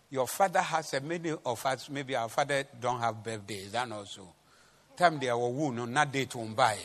Your 0.09 0.27
father 0.27 0.61
has 0.61 0.93
a 0.93 1.01
many 1.01 1.33
of 1.45 1.65
us, 1.65 1.89
maybe 1.89 2.15
our 2.15 2.29
father 2.29 2.63
don't 2.79 2.99
have 2.99 3.23
birthdays, 3.23 3.73
and 3.73 3.93
also. 3.93 4.33
Time 4.95 5.19
they 5.19 5.29
are 5.29 5.37
no, 5.37 5.85
not 5.85 6.11
date 6.11 6.35
won't 6.35 6.55
buy. 6.55 6.77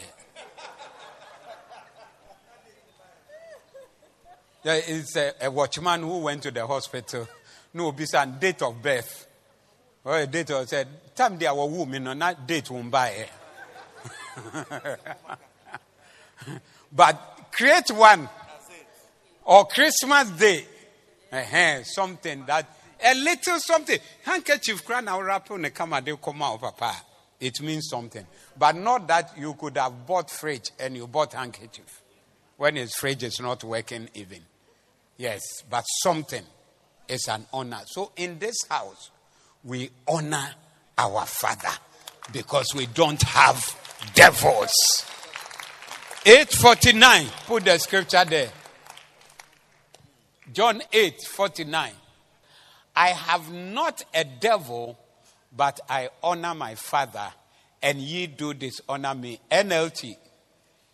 There 4.62 4.80
is 4.86 5.16
a, 5.16 5.46
a, 5.46 5.50
watchman 5.50 6.02
who 6.02 6.18
went 6.18 6.42
to 6.44 6.50
the 6.50 6.66
hospital. 6.66 7.26
No, 7.74 7.92
bisa 7.92 8.38
date 8.38 8.62
of 8.62 8.80
birth. 8.80 9.26
Or 10.04 10.18
a 10.18 10.26
date 10.26 10.50
of 10.50 10.68
said, 10.68 10.88
time 11.14 11.38
they 11.38 11.46
are 11.46 11.54
woman, 11.54 12.04
no, 12.04 12.12
not 12.12 12.46
date 12.46 12.70
won't 12.70 12.90
buy. 12.90 13.28
but 16.92 17.48
create 17.52 17.90
one. 17.90 18.28
Or 19.44 19.66
Christmas 19.66 20.30
Day. 20.30 20.66
Uh-huh, 21.32 21.82
something 21.84 22.44
that 22.46 22.66
a 23.04 23.14
little 23.14 23.58
something. 23.58 23.98
Handkerchief 24.24 24.84
crown 24.84 25.08
our 25.08 25.24
wrap 25.24 25.50
on 25.50 25.62
the 25.62 25.70
camera, 25.70 26.00
they 26.00 26.14
come 26.16 26.42
out, 26.42 26.60
papa. 26.60 26.94
It 27.40 27.60
means 27.60 27.88
something. 27.88 28.26
But 28.56 28.76
not 28.76 29.08
that 29.08 29.32
you 29.36 29.54
could 29.54 29.76
have 29.76 30.06
bought 30.06 30.30
fridge 30.30 30.70
and 30.78 30.96
you 30.96 31.06
bought 31.06 31.32
handkerchief. 31.32 32.02
When 32.56 32.76
his 32.76 32.94
fridge 32.94 33.24
is 33.24 33.40
not 33.40 33.64
working 33.64 34.08
even. 34.14 34.40
Yes, 35.16 35.40
but 35.68 35.82
something 36.02 36.44
is 37.08 37.26
an 37.28 37.46
honor. 37.52 37.80
So 37.86 38.12
in 38.16 38.38
this 38.38 38.56
house, 38.68 39.10
we 39.64 39.90
honor 40.06 40.50
our 40.98 41.24
father 41.26 41.72
because 42.32 42.74
we 42.74 42.86
don't 42.86 43.22
have 43.22 43.64
devils. 44.14 44.72
849. 46.24 47.26
Put 47.46 47.64
the 47.64 47.78
scripture 47.78 48.24
there. 48.24 48.50
John 50.52 50.82
8 50.92 51.22
49. 51.22 51.92
I 52.94 53.08
have 53.08 53.50
not 53.50 54.02
a 54.14 54.24
devil, 54.24 54.98
but 55.56 55.80
I 55.88 56.10
honor 56.22 56.54
my 56.54 56.74
father, 56.74 57.32
and 57.82 57.98
ye 57.98 58.26
do 58.26 58.52
dishonor 58.52 59.14
me. 59.14 59.40
NLT. 59.50 60.16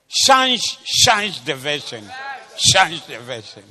Change, 0.08 0.62
change 0.84 1.44
the 1.44 1.54
version. 1.54 2.04
Change 2.56 3.04
the 3.06 3.18
version. 3.18 3.64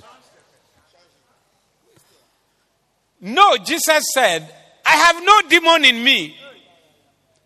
No, 3.22 3.58
Jesus 3.58 4.04
said, 4.14 4.54
I 4.88 4.96
have 4.96 5.24
no 5.24 5.42
demon 5.50 5.84
in 5.84 6.02
me. 6.02 6.38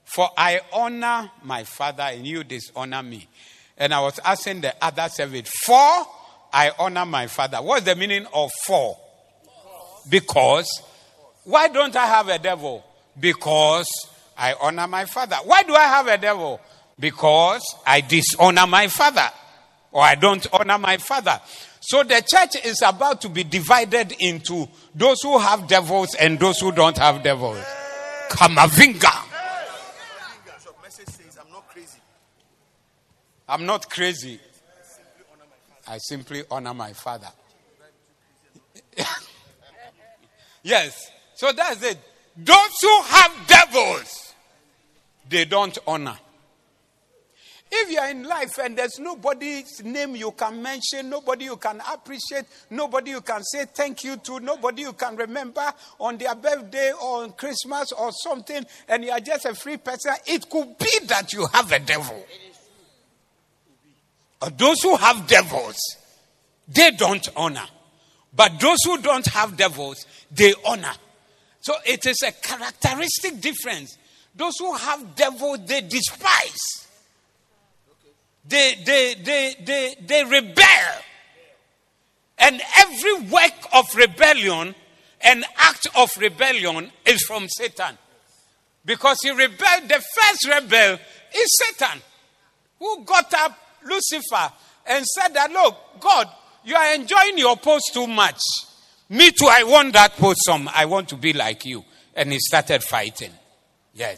For 0.06 0.30
I 0.38 0.62
honor 0.72 1.32
my 1.44 1.64
father 1.64 2.04
and 2.04 2.28
you 2.28 2.44
dishonor 2.44 3.02
me. 3.02 3.28
And 3.78 3.94
I 3.94 4.02
was 4.02 4.20
asking 4.24 4.62
the 4.62 4.76
other 4.82 5.08
servant, 5.10 5.48
for 5.48 6.06
I 6.54 6.72
honor 6.78 7.06
my 7.06 7.28
father. 7.28 7.58
What's 7.58 7.86
the 7.86 7.96
meaning 7.96 8.28
of 8.34 8.52
for? 8.66 8.98
Because. 10.08 10.70
Why 11.44 11.70
don't 11.70 11.96
I 11.96 12.06
have 12.06 12.28
a 12.28 12.38
devil? 12.38 12.84
Because 13.20 13.88
I 14.38 14.54
honor 14.62 14.88
my 14.88 15.06
father. 15.06 15.38
Why 15.44 15.64
do 15.64 15.74
I 15.74 15.86
have 15.86 16.08
a 16.08 16.18
devil? 16.18 16.62
Because 17.00 17.64
I 17.88 18.02
dishonor 18.02 18.68
my 18.68 18.88
father. 18.88 19.30
Or 19.92 20.02
I 20.02 20.16
don't 20.16 20.46
honor 20.54 20.78
my 20.78 20.98
father. 20.98 21.40
So 21.82 22.04
the 22.04 22.24
church 22.26 22.64
is 22.64 22.82
about 22.86 23.22
to 23.22 23.30
be 23.30 23.44
divided 23.44 24.14
into 24.20 24.68
those 24.96 25.22
who 25.22 25.38
have 25.38 25.68
devils 25.68 26.16
and 26.16 26.40
those 26.40 26.60
who 26.60 26.72
don't 26.72 26.98
have 26.98 27.24
devils. 27.24 27.64
Kamavinga. 28.30 29.28
I'm 33.50 33.66
not 33.66 33.90
crazy. 33.90 34.40
I 35.86 35.98
simply 35.98 36.44
honor 36.50 36.74
my 36.74 36.94
father. 36.94 37.28
yes. 40.64 41.12
So 41.36 41.52
that's 41.52 41.84
it. 41.84 41.98
Those 42.38 42.70
who 42.82 43.02
have 43.02 43.32
devils, 43.48 44.34
they 45.28 45.44
don't 45.44 45.78
honor. 45.86 46.18
If 47.74 47.90
you 47.90 48.00
are 48.00 48.10
in 48.10 48.24
life 48.24 48.58
and 48.58 48.78
there's 48.78 49.00
nobody's 49.00 49.82
name 49.82 50.18
you 50.18 50.32
can 50.32 50.62
mention, 50.62 51.10
nobody 51.10 51.46
you 51.46 51.56
can 51.56 51.82
appreciate, 51.92 52.44
nobody 52.70 53.12
you 53.12 53.22
can 53.22 53.42
say 53.44 53.64
thank 53.64 54.04
you 54.04 54.18
to, 54.18 54.42
nobody 54.42 54.82
you 54.82 54.92
can 54.92 55.16
remember 55.16 55.72
on 55.98 56.18
their 56.18 56.36
birthday 56.36 56.92
or 56.92 57.24
on 57.24 57.32
Christmas 57.32 57.94
or 57.94 58.12
something, 58.12 58.66
and 58.90 59.06
you 59.06 59.12
are 59.12 59.22
just 59.22 59.46
a 59.46 59.56
free 59.56 59.78
person, 59.78 60.12
it 60.26 60.50
could 60.50 60.78
be 60.78 61.06
that 61.06 61.32
you 61.32 61.48
have 61.54 61.72
a 61.72 61.80
devil. 61.80 62.26
Those 64.58 64.82
who 64.82 64.98
have 64.98 65.26
devils, 65.28 65.78
they 66.68 66.92
don't 66.92 67.28
honor. 67.38 67.68
But 68.34 68.60
those 68.60 68.80
who 68.84 68.98
don't 68.98 69.28
have 69.28 69.56
devils, 69.56 70.06
they 70.30 70.54
honor. 70.66 70.94
So 71.62 71.74
it 71.86 72.06
is 72.06 72.22
a 72.24 72.32
characteristic 72.32 73.40
difference. 73.40 73.98
Those 74.36 74.58
who 74.60 74.76
have 74.76 75.16
devils, 75.16 75.60
they 75.66 75.82
despise. 75.82 76.88
They, 78.46 78.76
they, 78.84 79.16
they, 79.16 79.56
they, 79.64 79.96
they 80.06 80.24
rebel. 80.24 81.04
And 82.38 82.62
every 82.80 83.22
work 83.30 83.54
of 83.74 83.96
rebellion, 83.96 84.74
an 85.22 85.44
act 85.58 85.88
of 85.96 86.10
rebellion, 86.18 86.92
is 87.06 87.24
from 87.24 87.48
Satan. 87.48 87.98
Because 88.84 89.20
he 89.22 89.30
rebelled, 89.30 89.84
the 89.88 90.04
first 90.16 90.48
rebel 90.50 90.98
is 91.36 91.60
Satan, 91.60 92.02
who 92.80 93.04
got 93.06 93.32
up 93.36 93.58
Lucifer 93.86 94.52
and 94.88 95.06
said 95.06 95.34
that, 95.36 95.52
look, 95.52 95.78
God, 96.00 96.28
you 96.64 96.76
are 96.76 96.96
enjoying 96.96 97.38
your 97.38 97.58
post 97.58 97.92
too 97.94 98.08
much. 98.08 98.40
Me 99.10 99.32
too, 99.32 99.48
I 99.48 99.64
want 99.64 99.94
that 99.94 100.16
post 100.18 100.40
some. 100.46 100.70
I 100.74 100.86
want 100.86 101.10
to 101.10 101.16
be 101.16 101.34
like 101.34 101.66
you. 101.66 101.84
And 102.16 102.32
he 102.32 102.40
started 102.40 102.84
fighting. 102.84 103.32
Yes. 103.94 104.18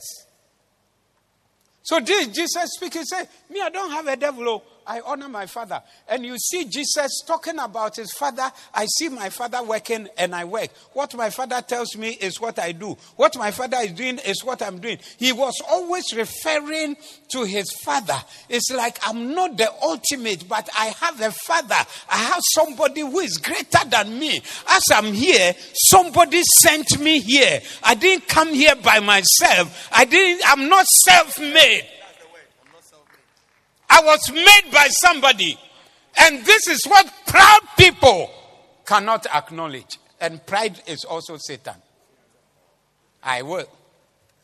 So 1.84 2.00
this 2.00 2.28
Jesus 2.28 2.72
speaking, 2.72 3.04
say, 3.04 3.26
me, 3.50 3.62
I 3.62 3.70
don't 3.70 3.92
have 3.92 4.08
a 4.08 4.16
devil, 4.16 4.48
oh, 4.48 4.64
I 4.86 5.02
honor 5.02 5.30
my 5.30 5.46
father. 5.46 5.82
And 6.08 6.26
you 6.26 6.38
see 6.38 6.66
Jesus 6.66 7.22
talking 7.26 7.60
about 7.60 7.96
his 7.96 8.12
father. 8.14 8.52
I 8.74 8.86
see 8.86 9.10
my 9.10 9.30
father 9.30 9.64
working 9.64 10.08
and 10.18 10.34
I 10.36 10.46
work. 10.46 10.70
What 10.94 11.16
my 11.16 11.30
father 11.30 11.62
tells 11.62 11.96
me 11.96 12.12
is 12.12 12.40
what 12.40 12.60
I 12.60 12.72
do. 12.72 12.98
What 13.16 13.38
my 13.38 13.52
father 13.52 13.78
is 13.82 13.92
doing 13.92 14.20
is 14.20 14.44
what 14.44 14.62
I'm 14.62 14.80
doing. 14.80 15.00
He 15.18 15.32
was 15.32 15.54
always 15.70 16.06
referring 16.14 16.98
to 17.32 17.44
his 17.44 17.72
father. 17.84 18.18
It's 18.50 18.72
like 18.72 19.00
I'm 19.08 19.34
not 19.34 19.58
the 19.58 19.72
ultimate, 19.82 20.48
but 20.48 20.70
I 20.78 20.88
have 21.00 21.22
a 21.22 21.32
father. 21.32 21.76
I 22.10 22.18
have 22.18 22.42
somebody 22.54 23.02
who 23.02 23.20
is 23.20 23.38
greater 23.38 23.88
than 23.90 24.20
me. 24.20 24.42
As 24.70 24.84
I'm 24.94 25.14
here, 25.14 25.56
somebody 25.74 26.42
sent 26.60 27.00
me 27.00 27.20
here. 27.20 27.62
I 27.84 27.96
didn't 27.96 28.28
come 28.28 28.54
here 28.54 28.76
by 28.76 29.00
myself. 29.00 29.90
I 29.92 30.06
didn't, 30.06 30.44
I'm 30.48 30.70
not 30.70 30.86
self-made. 30.86 31.90
I 33.94 34.02
was 34.02 34.32
made 34.32 34.72
by 34.72 34.88
somebody. 34.90 35.56
And 36.20 36.44
this 36.44 36.68
is 36.68 36.84
what 36.88 37.12
proud 37.28 37.62
people 37.78 38.32
cannot 38.86 39.28
acknowledge. 39.28 40.00
And 40.20 40.44
pride 40.48 40.82
is 40.88 41.04
also 41.04 41.38
Satan. 41.38 41.76
I 43.22 43.44
will. 43.44 43.68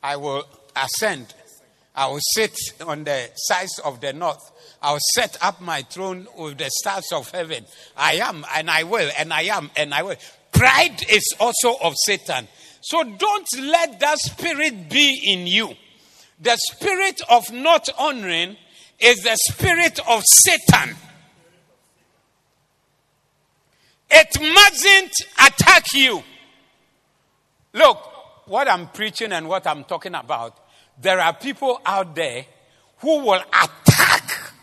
I 0.03 0.17
will 0.17 0.47
ascend. 0.75 1.33
I 1.95 2.07
will 2.07 2.19
sit 2.35 2.55
on 2.85 3.05
the 3.05 3.31
sides 3.35 3.79
of 3.83 4.01
the 4.01 4.13
north. 4.13 4.51
I 4.83 4.91
will 4.91 4.99
set 5.15 5.35
up 5.41 5.59
my 5.61 5.81
throne 5.81 6.27
with 6.37 6.59
the 6.59 6.69
stars 6.69 7.11
of 7.11 7.31
heaven. 7.31 7.65
I 7.97 8.13
am, 8.13 8.45
and 8.55 8.69
I 8.69 8.83
will, 8.83 9.09
and 9.17 9.33
I 9.33 9.41
am, 9.43 9.71
and 9.75 9.95
I 9.95 10.03
will. 10.03 10.15
Pride 10.51 11.03
is 11.09 11.25
also 11.39 11.75
of 11.81 11.95
Satan. 12.05 12.47
So 12.81 13.03
don't 13.03 13.47
let 13.61 13.99
that 13.99 14.19
spirit 14.19 14.89
be 14.89 15.19
in 15.25 15.47
you. 15.47 15.73
The 16.39 16.55
spirit 16.71 17.19
of 17.29 17.51
not 17.51 17.89
honoring 17.97 18.55
is 18.99 19.17
the 19.19 19.35
spirit 19.49 19.99
of 20.07 20.23
Satan. 20.25 20.95
It 24.09 24.39
mustn't 24.41 25.13
attack 25.45 25.85
you. 25.93 26.23
Look, 27.73 27.97
what 28.47 28.67
I'm 28.67 28.87
preaching 28.87 29.31
and 29.31 29.47
what 29.47 29.67
I'm 29.67 29.83
talking 29.83 30.15
about, 30.15 30.57
there 30.99 31.19
are 31.19 31.33
people 31.33 31.79
out 31.85 32.15
there 32.15 32.45
who 32.97 33.19
will 33.19 33.41
attack 33.53 34.53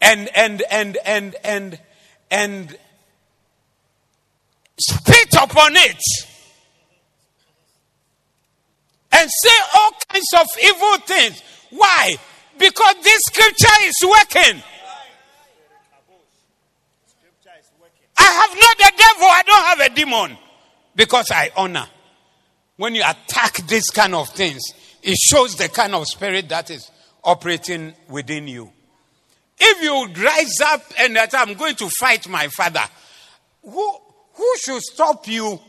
and 0.00 0.28
and 0.34 0.62
and 0.70 0.98
and 1.04 1.36
and 1.44 1.80
and 2.30 2.78
spit 4.78 5.34
upon 5.40 5.76
it 5.76 6.02
and 9.22 9.30
say 9.30 9.56
all 9.76 9.90
kinds 10.08 10.26
of 10.34 10.46
evil 10.62 10.96
things. 11.06 11.42
Why? 11.70 12.16
Because 12.58 12.96
this 13.02 13.20
scripture 13.26 13.84
is 13.84 13.94
working. 14.02 14.62
I 18.18 18.22
have 18.22 18.58
not 18.58 18.78
the 18.78 18.92
devil, 18.96 19.26
I 19.26 19.42
don't 19.46 19.64
have 19.64 19.80
a 19.80 19.94
demon. 19.94 20.38
Because 20.94 21.30
I 21.30 21.50
honor. 21.56 21.86
When 22.76 22.94
you 22.94 23.02
attack 23.02 23.66
these 23.66 23.88
kind 23.90 24.14
of 24.14 24.28
things, 24.30 24.62
it 25.02 25.16
shows 25.16 25.56
the 25.56 25.68
kind 25.68 25.94
of 25.94 26.06
spirit 26.06 26.48
that 26.48 26.70
is 26.70 26.90
operating 27.24 27.94
within 28.08 28.48
you. 28.48 28.72
If 29.58 29.82
you 29.82 30.22
rise 30.22 30.60
up 30.60 30.82
and 30.98 31.16
that 31.16 31.34
I'm 31.34 31.54
going 31.54 31.76
to 31.76 31.88
fight 31.88 32.28
my 32.28 32.48
father, 32.48 32.82
who, 33.62 33.96
who 34.34 34.54
should 34.64 34.82
stop 34.82 35.28
you 35.28 35.60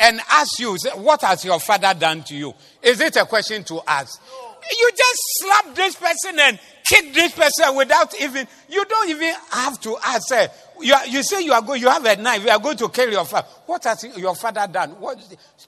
and 0.00 0.20
ask 0.30 0.58
you, 0.58 0.76
What 0.96 1.20
has 1.20 1.44
your 1.44 1.60
father 1.60 1.94
done 1.94 2.24
to 2.24 2.34
you? 2.34 2.54
Is 2.82 3.00
it 3.00 3.16
a 3.16 3.26
question 3.26 3.62
to 3.64 3.80
ask? 3.86 4.20
You 4.78 4.90
just 4.96 5.20
slap 5.38 5.74
this 5.74 5.94
person 5.94 6.38
and 6.38 6.58
kick 6.84 7.14
this 7.14 7.32
person 7.32 7.76
without 7.76 8.20
even, 8.20 8.46
you 8.68 8.84
don't 8.84 9.08
even 9.10 9.34
have 9.50 9.80
to 9.80 9.96
ask. 10.04 10.32
Uh, 10.32 10.48
you, 10.80 10.92
are, 10.92 11.06
you 11.06 11.22
say 11.22 11.42
you 11.42 11.52
are 11.52 11.62
going, 11.62 11.80
you 11.80 11.88
have 11.88 12.04
a 12.04 12.16
knife, 12.16 12.44
you 12.44 12.50
are 12.50 12.58
going 12.58 12.76
to 12.76 12.88
kill 12.88 13.10
your 13.10 13.24
father. 13.24 13.46
What 13.66 13.84
has 13.84 14.04
your 14.16 14.34
father 14.34 14.66
done? 14.70 14.90
What, 14.92 15.18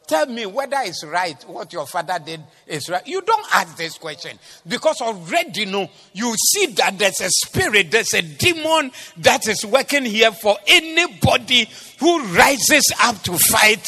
tell 0.07 0.27
me 0.27 0.47
whether 0.47 0.77
it's 0.81 1.05
right, 1.05 1.41
what 1.49 1.73
your 1.73 1.87
father 1.87 2.19
did 2.25 2.41
is 2.67 2.89
right. 2.89 3.07
You 3.07 3.23
don't 3.23 3.47
ask 3.55 3.77
this 3.77 3.99
question 3.99 4.39
because 4.67 5.01
already 5.01 5.61
you 5.61 5.67
know, 5.67 5.89
you 6.13 6.35
see 6.37 6.67
that 6.73 6.99
there's 6.99 7.21
a 7.21 7.31
spirit, 7.31 7.91
there's 7.91 8.15
a 8.15 8.23
demon 8.23 8.91
that 9.19 9.47
is 9.49 9.65
working 9.65 10.05
here 10.05 10.33
for 10.33 10.57
anybody 10.67 11.69
who 11.99 12.25
rises 12.35 12.93
up 13.03 13.23
to 13.23 13.37
fight 13.39 13.87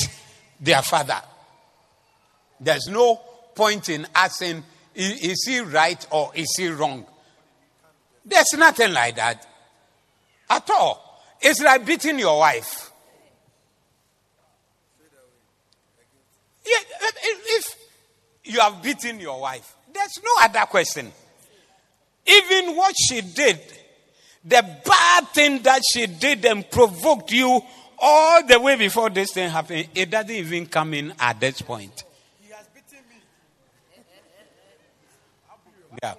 their 0.61 0.83
father. 0.83 1.21
There's 2.61 2.87
no 2.89 3.17
point 3.55 3.89
in 3.89 4.07
asking, 4.15 4.63
is 4.95 5.45
he 5.47 5.61
right 5.61 6.07
or 6.11 6.33
is 6.35 6.55
he 6.57 6.69
wrong? 6.69 7.05
There's 8.25 8.53
nothing 8.57 8.93
like 8.93 9.17
that 9.17 9.47
at 10.49 10.71
all. 10.71 11.23
It's 11.41 11.61
like 11.61 11.85
beating 11.85 12.19
your 12.19 12.39
wife. 12.39 12.91
Yeah, 16.67 16.79
if 17.47 17.77
you 18.45 18.61
have 18.61 18.83
beaten 18.83 19.21
your 19.21 19.41
wife, 19.41 19.75
there's 19.93 20.19
no 20.25 20.31
other 20.43 20.67
question. 20.67 21.13
Even 22.27 22.75
what 22.77 22.95
she 22.97 23.21
did, 23.21 23.61
the 24.45 24.63
bad 24.85 25.29
thing 25.29 25.63
that 25.63 25.83
she 25.93 26.07
did 26.07 26.45
and 26.47 26.71
provoked 26.71 27.31
you 27.31 27.61
all 27.99 28.47
the 28.47 28.59
way 28.61 28.77
before 28.77 29.11
this 29.11 29.33
thing 29.33 29.51
happened, 29.51 29.89
it 29.95 30.11
doesn't 30.11 30.31
even 30.31 30.67
come 30.67 30.95
in 30.95 31.13
at 31.19 31.41
this 31.41 31.61
point. 31.63 32.05
Yeah. 36.03 36.15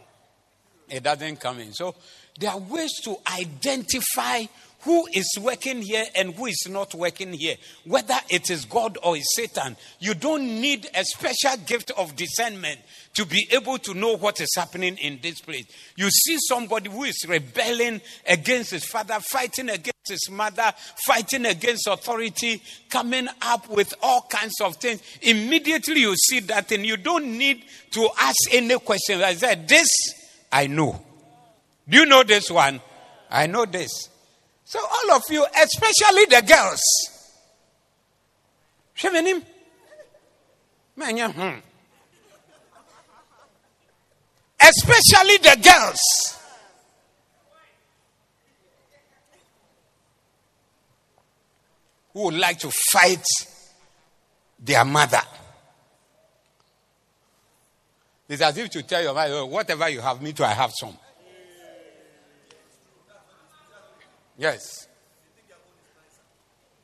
It 0.89 1.03
doesn't 1.03 1.39
come 1.39 1.59
in. 1.59 1.73
So 1.73 1.95
there 2.39 2.51
are 2.51 2.59
ways 2.59 2.93
to 3.03 3.17
identify 3.39 4.45
who 4.86 5.07
is 5.13 5.27
working 5.41 5.81
here 5.81 6.05
and 6.15 6.33
who 6.36 6.45
is 6.45 6.67
not 6.69 6.93
working 6.93 7.33
here, 7.33 7.55
whether 7.86 8.15
it 8.29 8.51
is 8.51 8.65
God 8.65 8.99
or 9.03 9.17
is 9.17 9.25
Satan. 9.36 9.75
You 9.99 10.13
don't 10.13 10.43
need 10.43 10.88
a 10.95 11.03
special 11.03 11.57
gift 11.65 11.91
of 11.97 12.15
discernment 12.15 12.79
to 13.15 13.25
be 13.25 13.47
able 13.51 13.79
to 13.79 13.95
know 13.95 14.15
what 14.15 14.39
is 14.39 14.53
happening 14.55 14.95
in 14.97 15.19
this 15.23 15.41
place. 15.41 15.65
You 15.95 16.11
see 16.11 16.38
somebody 16.47 16.91
who 16.91 17.03
is 17.03 17.25
rebelling 17.27 17.99
against 18.27 18.71
his 18.71 18.86
father, 18.86 19.15
fighting 19.19 19.69
against 19.69 20.07
his 20.07 20.29
mother, 20.29 20.71
fighting 21.07 21.47
against 21.47 21.88
authority, 21.88 22.61
coming 22.89 23.27
up 23.41 23.67
with 23.69 23.91
all 24.03 24.27
kinds 24.29 24.61
of 24.61 24.75
things. 24.75 25.01
Immediately 25.23 26.01
you 26.01 26.15
see 26.15 26.41
that, 26.41 26.71
and 26.71 26.86
you 26.86 26.97
don't 26.97 27.38
need 27.38 27.65
to 27.91 28.07
ask 28.21 28.38
any 28.53 28.77
questions. 28.77 29.23
I 29.23 29.33
said, 29.33 29.67
This 29.67 29.88
I 30.51 30.67
know. 30.67 31.01
Do 31.89 31.97
you 31.97 32.05
know 32.05 32.21
this 32.21 32.51
one? 32.51 32.81
I 33.31 33.47
know 33.47 33.65
this. 33.65 34.09
So, 34.66 34.80
all 34.80 35.16
of 35.16 35.24
you, 35.30 35.45
especially 35.45 36.26
the 36.26 36.41
girls, 36.41 36.82
Shemanim, 38.97 39.43
hmm. 40.95 41.59
especially 44.59 45.38
the 45.38 45.57
girls. 45.63 45.99
Who 52.13 52.24
would 52.24 52.36
like 52.36 52.57
to 52.59 52.72
fight 52.91 53.26
their 54.57 54.86
mother? 54.86 55.22
It's 58.28 58.41
as 58.41 58.57
if 58.57 58.70
to 58.72 58.82
tell 58.82 59.03
your 59.03 59.13
mother, 59.13 59.36
oh, 59.36 59.45
whatever 59.45 59.89
you 59.89 60.01
have, 60.01 60.22
me 60.22 60.34
too, 60.34 60.43
I 60.43 60.53
have 60.53 60.72
some. 60.74 60.97
Yes. 64.38 64.88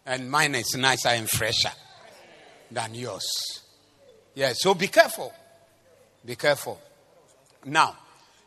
And 0.06 0.30
mine 0.30 0.56
is 0.56 0.76
nicer 0.78 1.10
and 1.10 1.30
fresher 1.30 1.72
than 2.70 2.96
yours. 2.96 3.62
Yes, 4.34 4.62
so 4.62 4.74
be 4.74 4.88
careful. 4.88 5.34
Be 6.26 6.36
careful. 6.36 6.80
Now, 7.66 7.96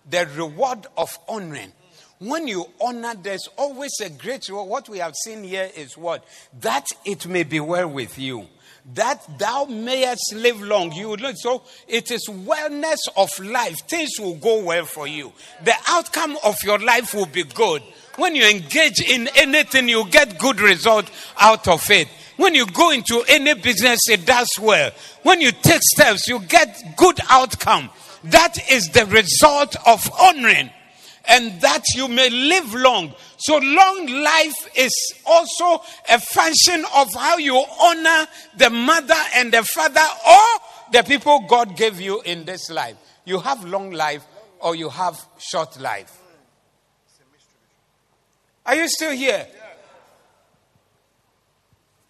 the 0.08 0.26
reward 0.34 0.86
of 0.96 1.16
honoring. 1.28 1.72
When 2.18 2.48
you 2.48 2.64
honor, 2.80 3.14
there's 3.20 3.48
always 3.56 3.92
a 4.00 4.08
great 4.08 4.48
reward. 4.48 4.68
What 4.68 4.88
we 4.88 4.98
have 4.98 5.14
seen 5.14 5.42
here 5.44 5.70
is 5.76 5.96
what? 5.96 6.24
That 6.60 6.86
it 7.04 7.26
may 7.26 7.42
be 7.42 7.60
well 7.60 7.88
with 7.88 8.18
you 8.18 8.48
that 8.92 9.38
thou 9.38 9.64
mayest 9.64 10.34
live 10.34 10.60
long. 10.60 10.92
You 10.92 11.10
would 11.10 11.20
look 11.20 11.36
so 11.38 11.62
it 11.88 12.10
is 12.10 12.28
wellness 12.28 12.98
of 13.16 13.30
life. 13.38 13.78
Things 13.88 14.10
will 14.18 14.34
go 14.34 14.62
well 14.62 14.84
for 14.84 15.06
you. 15.06 15.32
The 15.62 15.74
outcome 15.88 16.36
of 16.44 16.56
your 16.62 16.78
life 16.78 17.14
will 17.14 17.26
be 17.26 17.44
good. 17.44 17.82
When 18.16 18.36
you 18.36 18.44
engage 18.44 19.00
in 19.00 19.28
anything, 19.34 19.88
you 19.88 20.08
get 20.08 20.38
good 20.38 20.60
result 20.60 21.10
out 21.40 21.66
of 21.66 21.90
it. 21.90 22.08
When 22.36 22.54
you 22.54 22.66
go 22.66 22.90
into 22.90 23.24
any 23.28 23.54
business, 23.54 24.00
it 24.08 24.26
does 24.26 24.50
well. 24.60 24.90
When 25.22 25.40
you 25.40 25.52
take 25.52 25.80
steps, 25.82 26.26
you 26.28 26.40
get 26.40 26.96
good 26.96 27.18
outcome. 27.28 27.90
That 28.24 28.70
is 28.70 28.90
the 28.90 29.06
result 29.06 29.76
of 29.86 30.08
honoring. 30.20 30.70
And 31.26 31.60
that 31.62 31.82
you 31.94 32.08
may 32.08 32.28
live 32.30 32.74
long. 32.74 33.14
So 33.38 33.56
long 33.58 34.06
life 34.06 34.76
is 34.76 34.92
also 35.24 35.82
a 36.10 36.20
function 36.20 36.84
of 36.94 37.08
how 37.14 37.38
you 37.38 37.56
honor 37.80 38.26
the 38.56 38.70
mother 38.70 39.14
and 39.36 39.52
the 39.52 39.62
father 39.62 40.00
or 40.00 40.92
the 40.92 41.02
people 41.02 41.44
God 41.48 41.76
gave 41.76 42.00
you 42.00 42.20
in 42.22 42.44
this 42.44 42.70
life. 42.70 42.96
You 43.24 43.40
have 43.40 43.64
long 43.64 43.90
life 43.90 44.24
or 44.60 44.74
you 44.74 44.90
have 44.90 45.26
short 45.38 45.80
life. 45.80 46.23
Are 48.66 48.74
you 48.74 48.88
still 48.88 49.12
here? 49.12 49.46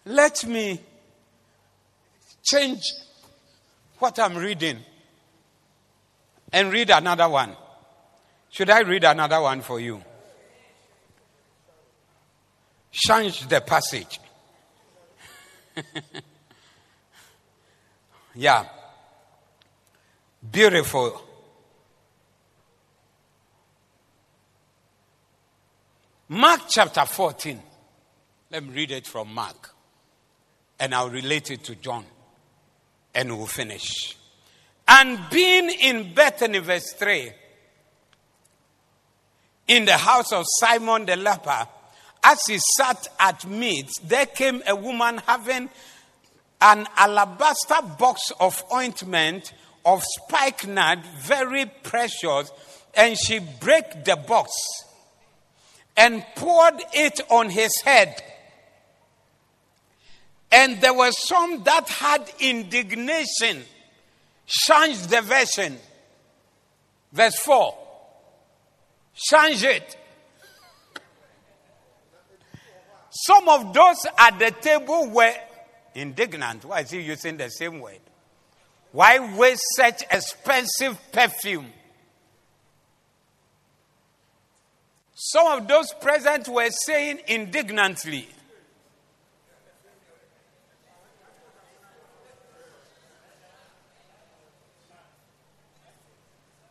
Let 0.05 0.45
me 0.45 0.79
change 2.43 2.83
what 3.99 4.19
I'm 4.19 4.35
reading 4.37 4.77
and 6.53 6.71
read 6.71 6.89
another 6.91 7.27
one. 7.27 7.55
Should 8.49 8.69
I 8.69 8.81
read 8.81 9.03
another 9.03 9.41
one 9.41 9.61
for 9.61 9.79
you? 9.79 10.01
Change 12.91 13.47
the 13.47 13.59
passage. 13.59 14.19
yeah. 18.35 18.65
Beautiful. 20.49 21.24
Mark 26.35 26.63
chapter 26.67 27.05
14. 27.05 27.61
Let 28.51 28.65
me 28.65 28.73
read 28.73 28.91
it 28.91 29.07
from 29.07 29.33
Mark. 29.33 29.73
And 30.77 30.93
I'll 30.93 31.09
relate 31.09 31.49
it 31.49 31.63
to 31.63 31.75
John. 31.75 32.03
And 33.13 33.37
we'll 33.37 33.47
finish. 33.47 34.17
And 34.85 35.17
being 35.31 35.69
in 35.69 36.13
Bethany, 36.13 36.59
verse 36.59 36.91
3, 36.91 37.31
in 39.69 39.85
the 39.85 39.95
house 39.95 40.33
of 40.33 40.43
Simon 40.59 41.05
the 41.05 41.15
leper, 41.15 41.69
as 42.21 42.41
he 42.45 42.59
sat 42.75 43.07
at 43.17 43.47
meat, 43.47 43.89
there 44.03 44.25
came 44.25 44.61
a 44.67 44.75
woman 44.75 45.21
having 45.25 45.69
an 46.59 46.85
alabaster 46.97 47.81
box 47.97 48.33
of 48.41 48.61
ointment 48.73 49.53
of 49.85 50.03
spikenard, 50.03 50.99
very 51.17 51.65
precious, 51.81 52.51
and 52.93 53.17
she 53.17 53.39
broke 53.39 54.03
the 54.03 54.17
box 54.17 54.51
and 55.97 56.25
poured 56.35 56.81
it 56.93 57.21
on 57.29 57.49
his 57.49 57.71
head. 57.83 58.21
And 60.51 60.79
there 60.81 60.93
were 60.93 61.11
some 61.11 61.63
that 61.63 61.89
had 61.89 62.31
indignation. 62.39 63.63
Change 64.45 65.07
the 65.07 65.21
version. 65.21 65.77
Verse 67.11 67.37
4. 67.39 67.77
Change 69.15 69.63
it. 69.63 69.97
Some 73.09 73.47
of 73.47 73.73
those 73.73 74.05
at 74.17 74.37
the 74.39 74.51
table 74.51 75.09
were 75.09 75.33
indignant. 75.93 76.65
Why 76.65 76.81
is 76.81 76.91
he 76.91 77.01
using 77.01 77.37
the 77.37 77.49
same 77.49 77.79
word? 77.79 78.01
Why 78.91 79.19
waste 79.37 79.63
such 79.77 80.03
expensive 80.11 80.97
perfume? 81.11 81.67
Some 85.15 85.47
of 85.47 85.67
those 85.67 85.93
present 85.93 86.49
were 86.49 86.69
saying 86.69 87.21
indignantly, 87.27 88.27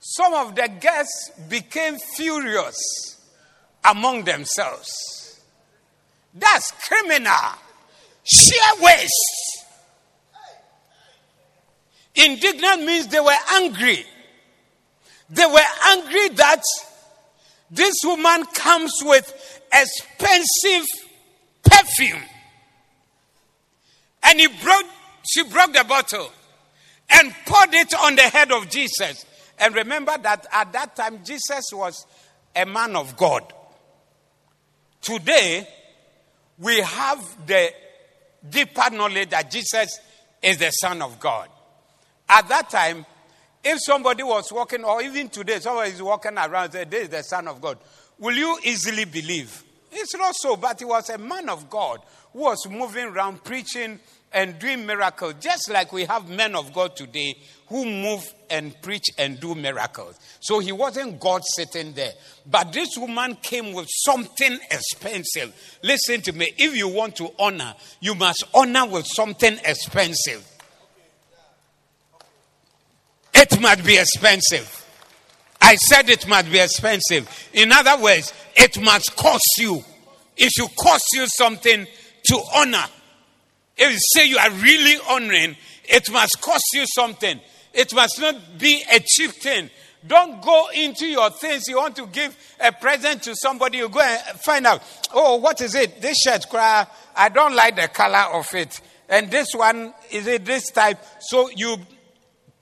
Some 0.06 0.34
of 0.34 0.54
the 0.54 0.68
guests 0.68 1.32
became 1.48 1.98
furious 1.98 2.76
among 3.82 4.22
themselves. 4.22 5.40
That's 6.32 6.70
criminal. 6.86 7.32
Sheer 8.22 8.80
waste. 8.80 9.64
Indignant 12.14 12.84
means 12.84 13.08
they 13.08 13.18
were 13.18 13.34
angry. 13.54 14.04
They 15.30 15.46
were 15.46 15.70
angry 15.86 16.28
that 16.28 16.62
this 17.74 17.94
woman 18.04 18.44
comes 18.54 18.92
with 19.02 19.60
expensive 19.72 20.86
perfume. 21.62 22.22
And 24.22 24.40
he 24.40 24.46
brought, 24.46 24.84
she 25.28 25.42
broke 25.44 25.72
the 25.72 25.84
bottle 25.84 26.30
and 27.10 27.34
poured 27.46 27.74
it 27.74 27.92
on 27.94 28.14
the 28.16 28.22
head 28.22 28.52
of 28.52 28.70
Jesus. 28.70 29.26
And 29.58 29.74
remember 29.74 30.16
that 30.22 30.46
at 30.52 30.72
that 30.72 30.96
time, 30.96 31.24
Jesus 31.24 31.64
was 31.72 32.06
a 32.54 32.64
man 32.64 32.96
of 32.96 33.16
God. 33.16 33.52
Today, 35.00 35.68
we 36.58 36.80
have 36.80 37.46
the 37.46 37.72
deeper 38.48 38.90
knowledge 38.92 39.30
that 39.30 39.50
Jesus 39.50 39.98
is 40.42 40.58
the 40.58 40.70
Son 40.70 41.02
of 41.02 41.18
God. 41.18 41.48
At 42.28 42.48
that 42.48 42.70
time, 42.70 43.04
if 43.64 43.78
somebody 43.82 44.22
was 44.22 44.52
walking, 44.52 44.84
or 44.84 45.02
even 45.02 45.28
today, 45.28 45.58
somebody 45.58 45.90
is 45.90 46.02
walking 46.02 46.36
around 46.36 46.72
say, 46.72 46.84
This 46.84 47.04
is 47.04 47.08
the 47.08 47.22
Son 47.22 47.48
of 47.48 47.60
God, 47.60 47.78
will 48.18 48.36
you 48.36 48.58
easily 48.64 49.04
believe? 49.04 49.62
It's 49.90 50.14
not 50.16 50.34
so, 50.36 50.56
but 50.56 50.78
he 50.78 50.84
was 50.84 51.08
a 51.10 51.18
man 51.18 51.48
of 51.48 51.70
God 51.70 52.00
who 52.32 52.40
was 52.40 52.66
moving 52.68 53.06
around 53.06 53.44
preaching 53.44 54.00
and 54.32 54.58
doing 54.58 54.84
miracles, 54.84 55.34
just 55.40 55.70
like 55.70 55.92
we 55.92 56.04
have 56.04 56.28
men 56.28 56.56
of 56.56 56.72
God 56.72 56.96
today 56.96 57.36
who 57.68 57.84
move 57.84 58.34
and 58.50 58.74
preach 58.82 59.04
and 59.16 59.38
do 59.38 59.54
miracles. 59.54 60.18
So 60.40 60.58
he 60.58 60.72
wasn't 60.72 61.20
God 61.20 61.42
sitting 61.54 61.92
there. 61.92 62.12
But 62.44 62.72
this 62.72 62.98
woman 62.98 63.36
came 63.36 63.72
with 63.72 63.88
something 63.88 64.58
expensive. 64.70 65.54
Listen 65.82 66.20
to 66.22 66.32
me. 66.32 66.52
If 66.58 66.76
you 66.76 66.88
want 66.88 67.16
to 67.16 67.30
honor, 67.38 67.74
you 68.00 68.16
must 68.16 68.44
honor 68.52 68.86
with 68.86 69.06
something 69.06 69.56
expensive. 69.64 70.44
It 73.44 73.60
must 73.60 73.84
be 73.84 73.98
expensive. 73.98 74.86
I 75.60 75.76
said 75.76 76.08
it 76.08 76.26
must 76.26 76.50
be 76.50 76.58
expensive. 76.58 77.28
In 77.52 77.72
other 77.72 78.02
words, 78.02 78.32
it 78.56 78.80
must 78.80 79.14
cost 79.16 79.44
you. 79.58 79.84
It 80.34 80.50
should 80.50 80.74
cost 80.76 81.04
you 81.12 81.26
something 81.26 81.86
to 82.26 82.42
honor. 82.54 82.86
If 83.76 83.92
you 83.92 83.98
say 84.14 84.28
you 84.28 84.38
are 84.38 84.50
really 84.50 84.98
honoring, 85.10 85.56
it 85.84 86.10
must 86.10 86.40
cost 86.40 86.64
you 86.72 86.86
something. 86.86 87.38
It 87.74 87.92
must 87.92 88.18
not 88.18 88.58
be 88.58 88.82
a 88.90 89.00
cheap 89.00 89.32
thing. 89.32 89.68
Don't 90.06 90.40
go 90.40 90.68
into 90.74 91.06
your 91.06 91.28
things. 91.28 91.68
You 91.68 91.76
want 91.76 91.96
to 91.96 92.06
give 92.06 92.34
a 92.60 92.72
present 92.72 93.24
to 93.24 93.36
somebody, 93.36 93.78
you 93.78 93.90
go 93.90 94.00
and 94.00 94.40
find 94.40 94.66
out, 94.66 94.82
oh, 95.12 95.36
what 95.36 95.60
is 95.60 95.74
it? 95.74 96.00
This 96.00 96.16
shirt. 96.24 96.46
I 96.54 97.28
don't 97.28 97.54
like 97.54 97.76
the 97.76 97.88
color 97.88 98.34
of 98.38 98.54
it. 98.54 98.80
And 99.06 99.30
this 99.30 99.48
one, 99.54 99.92
is 100.10 100.26
it 100.26 100.46
this 100.46 100.70
type? 100.70 100.98
So 101.20 101.50
you 101.50 101.76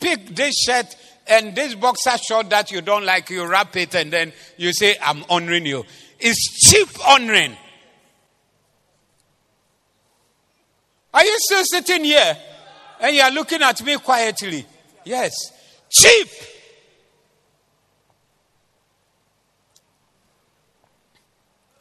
pick 0.02 0.34
this 0.34 0.54
shirt 0.66 0.96
and 1.26 1.54
this 1.54 1.74
boxer 1.74 2.18
short 2.18 2.50
that 2.50 2.70
you 2.70 2.82
don't 2.82 3.04
like, 3.04 3.30
you 3.30 3.46
wrap 3.46 3.76
it 3.76 3.94
and 3.94 4.12
then 4.12 4.32
you 4.56 4.72
say, 4.72 4.96
I'm 5.00 5.24
honoring 5.30 5.64
you. 5.64 5.84
It's 6.18 6.68
cheap 6.68 6.88
honoring. 7.06 7.56
Are 11.14 11.24
you 11.24 11.36
still 11.38 11.64
sitting 11.64 12.04
here? 12.04 12.36
And 13.00 13.14
you 13.14 13.22
are 13.22 13.30
looking 13.30 13.62
at 13.62 13.82
me 13.84 13.96
quietly. 13.98 14.66
Yes. 15.04 15.32
Cheap. 15.90 16.28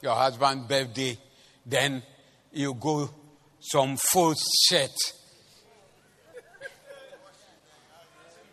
Your 0.01 0.15
husband's 0.15 0.67
birthday, 0.67 1.17
then 1.65 2.01
you 2.51 2.73
go 2.73 3.09
some 3.59 3.97
full 3.97 4.33
shirt. 4.67 4.91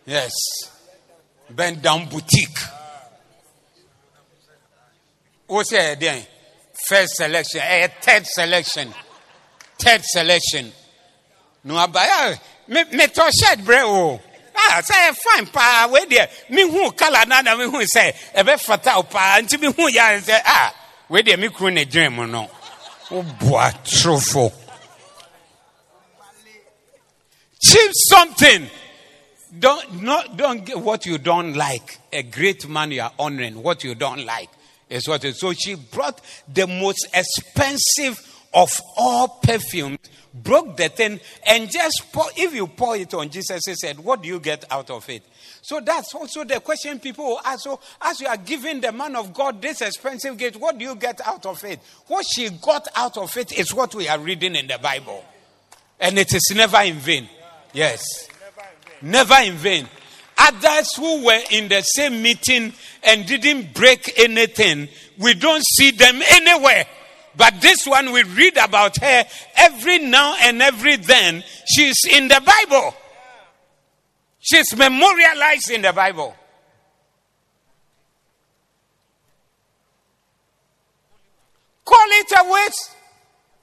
Yes. 0.09 0.33
Bend 1.51 1.83
down 1.83 2.09
boutique. 2.09 2.57
What's 5.45 5.71
it 5.71 5.99
then? 5.99 6.25
First 6.87 7.15
selection, 7.15 7.61
a 7.61 7.87
third 8.01 8.25
selection, 8.25 8.93
third 9.77 10.01
selection. 10.03 10.71
No, 11.63 11.75
abaya. 11.75 12.39
Me 12.67 12.85
me 12.91 13.05
to 13.05 13.31
shirt 13.31 13.63
bre 13.63 13.81
o. 13.83 14.19
Ah, 14.55 14.81
say 14.83 15.11
fine 15.13 15.45
pa 15.45 15.87
we 15.93 16.05
there. 16.05 16.27
Me 16.49 16.63
hu 16.63 16.91
color 16.91 17.25
na 17.27 17.41
na 17.41 17.55
me 17.55 17.65
hu 17.65 17.85
say 17.85 18.11
e 18.35 18.41
be 18.41 18.57
fata 18.57 19.03
pa 19.03 19.37
nti 19.41 19.61
me 19.61 19.71
hu 19.71 19.89
ya 19.89 20.19
say 20.21 20.39
ah 20.43 20.73
we 21.07 21.21
there 21.21 21.37
me 21.37 21.49
kru 21.49 21.69
ne 21.69 21.85
dream 21.85 22.15
no. 22.15 22.49
O 23.11 23.21
boa 23.39 23.71
trofo. 23.83 24.51
Cheap 27.61 27.91
something. 27.93 28.69
Don't 29.57 30.03
not 30.03 30.37
don't 30.37 30.65
get 30.65 30.79
what 30.79 31.05
you 31.05 31.17
don't 31.17 31.53
like. 31.55 31.99
A 32.13 32.23
great 32.23 32.67
man 32.67 32.91
you 32.91 33.01
are 33.01 33.11
honoring. 33.17 33.63
What 33.63 33.83
you 33.83 33.95
don't 33.95 34.25
like 34.25 34.49
is 34.89 35.07
what. 35.07 35.25
It, 35.25 35.35
so 35.35 35.53
she 35.53 35.75
brought 35.75 36.21
the 36.51 36.67
most 36.67 37.07
expensive 37.13 38.19
of 38.53 38.69
all 38.97 39.27
perfumes 39.41 39.97
broke 40.33 40.77
the 40.77 40.89
thing, 40.89 41.19
and 41.45 41.69
just 41.69 42.11
pour, 42.11 42.25
if 42.35 42.53
you 42.53 42.67
pour 42.67 42.95
it 42.95 43.13
on 43.13 43.29
Jesus, 43.29 43.61
he 43.65 43.75
said, 43.75 43.99
What 43.99 44.21
do 44.21 44.27
you 44.27 44.39
get 44.39 44.65
out 44.71 44.89
of 44.89 45.09
it? 45.09 45.23
So 45.61 45.79
that's 45.79 46.13
also 46.13 46.43
the 46.43 46.59
question 46.59 46.99
people 46.99 47.25
will 47.25 47.41
ask. 47.43 47.63
So, 47.63 47.79
as 48.01 48.21
you 48.21 48.27
are 48.27 48.37
giving 48.37 48.81
the 48.81 48.91
man 48.91 49.15
of 49.15 49.33
God 49.33 49.61
this 49.61 49.81
expensive 49.81 50.37
gift, 50.37 50.55
what 50.57 50.77
do 50.77 50.85
you 50.85 50.95
get 50.95 51.19
out 51.27 51.45
of 51.45 51.63
it? 51.63 51.79
What 52.07 52.25
she 52.25 52.49
got 52.49 52.87
out 52.95 53.17
of 53.17 53.35
it 53.37 53.57
is 53.57 53.73
what 53.73 53.93
we 53.93 54.07
are 54.07 54.19
reading 54.19 54.55
in 54.55 54.67
the 54.67 54.77
Bible. 54.77 55.23
And 55.99 56.17
it 56.17 56.33
is 56.33 56.53
never 56.55 56.77
in 56.81 56.95
vain. 56.95 57.27
Yes. 57.73 58.28
Never 59.01 59.35
in 59.43 59.55
vain. 59.55 59.87
others 60.39 60.95
who 60.95 61.25
were 61.25 61.41
in 61.51 61.67
the 61.67 61.81
same 61.81 62.21
meeting 62.21 62.73
and 63.03 63.25
didn't 63.25 63.73
break 63.73 64.17
anything, 64.17 64.87
we 65.17 65.33
don't 65.33 65.63
see 65.77 65.91
them 65.91 66.21
anywhere. 66.31 66.85
But 67.35 67.61
this 67.61 67.85
one, 67.85 68.11
we 68.11 68.23
read 68.23 68.57
about 68.57 68.97
her 68.97 69.25
every 69.55 69.99
now 69.99 70.35
and 70.41 70.61
every 70.61 70.95
then. 70.95 71.43
She's 71.67 71.97
in 72.11 72.27
the 72.27 72.41
Bible. 72.41 72.93
She's 74.39 74.75
memorialized 74.75 75.69
in 75.69 75.81
the 75.81 75.93
Bible. 75.93 76.35
Call 81.85 82.07
it 82.07 82.31
a 82.31 82.51
waste. 82.51 82.91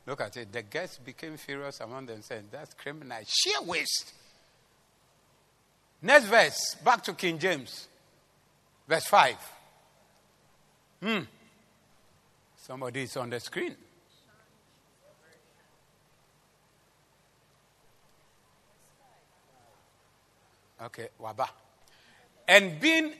Look 0.06 0.20
at 0.20 0.36
it. 0.36 0.52
The 0.52 0.62
guests 0.62 0.98
became 0.98 1.36
furious 1.36 1.80
among 1.80 2.06
themselves. 2.06 2.44
That's 2.50 2.74
criminal. 2.74 3.18
Sheer 3.26 3.62
waste. 3.62 4.12
Next 6.02 6.26
verse. 6.26 6.76
Back 6.84 7.02
to 7.04 7.12
King 7.14 7.38
James. 7.38 7.88
Verse 8.88 9.06
5. 9.06 9.36
Hmm. 11.02 11.20
Somebody 12.56 13.02
is 13.02 13.16
on 13.16 13.30
the 13.30 13.40
screen. 13.40 13.76
Okay, 20.82 21.08
Waba. 21.20 21.48
And 22.46 22.78
being, 22.78 23.12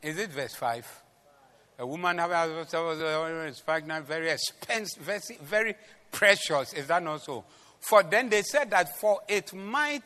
is 0.00 0.16
it 0.18 0.30
verse 0.30 0.54
5? 0.54 1.02
A 1.80 1.86
woman 1.86 2.18
is 2.20 3.60
pregnant, 3.60 4.06
very 4.06 4.30
expensive, 4.30 5.02
very, 5.02 5.20
very 5.42 5.74
precious. 6.10 6.72
Is 6.74 6.86
that 6.86 7.02
not 7.02 7.22
so? 7.22 7.44
For 7.80 8.02
then 8.04 8.28
they 8.28 8.42
said 8.42 8.70
that 8.70 8.98
for 9.00 9.20
it 9.26 9.52
might 9.52 10.04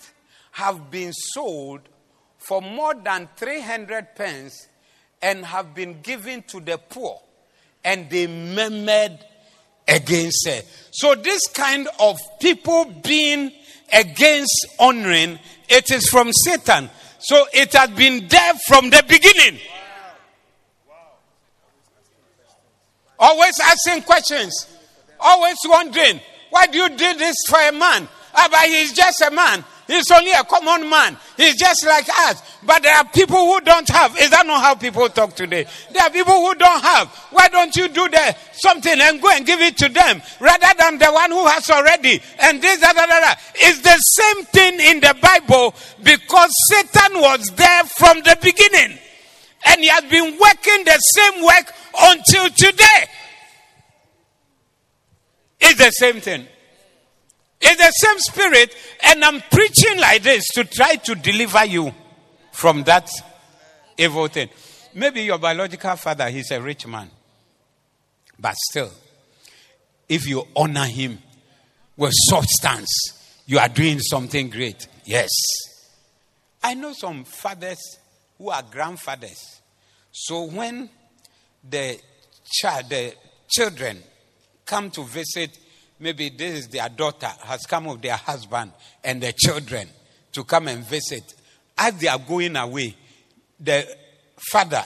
have 0.56 0.90
been 0.90 1.12
sold 1.12 1.80
for 2.38 2.62
more 2.62 2.94
than 2.94 3.28
300 3.36 4.16
pence 4.16 4.68
and 5.20 5.44
have 5.44 5.74
been 5.74 6.00
given 6.00 6.42
to 6.44 6.60
the 6.60 6.78
poor. 6.78 7.20
And 7.84 8.08
they 8.08 8.26
murmured 8.26 9.18
against 9.86 10.48
her. 10.48 10.62
So, 10.92 11.14
this 11.14 11.46
kind 11.48 11.86
of 12.00 12.18
people 12.40 12.86
being 13.04 13.52
against 13.92 14.66
honoring, 14.80 15.38
it 15.68 15.90
is 15.90 16.08
from 16.08 16.32
Satan. 16.32 16.88
So, 17.18 17.44
it 17.52 17.74
has 17.74 17.90
been 17.90 18.26
there 18.26 18.54
from 18.66 18.88
the 18.88 19.04
beginning. 19.06 19.60
Always 23.18 23.60
asking 23.60 24.04
questions. 24.04 24.74
Always 25.20 25.58
wondering, 25.66 26.18
why 26.48 26.66
do 26.66 26.78
you 26.78 26.88
do 26.88 27.14
this 27.14 27.36
for 27.46 27.58
a 27.58 27.72
man? 27.72 28.08
Ah, 28.34 28.48
but 28.50 28.60
he's 28.68 28.94
just 28.94 29.20
a 29.20 29.30
man. 29.30 29.62
He's 29.86 30.10
only 30.10 30.32
a 30.32 30.42
common 30.44 30.88
man. 30.88 31.16
He's 31.36 31.56
just 31.56 31.86
like 31.86 32.08
us. 32.08 32.42
But 32.64 32.82
there 32.82 32.96
are 32.96 33.04
people 33.04 33.36
who 33.36 33.60
don't 33.60 33.88
have. 33.88 34.18
Is 34.18 34.30
that 34.30 34.46
not 34.46 34.60
how 34.60 34.74
people 34.74 35.08
talk 35.08 35.34
today? 35.34 35.66
There 35.92 36.02
are 36.02 36.10
people 36.10 36.34
who 36.34 36.54
don't 36.56 36.82
have. 36.82 37.08
Why 37.30 37.48
don't 37.48 37.74
you 37.76 37.88
do 37.88 38.08
the, 38.08 38.36
something 38.52 39.00
and 39.00 39.22
go 39.22 39.30
and 39.30 39.46
give 39.46 39.60
it 39.60 39.76
to 39.78 39.88
them 39.88 40.20
rather 40.40 40.66
than 40.78 40.98
the 40.98 41.10
one 41.12 41.30
who 41.30 41.46
has 41.46 41.70
already? 41.70 42.20
And 42.40 42.60
this, 42.60 42.80
da, 42.80 42.92
da, 42.92 43.06
da. 43.06 43.34
It's 43.54 43.80
the 43.82 43.96
same 43.96 44.44
thing 44.46 44.80
in 44.80 45.00
the 45.00 45.14
Bible 45.20 45.74
because 46.02 46.50
Satan 46.70 47.20
was 47.20 47.50
there 47.50 47.84
from 47.84 48.18
the 48.22 48.36
beginning. 48.42 48.98
And 49.66 49.80
he 49.80 49.88
has 49.88 50.04
been 50.04 50.38
working 50.38 50.84
the 50.84 50.98
same 50.98 51.44
work 51.44 51.72
until 52.02 52.50
today. 52.50 53.06
It's 55.60 55.78
the 55.78 55.90
same 55.90 56.20
thing. 56.20 56.46
It's 57.60 57.76
the 57.76 57.90
same 57.90 58.18
spirit, 58.18 58.74
and 59.04 59.24
I'm 59.24 59.40
preaching 59.50 59.98
like 59.98 60.22
this 60.22 60.44
to 60.54 60.64
try 60.64 60.96
to 60.96 61.14
deliver 61.14 61.64
you 61.64 61.94
from 62.52 62.84
that 62.84 63.10
evil 63.96 64.28
thing. 64.28 64.48
Maybe 64.94 65.22
your 65.22 65.38
biological 65.38 65.96
father, 65.96 66.28
he's 66.30 66.50
a 66.50 66.60
rich 66.60 66.86
man. 66.86 67.10
But 68.38 68.54
still, 68.70 68.90
if 70.08 70.28
you 70.28 70.46
honor 70.54 70.84
him 70.84 71.18
with 71.96 72.12
substance, 72.30 73.42
you 73.46 73.58
are 73.58 73.68
doing 73.68 74.00
something 74.00 74.50
great. 74.50 74.86
Yes. 75.04 75.30
I 76.62 76.74
know 76.74 76.92
some 76.92 77.24
fathers 77.24 77.78
who 78.38 78.50
are 78.50 78.62
grandfathers. 78.62 79.60
So 80.12 80.44
when 80.44 80.90
the 81.68 81.98
child, 82.44 82.90
the 82.90 83.14
children 83.48 84.02
come 84.64 84.90
to 84.90 85.04
visit, 85.04 85.58
maybe 85.98 86.28
this 86.30 86.60
is 86.60 86.68
their 86.68 86.88
daughter, 86.88 87.30
has 87.44 87.66
come 87.66 87.86
with 87.86 88.02
their 88.02 88.16
husband 88.16 88.72
and 89.04 89.22
their 89.22 89.32
children 89.32 89.88
to 90.32 90.44
come 90.44 90.68
and 90.68 90.84
visit. 90.84 91.34
As 91.78 91.94
they 91.94 92.08
are 92.08 92.18
going 92.18 92.56
away, 92.56 92.96
the 93.58 93.86
father, 94.50 94.84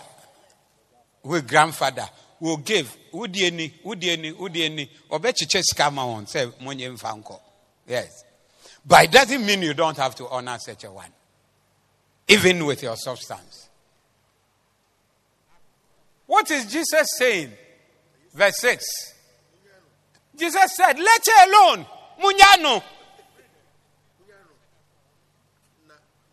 with 1.23 1.49
grandfather, 1.49 2.09
will 2.41 2.59
give 2.59 2.97
udieni 3.13 3.73
udieni 3.85 4.33
udieni 4.33 4.89
obechiche 5.11 5.63
skama 5.63 6.05
on 6.05 6.27
say 6.27 6.47
monye 6.61 6.89
mfanko 6.89 7.39
yes 7.87 8.25
but 8.87 9.05
it 9.05 9.11
doesn't 9.11 9.45
mean 9.45 9.61
you 9.61 9.75
don't 9.75 9.99
have 9.99 10.15
to 10.15 10.27
honor 10.29 10.57
such 10.59 10.85
a 10.85 10.91
one 10.91 11.11
even 12.29 12.65
with 12.65 12.83
your 12.83 12.97
substance 12.97 13.71
what 16.31 16.49
is 16.53 16.65
Jesus 16.67 17.09
saying? 17.19 17.51
Verse 18.33 18.57
6. 18.59 18.85
Jesus 20.41 20.75
said, 20.75 20.99
Let 20.99 21.27
her 21.27 21.51
alone. 21.51 21.87
Munyano. 22.23 22.83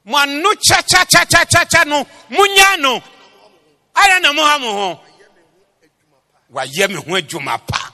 Manu 0.05 0.55
cha 0.61 0.81
cha 0.81 1.03
cha 1.03 1.25
cha 1.25 1.43
cha 1.43 1.65
cha 1.65 1.83
no. 1.83 2.05
Munyano. 2.29 3.03
Aya 3.93 4.19
na 4.21 4.31
muhamu 4.31 4.71
ho. 4.71 4.99
Wa 6.49 6.63
hu 6.63 7.15
adwuma 7.17 7.59
pa. 7.67 7.91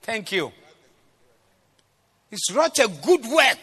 Thank 0.00 0.32
you. 0.32 0.50
It's 2.30 2.50
such 2.50 2.78
a 2.78 2.88
good 2.88 3.26
work. 3.26 3.58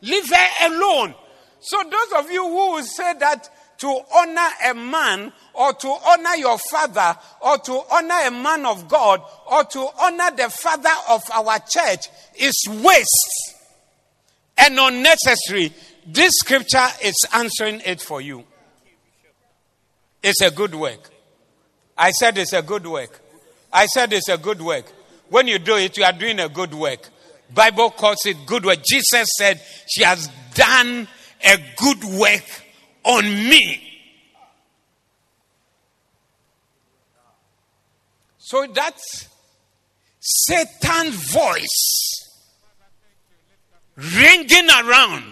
Leave 0.00 0.30
her 0.30 0.68
alone. 0.68 1.14
So 1.60 1.82
those 1.82 2.24
of 2.24 2.30
you 2.30 2.42
who 2.42 2.72
will 2.72 2.82
say 2.82 3.12
that 3.20 3.50
to 3.78 4.00
honor 4.14 4.48
a 4.70 4.74
man 4.74 5.32
or 5.54 5.72
to 5.72 5.88
honor 5.88 6.36
your 6.36 6.58
father 6.70 7.16
or 7.40 7.58
to 7.58 7.80
honor 7.90 8.26
a 8.26 8.30
man 8.30 8.66
of 8.66 8.88
God 8.88 9.22
or 9.50 9.64
to 9.64 9.88
honor 10.00 10.30
the 10.36 10.48
father 10.50 10.90
of 11.10 11.22
our 11.32 11.58
church 11.58 12.06
is 12.38 12.66
waste 12.82 13.54
and 14.58 14.78
unnecessary. 14.78 15.72
This 16.06 16.32
scripture 16.36 16.86
is 17.02 17.14
answering 17.32 17.82
it 17.84 18.00
for 18.00 18.20
you. 18.20 18.44
It's 20.22 20.40
a 20.40 20.50
good 20.50 20.74
work. 20.74 21.10
I 21.96 22.10
said 22.10 22.36
it's 22.38 22.52
a 22.52 22.62
good 22.62 22.86
work. 22.86 23.20
I 23.72 23.86
said 23.86 24.12
it's 24.12 24.28
a 24.28 24.38
good 24.38 24.60
work. 24.60 24.84
When 25.28 25.46
you 25.48 25.58
do 25.58 25.76
it, 25.76 25.96
you 25.96 26.04
are 26.04 26.12
doing 26.12 26.38
a 26.40 26.48
good 26.48 26.74
work. 26.74 27.08
Bible 27.52 27.90
calls 27.90 28.24
it 28.26 28.36
good 28.46 28.64
work. 28.64 28.78
Jesus 28.84 29.28
said, 29.38 29.60
She 29.88 30.02
has 30.02 30.28
done 30.54 31.06
a 31.44 31.56
good 31.76 32.04
work 32.04 32.65
on 33.06 33.24
me. 33.24 33.82
So 38.38 38.66
that 38.74 38.98
Satan's 40.20 41.32
voice 41.32 42.28
ringing 43.96 44.68
around, 44.68 45.24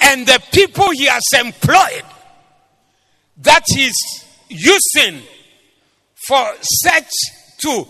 and 0.00 0.26
the 0.26 0.42
people 0.52 0.90
he 0.90 1.06
has 1.06 1.22
employed 1.38 2.04
that 3.38 3.62
he's 3.68 3.94
using 4.48 5.22
for 6.26 6.54
such 6.84 7.10
to 7.60 7.86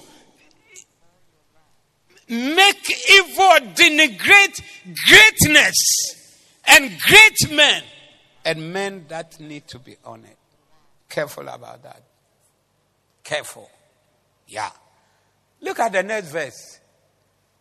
make 2.28 3.10
evil 3.10 3.56
denigrate 3.74 4.60
greatness 5.08 5.74
and 6.66 6.90
great 7.00 7.50
men 7.50 7.82
and 8.48 8.72
men 8.72 9.04
that 9.08 9.38
need 9.40 9.68
to 9.68 9.78
be 9.78 9.94
honored. 10.02 10.38
Careful 11.06 11.46
about 11.48 11.82
that. 11.82 12.02
Careful. 13.22 13.70
Yeah. 14.46 14.70
Look 15.60 15.78
at 15.80 15.92
the 15.92 16.02
next 16.02 16.30
verse. 16.30 16.80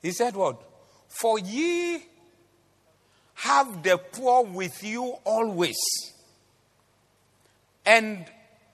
He 0.02 0.12
said, 0.12 0.34
What? 0.34 0.62
For 1.10 1.40
ye 1.40 2.06
have 3.34 3.84
the 3.84 3.98
poor 3.98 4.46
with 4.46 4.82
you 4.82 5.04
always. 5.26 5.76
And 7.86 8.26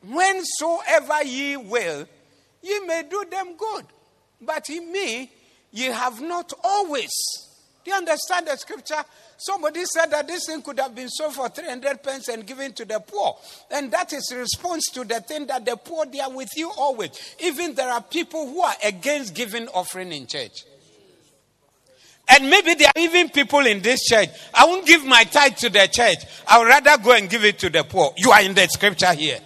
whensoever 0.06 1.24
ye 1.24 1.58
will, 1.58 2.06
ye 2.62 2.80
may 2.82 3.06
do 3.10 3.26
them 3.32 3.58
good. 3.58 3.86
But 4.40 4.70
in 4.70 4.92
me, 4.92 5.32
ye 5.72 5.86
have 5.86 6.22
not 6.22 6.54
always. 6.64 7.10
Do 7.84 7.90
you 7.90 7.98
understand 7.98 8.46
the 8.46 8.56
scripture? 8.56 9.04
Somebody 9.46 9.84
said 9.84 10.06
that 10.12 10.26
this 10.26 10.46
thing 10.46 10.62
could 10.62 10.80
have 10.80 10.96
been 10.96 11.10
sold 11.10 11.34
for 11.34 11.50
300 11.50 12.02
pence 12.02 12.30
and 12.30 12.48
given 12.48 12.72
to 12.72 12.86
the 12.86 13.02
poor. 13.02 13.36
And 13.72 13.92
that 13.92 14.14
is 14.14 14.34
response 14.34 14.86
to 14.94 15.04
the 15.04 15.20
thing 15.20 15.48
that 15.48 15.66
the 15.66 15.76
poor, 15.76 16.06
they 16.06 16.22
are 16.22 16.32
with 16.32 16.48
you 16.56 16.72
always. 16.78 17.10
Even 17.44 17.76
there 17.76 17.90
are 17.90 18.02
people 18.02 18.48
who 18.48 18.62
are 18.62 18.76
against 18.86 19.36
giving 19.36 19.68
offering 19.68 20.14
in 20.14 20.28
church. 20.28 20.64
And 22.30 22.50
maybe 22.50 22.74
there 22.76 22.88
are 22.88 23.02
even 23.02 23.28
people 23.28 23.60
in 23.66 23.82
this 23.82 24.06
church. 24.06 24.30
I 24.54 24.66
won't 24.66 24.88
give 24.88 25.04
my 25.04 25.26
tithe 25.26 25.58
to 25.58 25.70
the 25.70 25.90
church. 25.92 26.20
I 26.48 26.60
would 26.60 26.68
rather 26.68 27.04
go 27.04 27.12
and 27.12 27.30
give 27.30 27.44
it 27.44 27.60
to 27.60 27.70
the 27.70 27.84
poor. 27.84 28.14
You 28.16 28.32
are 28.32 28.42
in 28.42 28.54
the 28.54 28.66
scripture 28.68 29.14
here. 29.14 29.40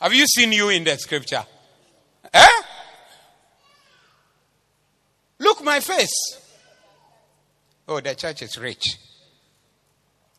Have 0.00 0.14
you 0.14 0.26
seen 0.26 0.50
you 0.52 0.70
in 0.70 0.82
the 0.84 0.96
scripture? 0.96 1.44
Eh? 2.32 2.46
Look 5.42 5.64
my 5.64 5.80
face. 5.80 6.38
Oh, 7.88 8.00
the 8.00 8.14
church 8.14 8.42
is 8.42 8.56
rich. 8.58 8.96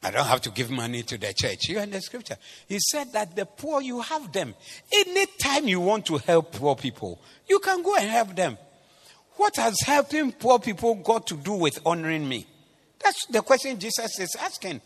I 0.01 0.11
don't 0.11 0.25
have 0.25 0.41
to 0.41 0.49
give 0.49 0.71
money 0.71 1.03
to 1.03 1.17
the 1.17 1.33
church. 1.33 1.67
You 1.67 1.85
the 1.85 1.99
scripture. 1.99 2.37
He 2.67 2.79
said 2.79 3.11
that 3.11 3.35
the 3.35 3.45
poor, 3.45 3.81
you 3.81 3.99
have 3.99 4.31
them. 4.31 4.55
Anytime 4.93 5.67
you 5.67 5.81
want 5.81 6.05
to 6.05 6.17
help 6.19 6.53
poor 6.53 6.75
people, 6.77 7.21
you 7.49 7.59
can 7.59 7.83
go 7.83 7.95
and 7.97 8.09
help 8.09 8.33
them. 8.35 8.57
What 9.35 9.57
has 9.57 9.75
helping 9.85 10.31
poor 10.31 10.59
people 10.59 10.95
got 10.95 11.27
to 11.27 11.35
do 11.35 11.53
with 11.53 11.79
honoring 11.85 12.27
me? 12.27 12.47
That's 13.03 13.25
the 13.27 13.41
question 13.41 13.79
Jesus 13.79 14.19
is 14.19 14.35
asking. 14.39 14.79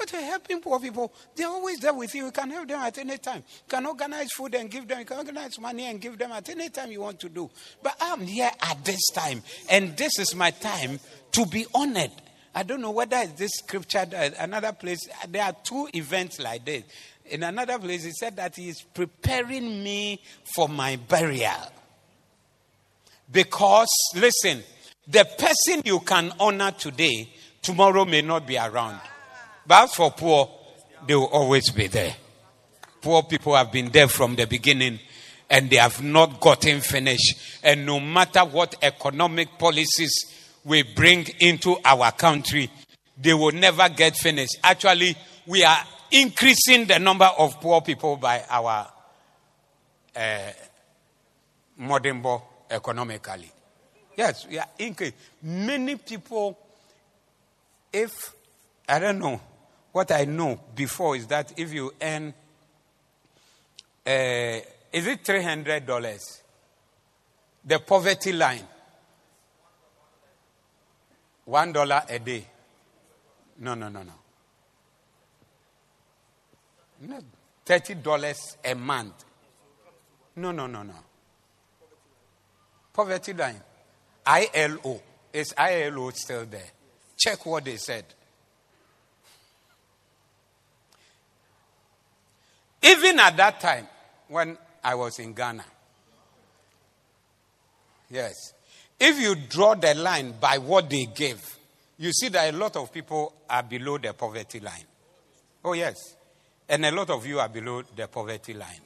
Are 0.00 0.20
helping 0.20 0.60
poor 0.60 0.80
people? 0.80 1.12
They're 1.34 1.48
always 1.48 1.78
there 1.78 1.92
with 1.92 2.14
you. 2.14 2.26
You 2.26 2.30
can 2.30 2.50
help 2.50 2.68
them 2.68 2.80
at 2.80 2.96
any 2.98 3.18
time. 3.18 3.38
You 3.46 3.68
can 3.68 3.86
organize 3.86 4.28
food 4.36 4.54
and 4.54 4.70
give 4.70 4.86
them. 4.86 5.00
You 5.00 5.04
can 5.04 5.18
organize 5.18 5.58
money 5.58 5.86
and 5.86 6.00
give 6.00 6.16
them 6.16 6.32
at 6.32 6.48
any 6.48 6.68
time 6.70 6.90
you 6.92 7.00
want 7.00 7.20
to 7.20 7.28
do. 7.28 7.50
But 7.82 7.96
I'm 8.00 8.22
here 8.22 8.50
at 8.62 8.84
this 8.84 9.00
time, 9.12 9.42
and 9.68 9.96
this 9.96 10.18
is 10.18 10.34
my 10.34 10.50
time 10.50 11.00
to 11.32 11.46
be 11.46 11.66
honored. 11.74 12.12
I 12.54 12.62
don't 12.62 12.80
know 12.80 12.90
whether 12.90 13.18
it's 13.18 13.32
this 13.32 13.50
scripture, 13.56 14.06
uh, 14.16 14.30
another 14.38 14.72
place. 14.72 15.08
Uh, 15.08 15.26
there 15.28 15.44
are 15.44 15.54
two 15.62 15.88
events 15.94 16.40
like 16.40 16.64
this. 16.64 16.84
In 17.26 17.42
another 17.42 17.78
place, 17.78 18.04
he 18.04 18.12
said 18.12 18.36
that 18.36 18.56
he 18.56 18.68
is 18.68 18.80
preparing 18.80 19.82
me 19.82 20.20
for 20.54 20.68
my 20.68 20.96
burial. 20.96 21.72
Because, 23.30 23.94
listen, 24.14 24.62
the 25.06 25.26
person 25.38 25.82
you 25.84 26.00
can 26.00 26.32
honor 26.40 26.70
today, 26.70 27.28
tomorrow 27.60 28.04
may 28.04 28.22
not 28.22 28.46
be 28.46 28.56
around. 28.56 28.98
But 29.68 29.88
for 29.88 30.10
poor, 30.10 30.50
they 31.06 31.14
will 31.14 31.26
always 31.26 31.70
be 31.70 31.88
there. 31.88 32.16
Poor 33.02 33.22
people 33.22 33.54
have 33.54 33.70
been 33.70 33.90
there 33.90 34.08
from 34.08 34.34
the 34.34 34.46
beginning 34.46 34.98
and 35.50 35.68
they 35.68 35.76
have 35.76 36.02
not 36.02 36.40
gotten 36.40 36.80
finished. 36.80 37.60
And 37.62 37.84
no 37.84 38.00
matter 38.00 38.40
what 38.40 38.76
economic 38.82 39.58
policies 39.58 40.12
we 40.64 40.82
bring 40.82 41.26
into 41.40 41.76
our 41.84 42.12
country, 42.12 42.70
they 43.20 43.34
will 43.34 43.52
never 43.52 43.90
get 43.90 44.16
finished. 44.16 44.56
Actually, 44.64 45.14
we 45.46 45.62
are 45.64 45.84
increasing 46.12 46.86
the 46.86 46.98
number 46.98 47.28
of 47.38 47.60
poor 47.60 47.82
people 47.82 48.16
by 48.16 48.42
our 48.48 48.88
uh, 50.16 50.38
modern 51.76 52.24
economically. 52.70 53.50
Yes, 54.16 54.46
we 54.48 54.58
are 54.58 54.68
increasing. 54.78 55.16
Many 55.42 55.96
people, 55.96 56.58
if, 57.92 58.32
I 58.88 58.98
don't 58.98 59.18
know, 59.18 59.40
what 59.98 60.12
I 60.12 60.26
know 60.26 60.60
before 60.76 61.16
is 61.16 61.26
that 61.26 61.52
if 61.56 61.72
you 61.72 61.92
earn, 62.00 62.32
uh, 64.06 64.60
is 64.92 65.06
it 65.08 65.24
$300? 65.24 66.40
The 67.64 67.80
poverty 67.80 68.32
line. 68.32 68.62
One 71.46 71.72
dollar 71.72 72.02
a 72.08 72.18
day. 72.20 72.46
No, 73.58 73.74
no, 73.74 73.88
no, 73.88 74.04
no. 74.04 74.12
no 77.00 77.18
$30 77.66 78.56
a 78.66 78.74
month. 78.76 79.24
No, 80.36 80.52
no, 80.52 80.68
no, 80.68 80.84
no. 80.84 80.94
Poverty 82.92 83.32
line. 83.32 83.60
ILO. 84.24 85.02
Is 85.32 85.52
ILO 85.58 86.10
still 86.10 86.46
there? 86.46 86.70
Check 87.16 87.44
what 87.44 87.64
they 87.64 87.78
said. 87.78 88.04
Even 92.82 93.18
at 93.18 93.36
that 93.36 93.60
time, 93.60 93.86
when 94.28 94.56
I 94.84 94.94
was 94.94 95.18
in 95.18 95.32
Ghana, 95.32 95.64
yes, 98.10 98.34
if 98.98 99.18
you 99.20 99.34
draw 99.34 99.74
the 99.74 99.94
line 99.94 100.34
by 100.40 100.58
what 100.58 100.88
they 100.90 101.06
gave, 101.06 101.40
you 101.98 102.12
see 102.12 102.28
that 102.28 102.54
a 102.54 102.56
lot 102.56 102.76
of 102.76 102.92
people 102.92 103.32
are 103.50 103.62
below 103.62 103.98
the 103.98 104.12
poverty 104.12 104.60
line. 104.60 104.84
Oh, 105.64 105.72
yes. 105.72 105.96
And 106.68 106.84
a 106.84 106.92
lot 106.92 107.10
of 107.10 107.26
you 107.26 107.40
are 107.40 107.48
below 107.48 107.82
the 107.96 108.06
poverty 108.06 108.54
line. 108.54 108.80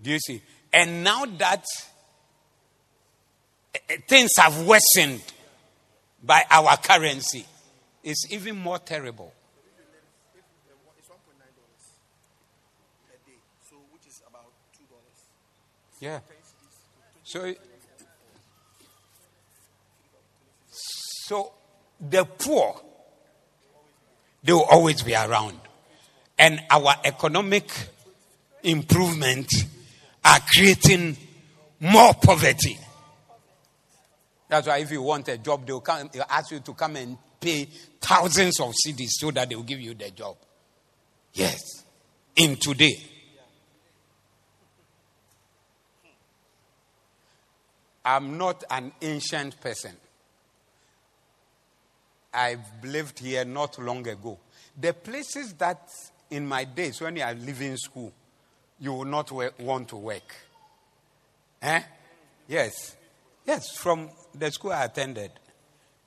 Do 0.00 0.10
you 0.10 0.18
see? 0.20 0.40
And 0.72 1.02
now 1.02 1.24
that 1.38 1.64
eh, 3.74 3.96
things 4.06 4.30
have 4.36 4.66
worsened 4.66 5.22
by 6.22 6.44
our 6.50 6.76
currency, 6.76 7.44
it's 8.08 8.32
even 8.32 8.56
more 8.56 8.78
terrible. 8.78 9.34
Yeah. 16.00 16.20
So, 17.22 17.54
so 20.70 21.52
the 22.00 22.24
poor, 22.24 22.80
they 24.42 24.54
will 24.54 24.62
always 24.62 25.02
be 25.02 25.14
around. 25.14 25.58
And 26.38 26.62
our 26.70 26.94
economic 27.04 27.70
improvement 28.62 29.48
are 30.24 30.38
creating 30.54 31.14
more 31.80 32.14
poverty. 32.14 32.78
That's 34.48 34.66
why 34.66 34.78
if 34.78 34.90
you 34.92 35.02
want 35.02 35.28
a 35.28 35.36
job, 35.36 35.66
they'll, 35.66 35.80
come, 35.80 36.08
they'll 36.10 36.24
ask 36.30 36.52
you 36.52 36.60
to 36.60 36.72
come 36.72 36.96
and 36.96 37.18
pay 37.40 37.68
thousands 38.00 38.60
of 38.60 38.74
cedis 38.74 39.10
so 39.10 39.30
that 39.30 39.48
they 39.48 39.54
will 39.54 39.62
give 39.62 39.80
you 39.80 39.94
the 39.94 40.10
job. 40.10 40.36
Yes. 41.34 41.60
In 42.36 42.56
today. 42.56 42.96
I'm 48.04 48.38
not 48.38 48.64
an 48.70 48.92
ancient 49.02 49.60
person. 49.60 49.92
I've 52.32 52.64
lived 52.82 53.18
here 53.18 53.44
not 53.44 53.78
long 53.78 54.06
ago. 54.08 54.38
The 54.80 54.94
places 54.94 55.52
that 55.54 55.90
in 56.30 56.46
my 56.46 56.64
days 56.64 57.00
when 57.00 57.16
you 57.16 57.22
are 57.22 57.34
leaving 57.34 57.76
school, 57.76 58.12
you 58.78 58.92
will 58.92 59.04
not 59.04 59.30
want 59.60 59.88
to 59.88 59.96
work. 59.96 60.34
Eh? 61.60 61.82
Yes. 62.46 62.96
Yes, 63.46 63.76
from 63.76 64.10
the 64.34 64.50
school 64.50 64.72
I 64.72 64.84
attended. 64.84 65.30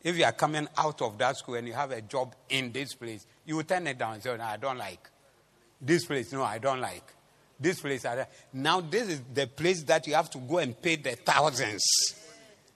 If 0.03 0.17
you 0.17 0.23
are 0.23 0.31
coming 0.31 0.67
out 0.77 1.01
of 1.01 1.17
that 1.19 1.37
school 1.37 1.55
and 1.55 1.67
you 1.67 1.73
have 1.73 1.91
a 1.91 2.01
job 2.01 2.35
in 2.49 2.71
this 2.71 2.95
place, 2.95 3.25
you 3.45 3.55
will 3.57 3.63
turn 3.63 3.85
it 3.87 3.97
down 3.97 4.15
and 4.15 4.23
say, 4.23 4.35
no, 4.35 4.43
I 4.43 4.57
don't 4.57 4.77
like. 4.77 5.09
This 5.79 6.05
place, 6.05 6.31
no, 6.31 6.43
I 6.43 6.57
don't 6.57 6.81
like. 6.81 7.03
This 7.59 7.79
place. 7.79 8.05
Now, 8.53 8.81
this 8.81 9.07
is 9.07 9.21
the 9.33 9.45
place 9.45 9.83
that 9.83 10.07
you 10.07 10.15
have 10.15 10.29
to 10.31 10.39
go 10.39 10.57
and 10.57 10.79
pay 10.81 10.95
the 10.95 11.11
thousands 11.11 11.83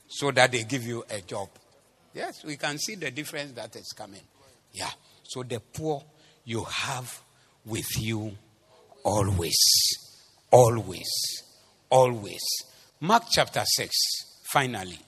so 0.07 0.29
that 0.31 0.51
they 0.51 0.63
give 0.63 0.83
you 0.83 1.03
a 1.09 1.21
job. 1.21 1.49
Yes, 2.13 2.43
we 2.45 2.57
can 2.57 2.77
see 2.77 2.95
the 2.95 3.09
difference 3.09 3.53
that 3.53 3.75
is 3.75 3.91
coming. 3.97 4.21
Yeah. 4.71 4.91
So 5.23 5.41
the 5.41 5.59
poor 5.59 6.03
you 6.43 6.63
have 6.63 7.21
with 7.65 7.99
you 7.99 8.37
always. 9.03 9.57
Always. 10.51 11.09
Always. 11.89 12.43
Mark 13.01 13.23
chapter 13.31 13.63
6, 13.65 13.91
finally 14.43 14.99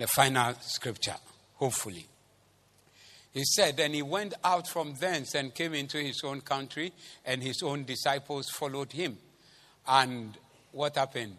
the 0.00 0.06
final 0.06 0.54
scripture, 0.62 1.16
hopefully. 1.56 2.06
He 3.34 3.44
said, 3.44 3.78
and 3.78 3.94
he 3.94 4.00
went 4.00 4.32
out 4.42 4.66
from 4.66 4.94
thence 4.94 5.34
and 5.34 5.54
came 5.54 5.74
into 5.74 5.98
his 5.98 6.22
own 6.24 6.40
country, 6.40 6.94
and 7.26 7.42
his 7.42 7.62
own 7.62 7.84
disciples 7.84 8.48
followed 8.48 8.92
him. 8.92 9.18
And 9.86 10.38
what 10.72 10.96
happened? 10.96 11.36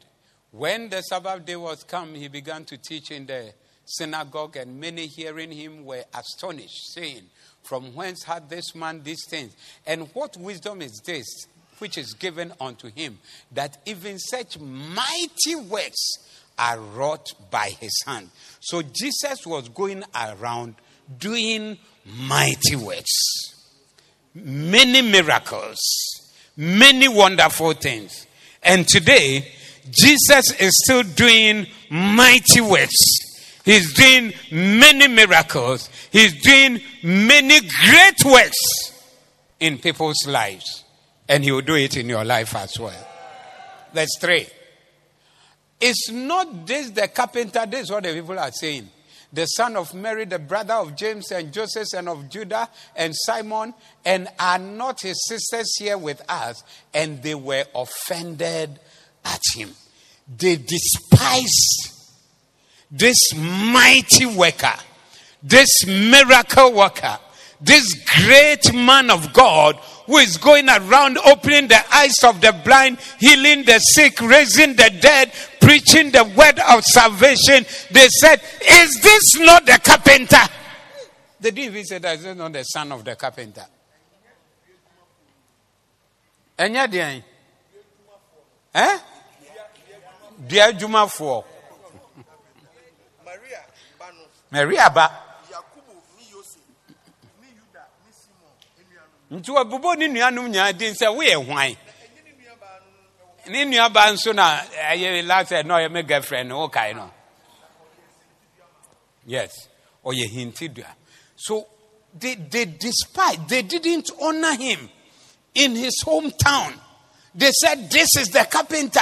When 0.51 0.89
the 0.89 1.01
Sabbath 1.01 1.43
day 1.43 1.55
was 1.55 1.83
come, 1.83 2.13
he 2.13 2.27
began 2.27 2.63
to 2.65 2.77
teach 2.77 3.09
in 3.09 3.25
the 3.25 3.51
synagogue, 3.83 4.57
and 4.57 4.79
many 4.79 5.07
hearing 5.07 5.51
him 5.51 5.83
were 5.83 6.03
astonished, 6.13 6.93
saying, 6.93 7.23
From 7.63 7.95
whence 7.95 8.23
had 8.25 8.47
this 8.47 8.75
man 8.75 9.01
these 9.01 9.25
things? 9.27 9.55
And 9.87 10.07
what 10.13 10.37
wisdom 10.37 10.83
is 10.83 11.01
this 11.03 11.47
which 11.79 11.97
is 11.97 12.13
given 12.13 12.53
unto 12.61 12.91
him, 12.91 13.17
that 13.53 13.79
even 13.87 14.19
such 14.19 14.59
mighty 14.59 15.55
works 15.55 16.40
are 16.57 16.79
wrought 16.79 17.33
by 17.49 17.69
his 17.79 17.93
hand. 18.05 18.29
So 18.59 18.81
Jesus 18.81 19.45
was 19.45 19.69
going 19.69 20.03
around 20.15 20.75
doing 21.17 21.77
mighty 22.05 22.75
works, 22.75 23.11
many 24.33 25.01
miracles, 25.01 25.77
many 26.55 27.07
wonderful 27.07 27.73
things. 27.73 28.27
And 28.63 28.87
today, 28.87 29.51
Jesus 29.89 30.51
is 30.59 30.71
still 30.83 31.03
doing 31.03 31.67
mighty 31.89 32.61
works. 32.61 32.95
He's 33.65 33.93
doing 33.93 34.33
many 34.51 35.07
miracles. 35.07 35.89
He's 36.11 36.41
doing 36.41 36.79
many 37.03 37.59
great 37.59 38.25
works 38.25 39.01
in 39.59 39.77
people's 39.77 40.25
lives, 40.27 40.83
and 41.27 41.43
He 41.43 41.51
will 41.51 41.61
do 41.61 41.75
it 41.75 41.97
in 41.97 42.09
your 42.09 42.25
life 42.25 42.55
as 42.55 42.79
well. 42.79 43.07
Verse 43.93 44.17
3. 44.19 44.47
Is 45.81 46.11
not 46.13 46.67
this 46.67 46.91
the 46.91 47.07
carpenter? 47.07 47.65
This 47.65 47.81
is 47.81 47.91
what 47.91 48.03
the 48.03 48.13
people 48.13 48.37
are 48.37 48.51
saying. 48.51 48.89
The 49.33 49.45
son 49.45 49.77
of 49.77 49.93
Mary, 49.93 50.25
the 50.25 50.39
brother 50.39 50.73
of 50.73 50.95
James 50.95 51.31
and 51.31 51.51
Joseph, 51.53 51.87
and 51.95 52.09
of 52.09 52.29
Judah 52.29 52.69
and 52.95 53.13
Simon, 53.15 53.73
and 54.03 54.27
are 54.37 54.59
not 54.59 55.01
his 55.01 55.25
sisters 55.27 55.73
here 55.77 55.97
with 55.97 56.21
us? 56.29 56.63
And 56.93 57.23
they 57.23 57.35
were 57.35 57.63
offended 57.73 58.79
at 59.23 59.39
him. 59.55 59.71
They 60.37 60.57
despised 60.57 61.91
this 62.91 63.17
mighty 63.35 64.25
worker, 64.25 64.75
this 65.41 65.85
miracle 65.87 66.73
worker, 66.73 67.17
this 67.61 67.93
great 68.23 68.73
man 68.73 69.09
of 69.09 69.31
God 69.31 69.77
who 70.07 70.17
is 70.17 70.35
going 70.37 70.67
around 70.67 71.17
opening 71.19 71.67
the 71.67 71.81
eyes 71.93 72.21
of 72.23 72.41
the 72.41 72.51
blind, 72.65 72.99
healing 73.19 73.63
the 73.63 73.79
sick, 73.79 74.19
raising 74.19 74.75
the 74.75 74.91
dead, 74.99 75.31
preaching 75.61 76.11
the 76.11 76.23
word 76.23 76.59
of 76.69 76.83
salvation. 76.83 77.65
They 77.91 78.07
said, 78.09 78.41
Is 78.61 78.99
this 79.01 79.39
not 79.39 79.65
the 79.65 79.79
carpenter? 79.83 80.51
They 81.39 81.51
didn't 81.51 81.71
even 81.73 81.85
say 81.85 81.97
that 81.99 82.19
is 82.19 82.35
not 82.35 82.51
the 82.51 82.63
son 82.63 82.91
of 82.91 83.05
the 83.05 83.15
carpenter. 83.15 83.65
Enya 86.57 86.87
deɛ 86.87 87.23
eh? 88.73 88.97
Deɛ 90.47 90.71
adwumafoɔ. 90.73 91.43
Maria 94.51 94.89
ba. 94.89 95.31
nti 99.31 99.49
wɔbobɔ 99.51 99.97
ne 99.97 100.07
nuanom 100.07 100.47
nyinaa 100.51 100.73
din 100.77 100.93
sɛ 100.93 101.07
woyɛ 101.15 101.35
hwan 101.45 101.75
ne 103.51 103.65
nuaba 103.65 104.11
nso 104.11 104.33
na 104.33 104.61
eh, 104.77 104.97
ɛyɛ 104.97 105.25
last 105.27 105.51
na 105.51 105.75
ɔyɛ 105.77 105.91
me 105.91 106.03
girlfriend 106.03 106.49
no 106.49 106.67
wokae 106.67 106.95
no 106.95 107.11
yes 109.25 109.67
ɔyɛ 110.05 110.29
hintidua 110.31 110.87
so 111.35 111.67
they, 112.17 112.35
they 112.35 112.65
despise 112.65 113.37
they 113.47 113.61
didn't 113.61 114.11
honor 114.21 114.55
him 114.55 114.89
in 115.55 115.75
his 115.75 116.01
hometown 116.05 116.73
they 117.35 117.51
said 117.51 117.89
this 117.89 118.07
is 118.17 118.29
the 118.29 118.47
carpenter 118.49 119.01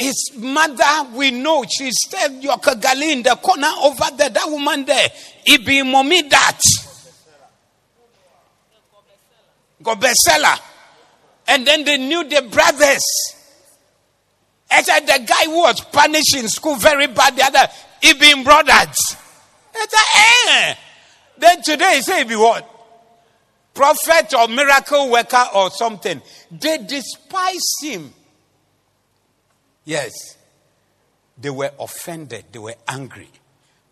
his 0.00 0.32
mother, 0.38 1.10
we 1.14 1.30
know, 1.30 1.62
she 1.68 1.90
said, 1.90 2.40
Yokagali 2.40 3.12
in 3.12 3.22
the 3.22 3.36
corner 3.36 3.70
over 3.82 4.04
there, 4.16 4.30
that 4.30 4.48
woman 4.48 4.86
there, 4.86 5.08
it 5.44 5.66
be 5.66 5.82
mommy 5.82 6.22
that. 6.22 6.58
Gobesela. 9.82 10.58
And 11.48 11.66
then 11.66 11.84
they 11.84 11.98
knew 11.98 12.24
the 12.26 12.48
brothers. 12.50 13.02
And 14.80 14.86
said 14.86 15.06
the 15.06 15.26
guy 15.26 15.44
who 15.44 15.60
was 15.60 15.78
punished 15.82 16.34
in 16.36 16.48
school 16.48 16.74
very 16.76 17.06
bad, 17.06 17.36
the 17.36 17.44
other, 17.44 17.68
he 18.00 18.14
been 18.14 18.42
brothers. 18.42 18.96
And 19.74 19.90
said, 19.90 20.46
eh. 20.46 20.74
Then 21.36 21.62
today 21.62 21.96
he 21.96 22.02
say 22.02 22.18
he 22.18 22.24
be 22.24 22.36
what? 22.36 22.66
Prophet 23.74 24.32
or 24.32 24.48
miracle 24.48 25.10
worker 25.10 25.44
or 25.54 25.70
something. 25.70 26.22
They 26.50 26.78
despise 26.78 27.74
him. 27.82 28.10
Yes. 29.84 30.12
They 31.36 31.50
were 31.50 31.72
offended. 31.78 32.46
They 32.50 32.58
were 32.58 32.76
angry. 32.88 33.28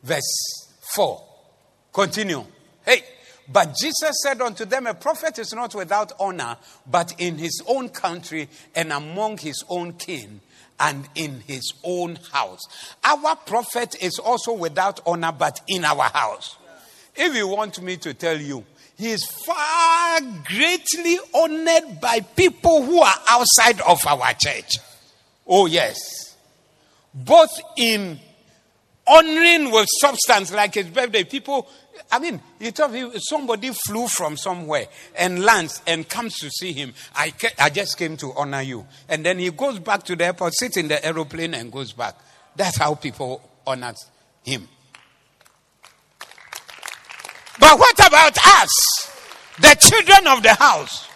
Verse 0.02 0.68
4. 0.94 1.22
Continue. 1.92 2.46
Hey. 2.82 3.02
But 3.50 3.74
Jesus 3.78 4.22
said 4.22 4.40
unto 4.40 4.64
them, 4.64 4.86
A 4.86 4.94
prophet 4.94 5.38
is 5.38 5.52
not 5.52 5.74
without 5.74 6.12
honor, 6.18 6.56
but 6.86 7.14
in 7.18 7.36
his 7.36 7.62
own 7.66 7.90
country 7.90 8.48
and 8.74 8.92
among 8.92 9.38
his 9.38 9.64
own 9.68 9.94
kin 9.94 10.40
and 10.80 11.08
in 11.14 11.40
his 11.40 11.72
own 11.84 12.18
house. 12.32 12.62
Our 13.04 13.36
prophet 13.36 14.02
is 14.02 14.18
also 14.18 14.52
without 14.52 15.00
honor, 15.06 15.32
but 15.32 15.60
in 15.68 15.84
our 15.84 16.04
house. 16.04 16.56
If 17.16 17.34
you 17.34 17.48
want 17.48 17.80
me 17.82 17.96
to 17.98 18.14
tell 18.14 18.40
you, 18.40 18.64
he 18.96 19.10
is 19.10 19.24
far 19.24 20.20
greatly 20.44 21.18
honored 21.34 22.00
by 22.00 22.20
people 22.20 22.82
who 22.82 23.00
are 23.00 23.14
outside 23.28 23.80
of 23.82 24.04
our 24.06 24.34
church. 24.34 24.78
Oh, 25.46 25.66
yes. 25.66 26.36
Both 27.14 27.60
in 27.76 28.18
honoring 29.06 29.70
with 29.70 29.88
substance, 30.00 30.52
like 30.52 30.74
his 30.74 30.86
birthday, 30.86 31.24
people 31.24 31.68
I 32.10 32.18
mean, 32.18 32.40
you 32.58 32.70
tell 32.70 32.88
me 32.88 33.10
somebody 33.18 33.70
flew 33.70 34.06
from 34.08 34.36
somewhere 34.36 34.86
and 35.16 35.42
lands 35.42 35.82
and 35.86 36.08
comes 36.08 36.36
to 36.38 36.50
see 36.50 36.72
him. 36.72 36.94
I, 37.14 37.32
I 37.58 37.70
just 37.70 37.98
came 37.98 38.16
to 38.18 38.32
honor 38.34 38.62
you. 38.62 38.86
And 39.08 39.24
then 39.24 39.38
he 39.38 39.50
goes 39.50 39.78
back 39.78 40.02
to 40.04 40.16
the 40.16 40.26
airport, 40.26 40.54
sits 40.54 40.76
in 40.76 40.88
the 40.88 41.04
aeroplane, 41.04 41.54
and 41.54 41.70
goes 41.70 41.92
back. 41.92 42.16
That's 42.56 42.78
how 42.78 42.94
people 42.94 43.42
honor 43.66 43.94
him. 44.44 44.68
But 47.60 47.78
what 47.78 48.06
about 48.06 48.38
us, 48.38 49.10
the 49.58 49.76
children 49.78 50.26
of 50.28 50.42
the 50.42 50.54
house? 50.54 51.08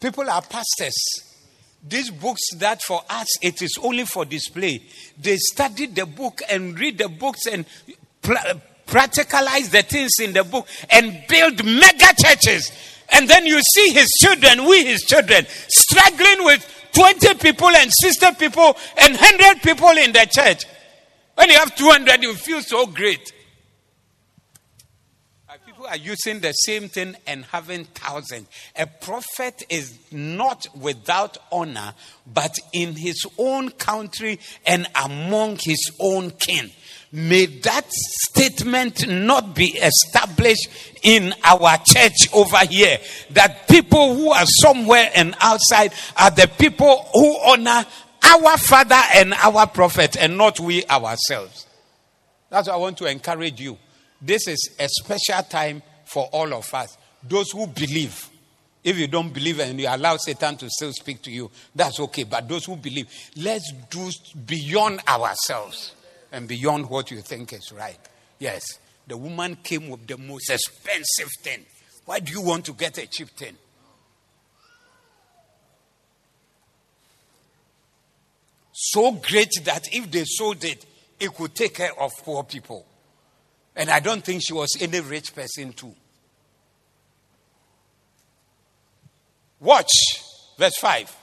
People 0.00 0.30
are 0.30 0.42
pastors. 0.42 0.96
These 1.86 2.10
books 2.10 2.40
that 2.56 2.82
for 2.82 3.02
us 3.08 3.28
it 3.42 3.62
is 3.62 3.78
only 3.82 4.04
for 4.04 4.24
display. 4.24 4.82
They 5.18 5.36
study 5.36 5.86
the 5.86 6.06
book 6.06 6.40
and 6.50 6.78
read 6.78 6.98
the 6.98 7.08
books 7.08 7.46
and 7.46 7.64
practicalize 8.90 9.70
the 9.70 9.82
things 9.82 10.10
in 10.20 10.32
the 10.32 10.44
book 10.44 10.66
and 10.90 11.22
build 11.28 11.64
mega 11.64 12.12
churches. 12.18 12.70
And 13.12 13.28
then 13.28 13.46
you 13.46 13.60
see 13.60 13.92
his 13.92 14.08
children, 14.20 14.66
we 14.68 14.84
his 14.84 15.02
children, 15.02 15.46
struggling 15.68 16.44
with 16.44 16.66
20 16.92 17.34
people 17.34 17.68
and 17.68 17.90
60 17.92 18.34
people 18.34 18.76
and 19.00 19.16
100 19.16 19.62
people 19.62 19.90
in 19.90 20.12
the 20.12 20.28
church. 20.30 20.64
When 21.34 21.48
you 21.48 21.58
have 21.58 21.74
200, 21.74 22.22
you 22.22 22.34
feel 22.34 22.60
so 22.60 22.86
great. 22.86 23.32
People 25.80 25.86
are 25.86 25.96
using 25.96 26.40
the 26.40 26.52
same 26.52 26.90
thing 26.90 27.16
and 27.26 27.42
having 27.46 27.86
thousands. 27.86 28.48
A 28.76 28.86
prophet 28.86 29.62
is 29.70 29.98
not 30.12 30.66
without 30.76 31.38
honor, 31.50 31.94
but 32.26 32.54
in 32.74 32.94
his 32.94 33.24
own 33.38 33.70
country 33.70 34.40
and 34.66 34.86
among 35.02 35.56
his 35.56 35.80
own 35.98 36.32
kin. 36.32 36.70
May 37.12 37.46
that 37.46 37.86
statement 37.90 39.08
not 39.08 39.54
be 39.54 39.66
established 39.66 40.68
in 41.02 41.34
our 41.42 41.76
church 41.84 42.32
over 42.32 42.58
here. 42.58 42.98
That 43.30 43.66
people 43.68 44.14
who 44.14 44.30
are 44.30 44.46
somewhere 44.46 45.10
and 45.14 45.34
outside 45.40 45.92
are 46.16 46.30
the 46.30 46.48
people 46.58 47.08
who 47.12 47.36
honor 47.44 47.84
our 48.22 48.56
father 48.58 49.00
and 49.14 49.34
our 49.34 49.66
prophet 49.66 50.16
and 50.16 50.38
not 50.38 50.60
we 50.60 50.84
ourselves. 50.86 51.66
That's 52.48 52.68
why 52.68 52.74
I 52.74 52.76
want 52.76 52.96
to 52.98 53.06
encourage 53.06 53.60
you. 53.60 53.76
This 54.22 54.46
is 54.46 54.76
a 54.78 54.86
special 54.88 55.42
time 55.48 55.82
for 56.04 56.28
all 56.32 56.54
of 56.54 56.72
us. 56.74 56.96
Those 57.22 57.50
who 57.50 57.66
believe. 57.66 58.28
If 58.82 58.98
you 58.98 59.08
don't 59.08 59.32
believe 59.32 59.58
and 59.60 59.78
you 59.78 59.88
allow 59.88 60.16
Satan 60.16 60.56
to 60.58 60.70
still 60.70 60.92
speak 60.92 61.20
to 61.22 61.30
you, 61.30 61.50
that's 61.74 62.00
okay. 62.00 62.22
But 62.22 62.48
those 62.48 62.64
who 62.64 62.76
believe, 62.76 63.08
let's 63.36 63.72
do 63.90 64.10
beyond 64.46 65.00
ourselves 65.06 65.94
and 66.32 66.46
beyond 66.46 66.88
what 66.88 67.10
you 67.10 67.20
think 67.20 67.52
is 67.52 67.72
right. 67.72 67.98
Yes, 68.38 68.62
the 69.06 69.16
woman 69.16 69.56
came 69.62 69.88
with 69.88 70.06
the 70.06 70.16
most 70.16 70.50
expensive 70.50 71.30
thing. 71.42 71.64
Why 72.04 72.20
do 72.20 72.32
you 72.32 72.40
want 72.40 72.64
to 72.66 72.72
get 72.72 72.98
a 72.98 73.06
cheap 73.06 73.28
thing? 73.30 73.56
So 78.72 79.12
great 79.12 79.50
that 79.64 79.88
if 79.92 80.10
they 80.10 80.24
sold 80.24 80.64
it, 80.64 80.86
it 81.18 81.34
could 81.34 81.54
take 81.54 81.74
care 81.74 82.00
of 82.00 82.12
poor 82.24 82.44
people. 82.44 82.86
And 83.76 83.90
I 83.90 84.00
don't 84.00 84.24
think 84.24 84.42
she 84.44 84.54
was 84.54 84.70
any 84.80 85.00
rich 85.00 85.34
person, 85.34 85.72
too. 85.72 85.94
Watch 89.60 89.90
verse 90.58 90.76
5. 90.78 91.16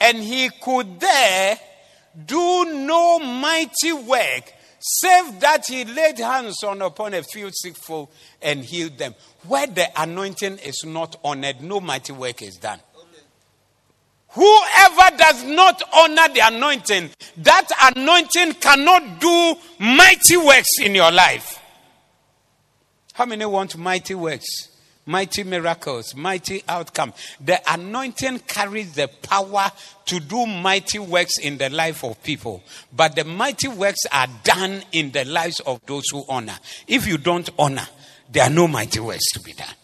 And 0.00 0.18
he 0.18 0.50
could 0.62 1.00
there 1.00 1.58
do 2.26 2.64
no 2.64 3.18
mighty 3.18 3.92
work 3.92 4.52
save 4.80 5.40
that 5.40 5.66
he 5.66 5.84
laid 5.84 6.18
hands 6.18 6.62
on 6.64 6.82
upon 6.82 7.14
a 7.14 7.22
few 7.22 7.50
sick 7.52 7.76
folk 7.76 8.10
and 8.40 8.64
healed 8.64 8.96
them. 8.98 9.14
Where 9.46 9.66
the 9.66 9.88
anointing 10.00 10.58
is 10.58 10.84
not 10.86 11.16
honored, 11.22 11.60
no 11.60 11.80
mighty 11.80 12.12
work 12.12 12.42
is 12.42 12.56
done. 12.56 12.80
Whoever 14.28 15.16
does 15.16 15.44
not 15.44 15.82
honor 15.92 16.28
the 16.32 16.40
anointing, 16.44 17.10
that 17.38 17.68
anointing 17.96 18.54
cannot 18.54 19.20
do 19.20 19.56
mighty 19.78 20.36
works 20.36 20.78
in 20.80 20.94
your 20.94 21.10
life. 21.10 21.58
How 23.12 23.26
many 23.26 23.44
want 23.44 23.76
mighty 23.76 24.14
works? 24.14 24.69
Mighty 25.10 25.42
miracles, 25.42 26.14
mighty 26.14 26.62
outcome. 26.68 27.12
The 27.40 27.60
anointing 27.70 28.40
carries 28.40 28.94
the 28.94 29.08
power 29.08 29.70
to 30.06 30.20
do 30.20 30.46
mighty 30.46 30.98
works 30.98 31.38
in 31.38 31.58
the 31.58 31.68
life 31.68 32.04
of 32.04 32.22
people. 32.22 32.62
But 32.92 33.16
the 33.16 33.24
mighty 33.24 33.68
works 33.68 34.06
are 34.12 34.28
done 34.44 34.82
in 34.92 35.10
the 35.10 35.24
lives 35.24 35.60
of 35.60 35.84
those 35.86 36.04
who 36.10 36.24
honor. 36.28 36.56
If 36.86 37.06
you 37.06 37.18
don't 37.18 37.50
honor, 37.58 37.86
there 38.30 38.44
are 38.44 38.50
no 38.50 38.68
mighty 38.68 39.00
works 39.00 39.32
to 39.32 39.40
be 39.40 39.52
done. 39.52 39.74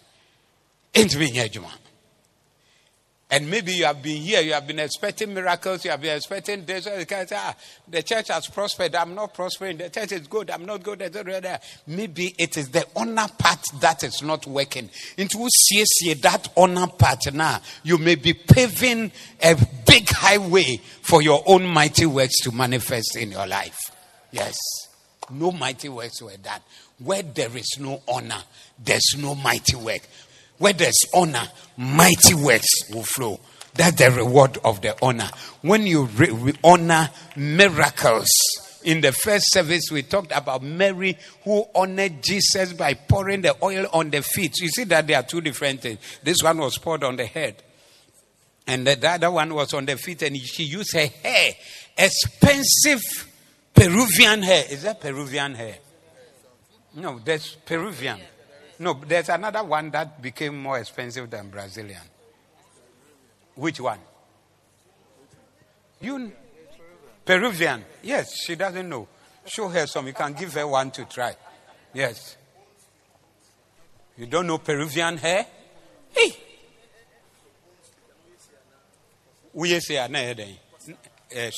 And 3.28 3.50
maybe 3.50 3.72
you 3.72 3.86
have 3.86 4.02
been 4.02 4.22
here, 4.22 4.40
you 4.40 4.52
have 4.52 4.68
been 4.68 4.78
expecting 4.78 5.34
miracles, 5.34 5.84
you 5.84 5.90
have 5.90 6.00
been 6.00 6.16
expecting 6.16 6.64
this. 6.64 6.84
Say, 6.84 7.26
ah, 7.32 7.56
the 7.88 8.02
church 8.04 8.28
has 8.28 8.46
prospered, 8.46 8.94
I'm 8.94 9.16
not 9.16 9.34
prospering. 9.34 9.78
The 9.78 9.90
church 9.90 10.12
is 10.12 10.28
good, 10.28 10.48
I'm 10.48 10.64
not 10.64 10.84
good. 10.84 11.00
Maybe 11.88 12.34
it 12.38 12.56
is 12.56 12.68
the 12.68 12.86
honor 12.94 13.26
part 13.36 13.64
that 13.80 14.04
is 14.04 14.22
not 14.22 14.46
working. 14.46 14.90
Into 15.16 15.48
see 15.50 16.14
that 16.14 16.50
honor 16.56 16.86
part 16.86 17.32
now, 17.34 17.60
you 17.82 17.98
may 17.98 18.14
be 18.14 18.32
paving 18.32 19.10
a 19.42 19.56
big 19.86 20.08
highway 20.08 20.80
for 21.02 21.20
your 21.20 21.42
own 21.46 21.64
mighty 21.64 22.06
works 22.06 22.40
to 22.42 22.52
manifest 22.52 23.16
in 23.16 23.32
your 23.32 23.48
life. 23.48 23.78
Yes. 24.30 24.56
No 25.30 25.50
mighty 25.50 25.88
works 25.88 26.22
were 26.22 26.36
done. 26.36 26.60
Where 26.98 27.22
there 27.22 27.54
is 27.56 27.76
no 27.80 28.00
honor, 28.06 28.42
there's 28.82 29.16
no 29.18 29.34
mighty 29.34 29.76
work. 29.76 30.02
Where 30.59 30.72
there's 30.72 31.04
honor, 31.14 31.48
mighty 31.76 32.34
works 32.34 32.90
will 32.92 33.02
flow. 33.02 33.40
That's 33.74 33.96
the 33.96 34.11
reward 34.11 34.59
of 34.64 34.80
the 34.80 34.96
honor. 35.02 35.28
When 35.61 35.86
you 35.86 36.04
re- 36.07 36.30
re- 36.30 36.54
honor 36.64 37.11
miracles, 37.36 38.30
in 38.86 39.00
the 39.00 39.11
first 39.11 39.52
service, 39.52 39.90
we 39.90 40.04
talked 40.04 40.30
about 40.32 40.62
Mary 40.62 41.18
who 41.42 41.66
honored 41.74 42.22
Jesus 42.22 42.72
by 42.72 42.94
pouring 42.94 43.42
the 43.42 43.57
oil 43.62 43.86
on 43.92 44.11
the 44.11 44.22
feet. 44.22 44.61
You 44.61 44.68
see 44.68 44.84
that 44.84 45.09
there 45.09 45.18
are 45.18 45.24
two 45.24 45.40
different 45.40 45.80
things. 45.82 45.98
This 46.22 46.36
one 46.40 46.59
was 46.59 46.78
poured 46.78 47.02
on 47.02 47.16
the 47.16 47.26
head, 47.26 47.62
and 48.64 48.86
the 48.86 49.09
other 49.09 49.30
one 49.30 49.52
was 49.52 49.74
on 49.74 49.86
the 49.86 49.96
feet, 49.96 50.22
and 50.22 50.36
she 50.36 50.62
used 50.62 50.94
her 50.94 51.07
hair, 51.07 51.54
expensive 51.98 53.02
Peruvian 53.74 54.42
hair. 54.42 54.64
Is 54.70 54.84
that 54.84 55.00
Peruvian 55.00 55.54
hair? 55.54 55.78
No, 56.94 57.18
that's 57.18 57.57
Peruvian. 57.66 58.20
No, 58.78 59.00
there's 59.06 59.28
another 59.28 59.64
one 59.64 59.90
that 59.90 60.20
became 60.20 60.60
more 60.60 60.78
expensive 60.78 61.30
than 61.30 61.48
Brazilian. 61.48 62.02
Which 63.54 63.80
one? 63.80 63.98
You 66.00 66.32
Peruvian. 67.24 67.84
Yes, 68.02 68.32
she 68.44 68.54
doesn't 68.54 68.88
know. 68.88 69.08
Show 69.46 69.68
her 69.68 69.86
some. 69.86 70.06
You 70.06 70.12
can 70.12 70.32
give 70.34 70.52
her 70.54 70.66
one 70.66 70.90
to 70.92 71.04
try. 71.06 71.34
Yes. 71.94 72.36
You 74.16 74.26
don't 74.26 74.46
know 74.46 74.58
Peruvian 74.58 75.16
hair? 75.16 75.46
Hey. 76.10 76.36
We 79.52 79.80
say 79.80 79.96
eh, 79.96 81.50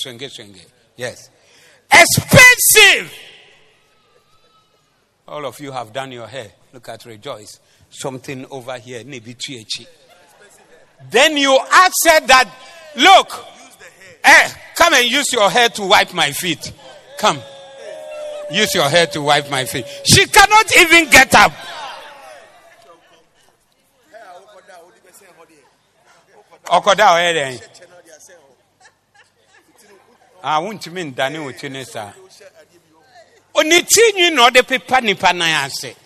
Yes. 0.96 1.30
Expensive. 1.90 3.12
All 5.26 5.44
of 5.44 5.60
you 5.60 5.72
have 5.72 5.92
done 5.92 6.12
your 6.12 6.26
hair. 6.26 6.52
Look 6.79 6.91
at 6.91 7.05
Rejoice. 7.07 7.59
Something 7.91 8.47
over 8.53 8.79
here. 8.79 9.03
Then 9.03 9.20
you 11.37 11.59
her 11.59 12.20
that, 12.20 12.49
look, 12.95 13.45
eh, 14.22 14.49
come 14.76 14.95
and 14.95 15.11
use 15.11 15.33
your 15.33 15.51
hair 15.51 15.68
to 15.70 15.85
wipe 15.85 16.14
my 16.14 16.31
feet. 16.31 16.72
Come. 17.18 17.41
Use 18.53 18.76
your 18.76 18.89
hair 18.89 19.09
to 19.09 19.22
wipe 19.22 19.51
my 19.51 19.64
feet. 19.64 19.87
She 20.05 20.24
cannot 20.26 20.76
even 20.76 21.11
get 21.11 21.35
up. 21.35 21.51
Okoda 26.66 27.12
oyere. 27.14 27.61
Ah, 30.45 30.61
wuntumi 30.61 31.05
ndane 31.05 31.39
wo 31.39 31.53
tene 31.53 31.85
saa. 31.85 32.12
Oniti 33.55 34.31
no 34.33 34.51
de 34.51 34.62
pepa 34.62 35.01
nipa 35.01 35.33
nan 35.33 35.64
ase. 35.64 35.97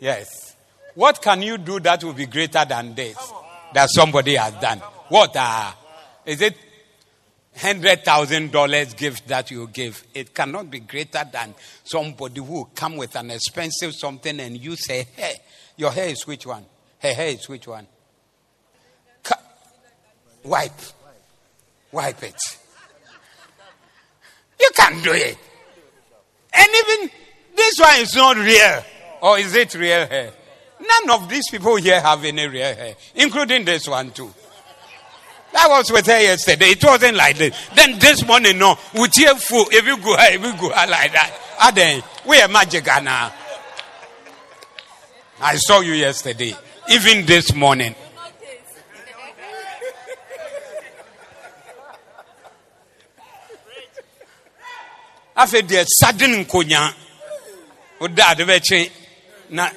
Yes. 0.00 0.56
What 0.94 1.20
can 1.20 1.42
you 1.42 1.58
do 1.58 1.80
that 1.80 2.02
will 2.04 2.12
be 2.14 2.26
greater 2.26 2.64
than 2.64 2.94
this 2.94 3.16
that 3.74 3.88
somebody 3.90 4.36
has 4.36 4.54
done? 4.54 4.78
What 5.08 5.34
uh, 5.36 5.72
is 6.24 6.40
it? 6.40 6.56
Hundred 7.56 8.04
thousand 8.04 8.52
dollars 8.52 8.92
gift 8.92 9.28
that 9.28 9.50
you 9.50 9.66
give. 9.68 10.04
It 10.12 10.34
cannot 10.34 10.70
be 10.70 10.80
greater 10.80 11.22
than 11.32 11.54
somebody 11.84 12.40
who 12.40 12.68
come 12.74 12.96
with 12.98 13.16
an 13.16 13.30
expensive 13.30 13.94
something 13.94 14.38
and 14.40 14.58
you 14.58 14.76
say, 14.76 15.06
"Hey, 15.16 15.36
your 15.76 15.90
hair 15.90 16.08
is 16.08 16.26
which 16.26 16.44
one? 16.46 16.66
Her 16.98 17.14
hair 17.14 17.28
is 17.28 17.48
which 17.48 17.66
one? 17.66 17.86
Ca- 19.22 19.40
wipe, 20.44 20.80
wipe 21.92 22.22
it. 22.22 22.36
You 24.60 24.70
can 24.74 25.02
do 25.02 25.12
it. 25.12 25.38
And 26.52 26.68
even 26.68 27.10
this 27.54 27.74
one 27.78 28.00
is 28.00 28.14
not 28.14 28.36
real. 28.36 28.84
Or 29.26 29.40
is 29.40 29.56
it 29.56 29.74
real 29.74 30.06
hair? 30.06 30.30
None 30.78 31.10
of 31.20 31.28
these 31.28 31.50
people 31.50 31.74
here 31.74 32.00
have 32.00 32.24
any 32.24 32.46
real 32.46 32.72
hair, 32.76 32.94
including 33.16 33.64
this 33.64 33.88
one 33.88 34.12
too. 34.12 34.32
I 35.58 35.66
was 35.66 35.90
with 35.90 36.06
her 36.06 36.20
yesterday. 36.20 36.66
It 36.66 36.84
wasn't 36.84 37.16
like 37.16 37.36
this. 37.36 37.68
Then 37.74 37.98
this 37.98 38.24
morning, 38.24 38.56
no, 38.56 38.78
your 38.94 39.34
food, 39.34 39.66
if 39.72 39.84
you 39.84 39.96
go, 39.96 40.14
if 40.16 40.40
you 40.40 40.60
go 40.60 40.68
like 40.68 41.12
that. 41.12 41.36
Ah, 41.58 41.72
then 41.74 42.04
we 42.24 42.40
are 42.40 42.46
magic 42.46 42.86
now. 42.86 43.32
I 45.40 45.56
saw 45.56 45.80
you 45.80 45.94
yesterday, 45.94 46.54
even 46.88 47.26
this 47.26 47.52
morning. 47.52 47.96
afei 55.36 55.60
deɛ 55.62 55.84
sudden 55.86 56.44
nkonya 56.46 56.94
woda 58.00 58.30
ade 58.30 58.44
bɛkye 58.48 58.90
na 59.50 59.70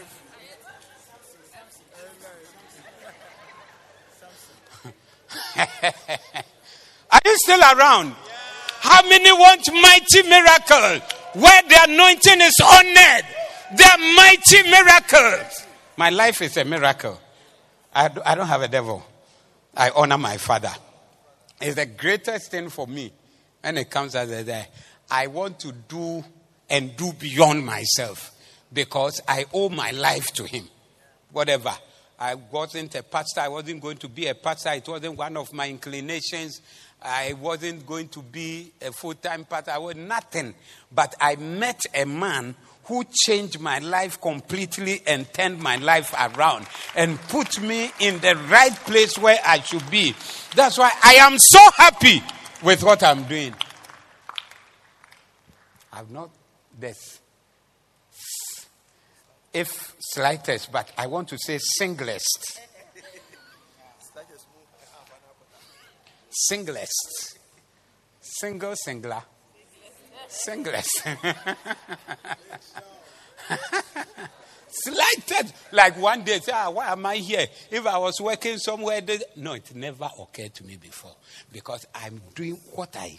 Are 7.11 7.22
you 7.26 7.36
still 7.38 7.59
around? 7.59 8.15
How 8.80 9.01
many 9.07 9.32
want 9.32 9.67
mighty 9.74 10.24
miracle 10.24 11.01
where 11.34 11.61
the 11.63 11.80
anointing 11.89 12.41
is 12.41 12.55
honored? 12.63 13.26
The 13.76 14.13
mighty 14.15 14.63
miracles. 14.70 15.65
My 15.97 16.09
life 16.09 16.41
is 16.41 16.55
a 16.57 16.63
miracle. 16.63 17.20
I, 17.93 18.09
I 18.26 18.36
don't 18.36 18.47
have 18.47 18.61
a 18.61 18.67
devil. 18.67 19.03
I 19.76 19.89
honor 19.89 20.17
my 20.17 20.38
father. 20.38 20.72
It's 21.61 21.76
the 21.76 21.86
greatest 21.86 22.51
thing 22.51 22.70
for 22.70 22.88
me 22.88 23.11
when 23.61 23.78
it 23.78 23.89
comes 23.89 24.15
as 24.15 24.32
i 25.11 25.28
want 25.28 25.59
to 25.59 25.72
do 25.72 26.24
and 26.70 26.95
do 26.95 27.11
beyond 27.13 27.65
myself 27.65 28.32
because 28.72 29.22
I 29.28 29.45
owe 29.53 29.70
my 29.70 29.91
life 29.91 30.28
to 30.34 30.43
him. 30.43 30.67
Whatever. 31.32 31.72
I 32.20 32.36
wasn't 32.36 32.95
a 32.95 33.03
pastor. 33.03 33.41
I 33.41 33.47
wasn't 33.47 33.82
going 33.82 33.97
to 33.97 34.09
be 34.09 34.28
a 34.28 34.36
pastor. 34.36 34.72
It 34.74 34.88
wasn't 34.88 35.17
one 35.17 35.38
of 35.38 35.53
my 35.53 35.70
inclinations. 35.70 36.61
I 37.01 37.34
wasn't 37.34 37.86
going 37.86 38.09
to 38.09 38.22
be 38.22 38.74
a 38.82 38.91
full 38.91 39.13
time 39.13 39.45
pastor. 39.45 39.72
I 39.72 39.78
was 39.78 39.95
nothing. 39.95 40.53
But 40.91 41.15
I 41.22 41.38
met 41.38 41.80
a 41.95 42.05
man 42.05 42.55
who 42.89 43.05
changed 43.26 43.59
my 43.59 43.80
life 43.80 44.20
completely 44.20 45.01
and 45.05 45.32
turned 45.32 45.61
my 45.61 45.78
life 45.78 46.13
around 46.13 46.65
and 46.95 47.22
put 47.30 47.61
me 47.61 47.91
in 47.99 48.20
the 48.20 48.36
right 48.49 48.76
place 48.76 49.17
where 49.17 49.38
I 49.45 49.59
should 49.61 49.89
be. 49.91 50.15
That's 50.55 50.78
why 50.78 50.91
I 51.03 51.13
am 51.20 51.38
so 51.38 51.59
happy 51.78 52.24
with 52.63 52.84
what 52.84 53.03
I'm 53.03 53.24
doing. 53.26 53.53
I've 55.93 56.09
not 56.09 56.32
this 56.80 57.18
if 59.54 59.95
slightest, 60.00 60.72
but 60.72 60.91
I 60.97 61.08
want 61.08 61.28
to 61.30 61.38
say 61.38 61.60
singlest. 61.80 62.60
Singlest. 66.30 67.38
Single, 68.22 68.76
singular. 68.76 69.24
Singlest. 70.28 71.02
Slighted. 74.72 75.52
Like 75.72 75.97
one 76.00 76.24
day, 76.24 76.39
say, 76.39 76.52
ah, 76.54 76.70
why 76.70 76.91
am 76.91 77.06
I 77.06 77.16
here? 77.16 77.47
If 77.72 77.86
I 77.86 77.97
was 77.97 78.22
working 78.22 78.58
somewhere, 78.58 79.02
no, 79.36 79.54
it 79.54 79.76
never 79.76 80.10
occurred 80.20 80.54
to 80.56 80.64
me 80.64 80.78
before 80.78 81.16
because 81.52 81.86
I'm 81.93 82.22
doing 82.36 82.60
what 82.76 82.95
I 82.95 83.18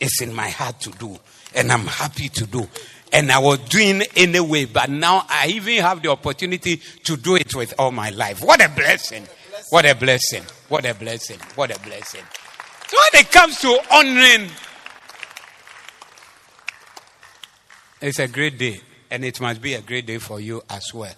is 0.00 0.20
in 0.20 0.34
my 0.34 0.48
heart 0.48 0.80
to 0.80 0.90
do, 0.90 1.18
and 1.54 1.70
I'm 1.72 1.86
happy 1.86 2.28
to 2.28 2.46
do. 2.46 2.68
And 3.12 3.32
I 3.32 3.38
was 3.38 3.58
doing 3.60 4.02
anyway, 4.16 4.66
but 4.66 4.90
now 4.90 5.24
I 5.28 5.48
even 5.48 5.82
have 5.82 6.02
the 6.02 6.10
opportunity 6.10 6.76
to 7.04 7.16
do 7.16 7.36
it 7.36 7.54
with 7.54 7.74
all 7.78 7.90
my 7.90 8.10
life. 8.10 8.42
What 8.42 8.62
a 8.62 8.68
blessing! 8.68 9.26
What 9.70 9.86
a 9.86 9.94
blessing! 9.94 10.42
What 10.68 10.84
a 10.84 10.94
blessing! 10.94 11.38
What 11.54 11.74
a 11.74 11.80
blessing! 11.80 12.24
So 12.88 12.96
when 13.12 13.22
it 13.22 13.30
comes 13.30 13.60
to 13.60 13.78
honoring, 13.90 14.50
it's 18.00 18.18
a 18.18 18.28
great 18.28 18.58
day, 18.58 18.80
and 19.10 19.24
it 19.24 19.40
must 19.40 19.60
be 19.60 19.74
a 19.74 19.80
great 19.80 20.06
day 20.06 20.18
for 20.18 20.40
you 20.40 20.62
as 20.68 20.92
well. 20.94 21.14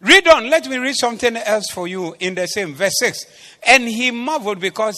Read 0.00 0.28
on. 0.28 0.48
Let 0.48 0.68
me 0.68 0.76
read 0.76 0.94
something 0.94 1.36
else 1.36 1.70
for 1.70 1.88
you 1.88 2.14
in 2.20 2.36
the 2.36 2.46
same 2.46 2.74
verse 2.74 2.94
6. 3.00 3.26
And 3.66 3.88
he 3.88 4.12
marveled 4.12 4.60
because 4.60 4.96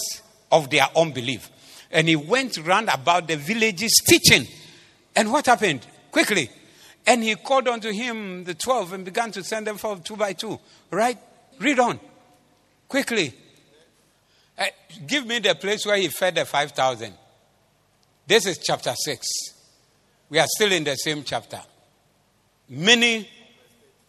of 0.52 0.68
their 0.68 0.86
unbelief. 0.94 1.48
And 1.90 2.08
he 2.08 2.16
went 2.16 2.56
round 2.58 2.88
about 2.88 3.28
the 3.28 3.36
villages 3.36 3.92
teaching. 4.06 4.46
And 5.16 5.32
what 5.32 5.46
happened? 5.46 5.86
Quickly. 6.10 6.50
And 7.06 7.22
he 7.22 7.34
called 7.34 7.66
unto 7.68 7.90
him 7.90 8.44
the 8.44 8.54
twelve 8.54 8.92
and 8.92 9.04
began 9.04 9.32
to 9.32 9.42
send 9.42 9.66
them 9.66 9.76
forth 9.76 10.04
two 10.04 10.16
by 10.16 10.32
two. 10.32 10.58
Right? 10.90 11.18
Read 11.58 11.78
on. 11.78 11.98
Quickly. 12.88 13.34
Uh, 14.58 14.66
give 15.06 15.26
me 15.26 15.38
the 15.38 15.54
place 15.54 15.86
where 15.86 15.96
he 15.96 16.08
fed 16.08 16.34
the 16.34 16.44
5,000. 16.44 17.14
This 18.26 18.46
is 18.46 18.58
chapter 18.58 18.94
6. 18.94 19.26
We 20.28 20.38
are 20.38 20.46
still 20.46 20.70
in 20.70 20.84
the 20.84 20.94
same 20.96 21.24
chapter. 21.24 21.60
Many 22.68 23.28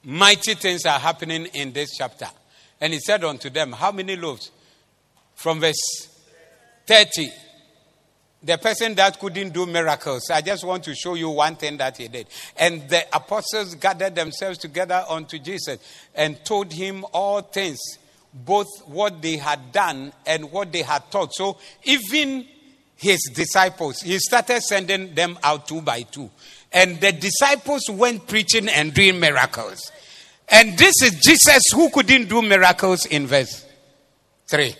mighty 0.04 0.54
things 0.56 0.86
are 0.86 1.00
happening 1.00 1.46
in 1.54 1.72
this 1.72 1.96
chapter. 1.98 2.28
And 2.80 2.94
he 2.94 3.00
said 3.00 3.24
unto 3.24 3.50
them, 3.50 3.72
How 3.72 3.92
many 3.92 4.16
loaves? 4.16 4.52
From 5.36 5.60
verse 5.60 6.08
30. 6.86 7.32
The 8.44 8.58
person 8.58 8.96
that 8.96 9.20
couldn't 9.20 9.54
do 9.54 9.68
miracles, 9.68 10.30
I 10.32 10.42
just 10.42 10.64
want 10.64 10.84
to 10.86 10.96
show 10.96 11.14
you 11.14 11.30
one 11.30 11.56
thing 11.56 11.78
that 11.78 11.98
he 11.98 12.08
did. 12.08 12.28
And 12.58 12.90
the 12.90 13.06
apostles 13.16 13.76
gathered 13.76 14.16
themselves 14.16 14.58
together 14.58 15.06
unto 15.08 15.38
Jesus 15.38 15.78
and 16.16 16.44
told 16.44 16.74
him 16.74 17.06
all 17.14 17.42
things, 17.42 17.80
both 18.34 18.68
what 18.88 19.22
they 19.22 19.38
had 19.38 19.72
done 19.72 20.12
and 20.26 20.52
what 20.52 20.72
they 20.72 20.82
had 20.82 21.04
taught. 21.12 21.34
So 21.34 21.58
even 21.84 22.48
his 22.96 23.20
disciples, 23.34 24.02
he 24.02 24.18
started 24.20 24.62
sending 24.62 25.14
them 25.14 25.38
out 25.44 25.68
two 25.68 25.82
by 25.82 26.04
two. 26.04 26.30
And 26.72 27.00
the 27.00 27.12
disciples 27.12 27.90
went 27.90 28.28
preaching 28.28 28.70
and 28.70 28.94
doing 28.94 29.20
miracles. 29.20 29.92
And 30.48 30.78
this 30.78 31.02
is 31.02 31.20
Jesus 31.20 31.64
who 31.74 31.90
couldn't 31.90 32.30
do 32.30 32.42
miracles 32.42 33.06
in 33.06 33.28
verse 33.28 33.66
3. 34.48 34.76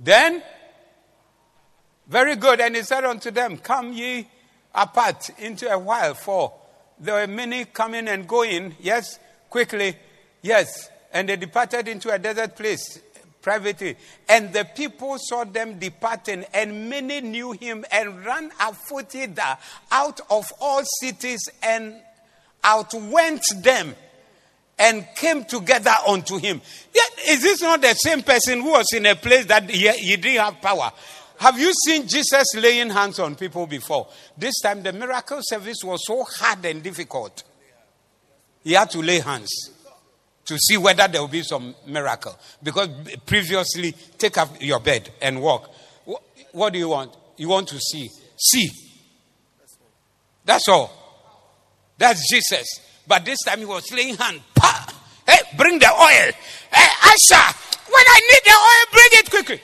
Then, 0.00 0.42
very 2.08 2.36
good. 2.36 2.60
And 2.60 2.74
he 2.74 2.82
said 2.82 3.04
unto 3.04 3.30
them, 3.30 3.58
Come 3.58 3.92
ye 3.92 4.26
apart 4.74 5.30
into 5.38 5.70
a 5.70 5.78
while, 5.78 6.14
for 6.14 6.54
there 6.98 7.14
were 7.14 7.26
many 7.32 7.66
coming 7.66 8.08
and 8.08 8.26
going. 8.26 8.74
Yes, 8.80 9.18
quickly. 9.50 9.96
Yes. 10.42 10.88
And 11.12 11.28
they 11.28 11.36
departed 11.36 11.86
into 11.88 12.10
a 12.10 12.18
desert 12.18 12.56
place 12.56 13.00
privately. 13.42 13.96
And 14.28 14.52
the 14.52 14.64
people 14.64 15.16
saw 15.18 15.44
them 15.44 15.78
departing, 15.78 16.44
and 16.54 16.88
many 16.88 17.20
knew 17.20 17.52
him 17.52 17.84
and 17.90 18.24
ran 18.24 18.50
afoot 18.60 19.12
hither 19.12 19.58
out 19.90 20.20
of 20.30 20.50
all 20.60 20.82
cities 21.00 21.40
and 21.62 21.96
outwent 22.62 23.42
them 23.56 23.94
and 24.80 25.06
came 25.14 25.44
together 25.44 25.94
unto 26.08 26.38
him. 26.38 26.60
Yet, 26.92 27.10
is 27.28 27.42
this 27.42 27.60
not 27.60 27.82
the 27.82 27.92
same 27.94 28.22
person 28.22 28.60
who 28.60 28.70
was 28.70 28.86
in 28.94 29.04
a 29.06 29.14
place 29.14 29.44
that 29.46 29.68
he, 29.70 29.88
he 29.90 30.16
didn't 30.16 30.40
have 30.40 30.60
power? 30.60 30.90
Have 31.38 31.58
you 31.58 31.72
seen 31.86 32.08
Jesus 32.08 32.54
laying 32.56 32.90
hands 32.90 33.18
on 33.18 33.34
people 33.34 33.66
before? 33.66 34.08
This 34.36 34.58
time, 34.60 34.82
the 34.82 34.92
miracle 34.92 35.40
service 35.42 35.84
was 35.84 36.00
so 36.06 36.24
hard 36.24 36.64
and 36.64 36.82
difficult. 36.82 37.42
He 38.64 38.72
had 38.72 38.90
to 38.90 39.00
lay 39.00 39.20
hands 39.20 39.50
to 40.46 40.58
see 40.58 40.76
whether 40.76 41.06
there 41.08 41.20
will 41.20 41.28
be 41.28 41.42
some 41.42 41.74
miracle. 41.86 42.36
Because 42.62 42.88
previously, 43.24 43.92
take 44.18 44.36
up 44.38 44.60
your 44.60 44.80
bed 44.80 45.10
and 45.20 45.40
walk. 45.40 45.70
What 46.52 46.72
do 46.72 46.78
you 46.78 46.88
want? 46.88 47.14
You 47.36 47.48
want 47.48 47.68
to 47.68 47.78
see. 47.78 48.10
See. 48.36 48.68
That's 50.44 50.68
all. 50.68 50.92
That's 51.96 52.28
Jesus. 52.30 52.66
But 53.10 53.24
this 53.24 53.38
time 53.44 53.58
he 53.58 53.64
was 53.64 53.90
laying 53.90 54.14
hand. 54.14 54.40
Hey, 55.26 55.38
bring 55.56 55.80
the 55.80 55.90
oil. 55.90 56.32
Hey, 56.72 56.88
Asha, 57.02 57.42
when 57.88 58.04
I 58.06 58.20
need 58.30 58.40
the 58.44 58.52
oil, 58.52 58.92
bring 58.92 59.08
it 59.12 59.30
quickly. 59.30 59.60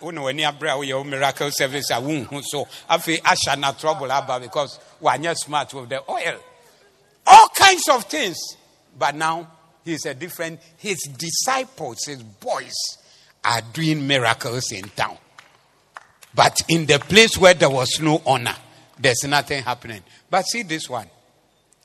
When 0.00 0.18
oh, 0.18 0.22
when 0.22 0.38
you 0.38 0.50
bring 0.58 0.72
oh, 0.72 0.80
your 0.80 1.04
miracle 1.04 1.50
service, 1.50 1.90
I 1.90 1.98
won't. 1.98 2.28
Oh, 2.32 2.40
so 2.42 2.66
I 2.88 2.96
feel 2.96 3.18
Asha 3.18 3.58
not 3.58 3.78
trouble 3.78 4.06
about 4.06 4.40
because 4.40 4.80
not 5.02 5.36
smart 5.36 5.74
with 5.74 5.90
the 5.90 6.02
oil. 6.10 6.40
All 7.26 7.48
kinds 7.54 7.86
of 7.90 8.04
things. 8.04 8.38
But 8.98 9.14
now 9.14 9.46
He's 9.86 10.04
a 10.04 10.14
different, 10.14 10.58
his 10.78 10.98
disciples, 11.16 11.98
his 12.06 12.20
boys, 12.20 12.74
are 13.44 13.60
doing 13.72 14.04
miracles 14.04 14.72
in 14.72 14.82
town. 14.88 15.16
But 16.34 16.58
in 16.68 16.86
the 16.86 16.98
place 16.98 17.38
where 17.38 17.54
there 17.54 17.70
was 17.70 18.00
no 18.00 18.20
honor, 18.26 18.56
there's 18.98 19.22
nothing 19.28 19.62
happening. 19.62 20.02
But 20.28 20.42
see 20.46 20.64
this 20.64 20.90
one. 20.90 21.08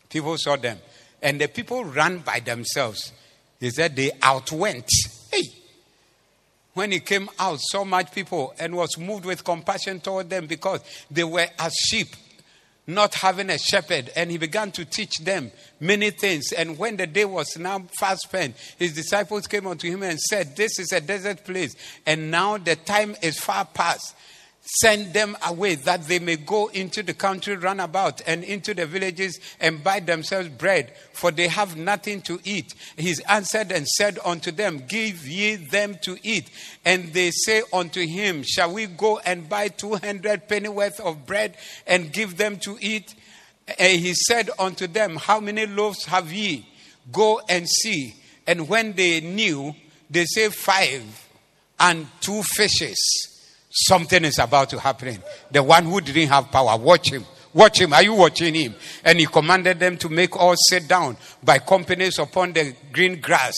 People 0.09 0.35
saw 0.39 0.55
them. 0.55 0.79
And 1.21 1.39
the 1.39 1.47
people 1.47 1.85
ran 1.85 2.19
by 2.19 2.39
themselves. 2.39 3.11
He 3.59 3.69
said 3.69 3.95
they 3.95 4.11
outwent. 4.21 4.89
Hey. 5.31 5.43
When 6.73 6.91
he 6.91 6.99
came 6.99 7.29
out, 7.37 7.59
so 7.61 7.83
much 7.83 8.11
people 8.13 8.53
and 8.57 8.75
was 8.75 8.97
moved 8.97 9.25
with 9.25 9.43
compassion 9.43 9.99
toward 9.99 10.29
them 10.29 10.47
because 10.47 10.81
they 11.11 11.23
were 11.23 11.47
as 11.59 11.73
sheep 11.75 12.07
not 12.87 13.13
having 13.15 13.49
a 13.49 13.57
shepherd, 13.57 14.11
and 14.15 14.31
he 14.31 14.37
began 14.37 14.71
to 14.71 14.85
teach 14.85 15.19
them 15.19 15.51
many 15.79 16.09
things. 16.09 16.51
And 16.51 16.77
when 16.77 16.97
the 16.97 17.07
day 17.07 17.25
was 17.25 17.57
now 17.57 17.79
fast 17.99 18.23
spent, 18.23 18.55
his 18.77 18.93
disciples 18.93 19.47
came 19.47 19.67
unto 19.67 19.89
him 19.89 20.03
and 20.03 20.19
said, 20.19 20.55
This 20.55 20.79
is 20.79 20.91
a 20.91 21.01
desert 21.01 21.43
place, 21.45 21.75
and 22.05 22.31
now 22.31 22.57
the 22.57 22.75
time 22.75 23.15
is 23.21 23.39
far 23.39 23.65
past 23.65 24.15
send 24.79 25.13
them 25.13 25.35
away 25.45 25.75
that 25.75 26.07
they 26.07 26.17
may 26.17 26.37
go 26.37 26.67
into 26.67 27.03
the 27.03 27.13
country 27.13 27.57
run 27.57 27.81
about 27.81 28.21
and 28.25 28.41
into 28.45 28.73
the 28.73 28.85
villages 28.85 29.37
and 29.59 29.83
buy 29.83 29.99
themselves 29.99 30.47
bread 30.47 30.93
for 31.11 31.29
they 31.29 31.49
have 31.49 31.75
nothing 31.75 32.21
to 32.21 32.39
eat. 32.45 32.73
He 32.95 33.13
answered 33.27 33.73
and 33.73 33.85
said 33.85 34.17
unto 34.23 34.49
them 34.49 34.83
give 34.87 35.27
ye 35.27 35.55
them 35.55 35.97
to 36.03 36.17
eat. 36.23 36.49
And 36.85 37.11
they 37.11 37.31
say 37.31 37.63
unto 37.73 37.99
him 37.99 38.43
shall 38.43 38.73
we 38.73 38.85
go 38.85 39.19
and 39.19 39.49
buy 39.49 39.67
200 39.67 40.47
pennyworth 40.47 41.01
of 41.01 41.25
bread 41.25 41.57
and 41.85 42.13
give 42.13 42.37
them 42.37 42.57
to 42.59 42.77
eat? 42.79 43.13
And 43.77 43.99
he 43.99 44.13
said 44.13 44.49
unto 44.57 44.87
them 44.87 45.17
how 45.17 45.41
many 45.41 45.65
loaves 45.65 46.05
have 46.05 46.31
ye? 46.31 46.65
Go 47.11 47.41
and 47.49 47.67
see. 47.67 48.15
And 48.47 48.69
when 48.69 48.93
they 48.93 49.19
knew 49.19 49.75
they 50.09 50.23
say 50.23 50.47
five 50.47 51.03
and 51.77 52.07
two 52.21 52.41
fishes 52.43 53.30
Something 53.71 54.25
is 54.25 54.37
about 54.37 54.69
to 54.71 54.79
happen. 54.79 55.23
The 55.49 55.63
one 55.63 55.85
who 55.85 56.01
didn't 56.01 56.27
have 56.27 56.51
power, 56.51 56.77
watch 56.77 57.11
him. 57.11 57.25
Watch 57.53 57.81
him. 57.81 57.91
Are 57.93 58.03
you 58.03 58.13
watching 58.13 58.53
him? 58.53 58.75
And 59.03 59.19
he 59.19 59.25
commanded 59.25 59.79
them 59.79 59.97
to 59.97 60.09
make 60.09 60.37
all 60.37 60.55
sit 60.69 60.87
down 60.87 61.17
by 61.43 61.59
companies 61.59 62.17
upon 62.17 62.53
the 62.53 62.73
green 62.93 63.19
grass. 63.19 63.55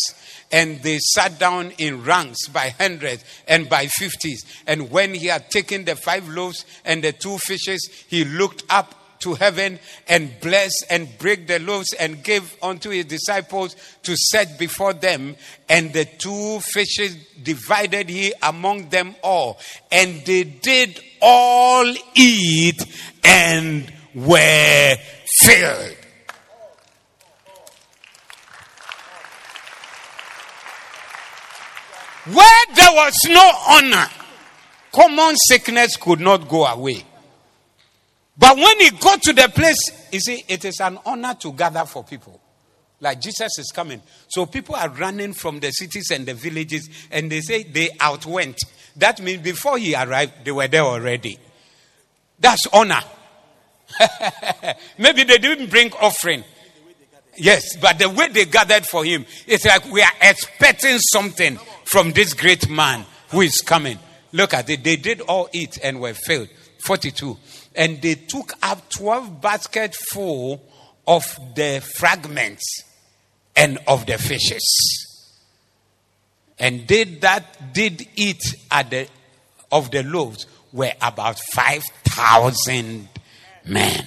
And 0.51 0.81
they 0.81 0.99
sat 0.99 1.39
down 1.39 1.71
in 1.77 2.03
ranks 2.03 2.47
by 2.47 2.69
hundreds 2.69 3.23
and 3.47 3.69
by 3.69 3.87
fifties. 3.87 4.45
And 4.65 4.89
when 4.89 5.13
he 5.13 5.27
had 5.27 5.49
taken 5.49 5.85
the 5.85 5.95
five 5.95 6.27
loaves 6.27 6.65
and 6.85 7.03
the 7.03 7.11
two 7.11 7.37
fishes, 7.37 7.87
he 8.07 8.25
looked 8.25 8.63
up 8.69 8.95
to 9.23 9.33
heaven 9.33 9.79
and 10.07 10.31
bless 10.41 10.71
and 10.89 11.09
break 11.17 11.47
the 11.47 11.59
loaves 11.59 11.93
and 11.93 12.23
give 12.23 12.55
unto 12.61 12.89
his 12.89 13.05
disciples 13.05 13.75
to 14.03 14.15
set 14.15 14.59
before 14.59 14.93
them. 14.93 15.35
And 15.67 15.91
the 15.93 16.05
two 16.05 16.59
fishes 16.59 17.15
divided 17.41 18.09
he 18.09 18.33
among 18.41 18.89
them 18.89 19.15
all. 19.23 19.59
And 19.91 20.23
they 20.25 20.43
did 20.43 20.99
all 21.21 21.93
eat 22.15 22.85
and 23.23 23.91
were 24.13 24.95
filled. 25.41 25.97
Where 32.25 32.65
there 32.75 32.93
was 32.93 33.13
no 33.27 33.51
honor, 33.67 34.07
common 34.93 35.35
sickness 35.47 35.97
could 35.97 36.21
not 36.21 36.47
go 36.47 36.65
away. 36.65 37.03
But 38.37 38.57
when 38.57 38.79
he 38.79 38.89
got 38.91 39.21
to 39.23 39.33
the 39.33 39.49
place, 39.53 39.77
you 40.11 40.19
see, 40.19 40.43
it 40.47 40.65
is 40.65 40.79
an 40.79 40.99
honor 41.05 41.35
to 41.35 41.53
gather 41.53 41.85
for 41.85 42.03
people. 42.03 42.39
Like 42.99 43.19
Jesus 43.21 43.59
is 43.59 43.71
coming. 43.73 44.01
So 44.29 44.45
people 44.45 44.75
are 44.75 44.89
running 44.89 45.33
from 45.33 45.59
the 45.59 45.71
cities 45.71 46.09
and 46.11 46.25
the 46.25 46.33
villages, 46.33 46.89
and 47.11 47.31
they 47.31 47.41
say 47.41 47.63
they 47.63 47.89
outwent. 47.99 48.57
That 48.95 49.21
means 49.21 49.41
before 49.41 49.77
he 49.77 49.93
arrived, 49.93 50.45
they 50.45 50.51
were 50.51 50.67
there 50.67 50.83
already. 50.83 51.37
That's 52.39 52.65
honor. 52.71 53.01
Maybe 54.97 55.23
they 55.23 55.37
didn't 55.37 55.69
bring 55.69 55.91
offering. 55.93 56.43
Yes, 57.35 57.75
but 57.77 57.99
the 57.99 58.09
way 58.09 58.29
they 58.29 58.45
gathered 58.45 58.85
for 58.85 59.03
him, 59.03 59.25
it's 59.47 59.65
like 59.65 59.91
we 59.91 60.01
are 60.01 60.11
expecting 60.21 60.97
something 60.99 61.57
from 61.85 62.11
this 62.11 62.33
great 62.33 62.69
man 62.69 63.05
who 63.29 63.41
is 63.41 63.61
coming. 63.61 63.99
Look 64.31 64.53
at 64.53 64.69
it. 64.69 64.83
They 64.83 64.95
did 64.95 65.21
all 65.21 65.49
eat 65.51 65.77
and 65.83 65.99
were 65.99 66.13
filled. 66.13 66.49
42 66.85 67.37
and 67.75 68.01
they 68.01 68.15
took 68.15 68.53
up 68.61 68.89
12 68.89 69.41
baskets 69.41 69.97
full 70.11 70.61
of 71.07 71.23
the 71.55 71.81
fragments 71.95 72.83
and 73.55 73.77
of 73.87 74.05
the 74.05 74.17
fishes. 74.17 74.63
And 76.59 76.87
they 76.87 77.03
that 77.03 77.73
did 77.73 78.07
eat 78.15 78.43
at 78.71 78.89
the, 78.89 79.07
of 79.71 79.91
the 79.91 80.03
loaves 80.03 80.45
were 80.71 80.91
about 81.01 81.39
5,000 81.53 83.09
men 83.65 84.05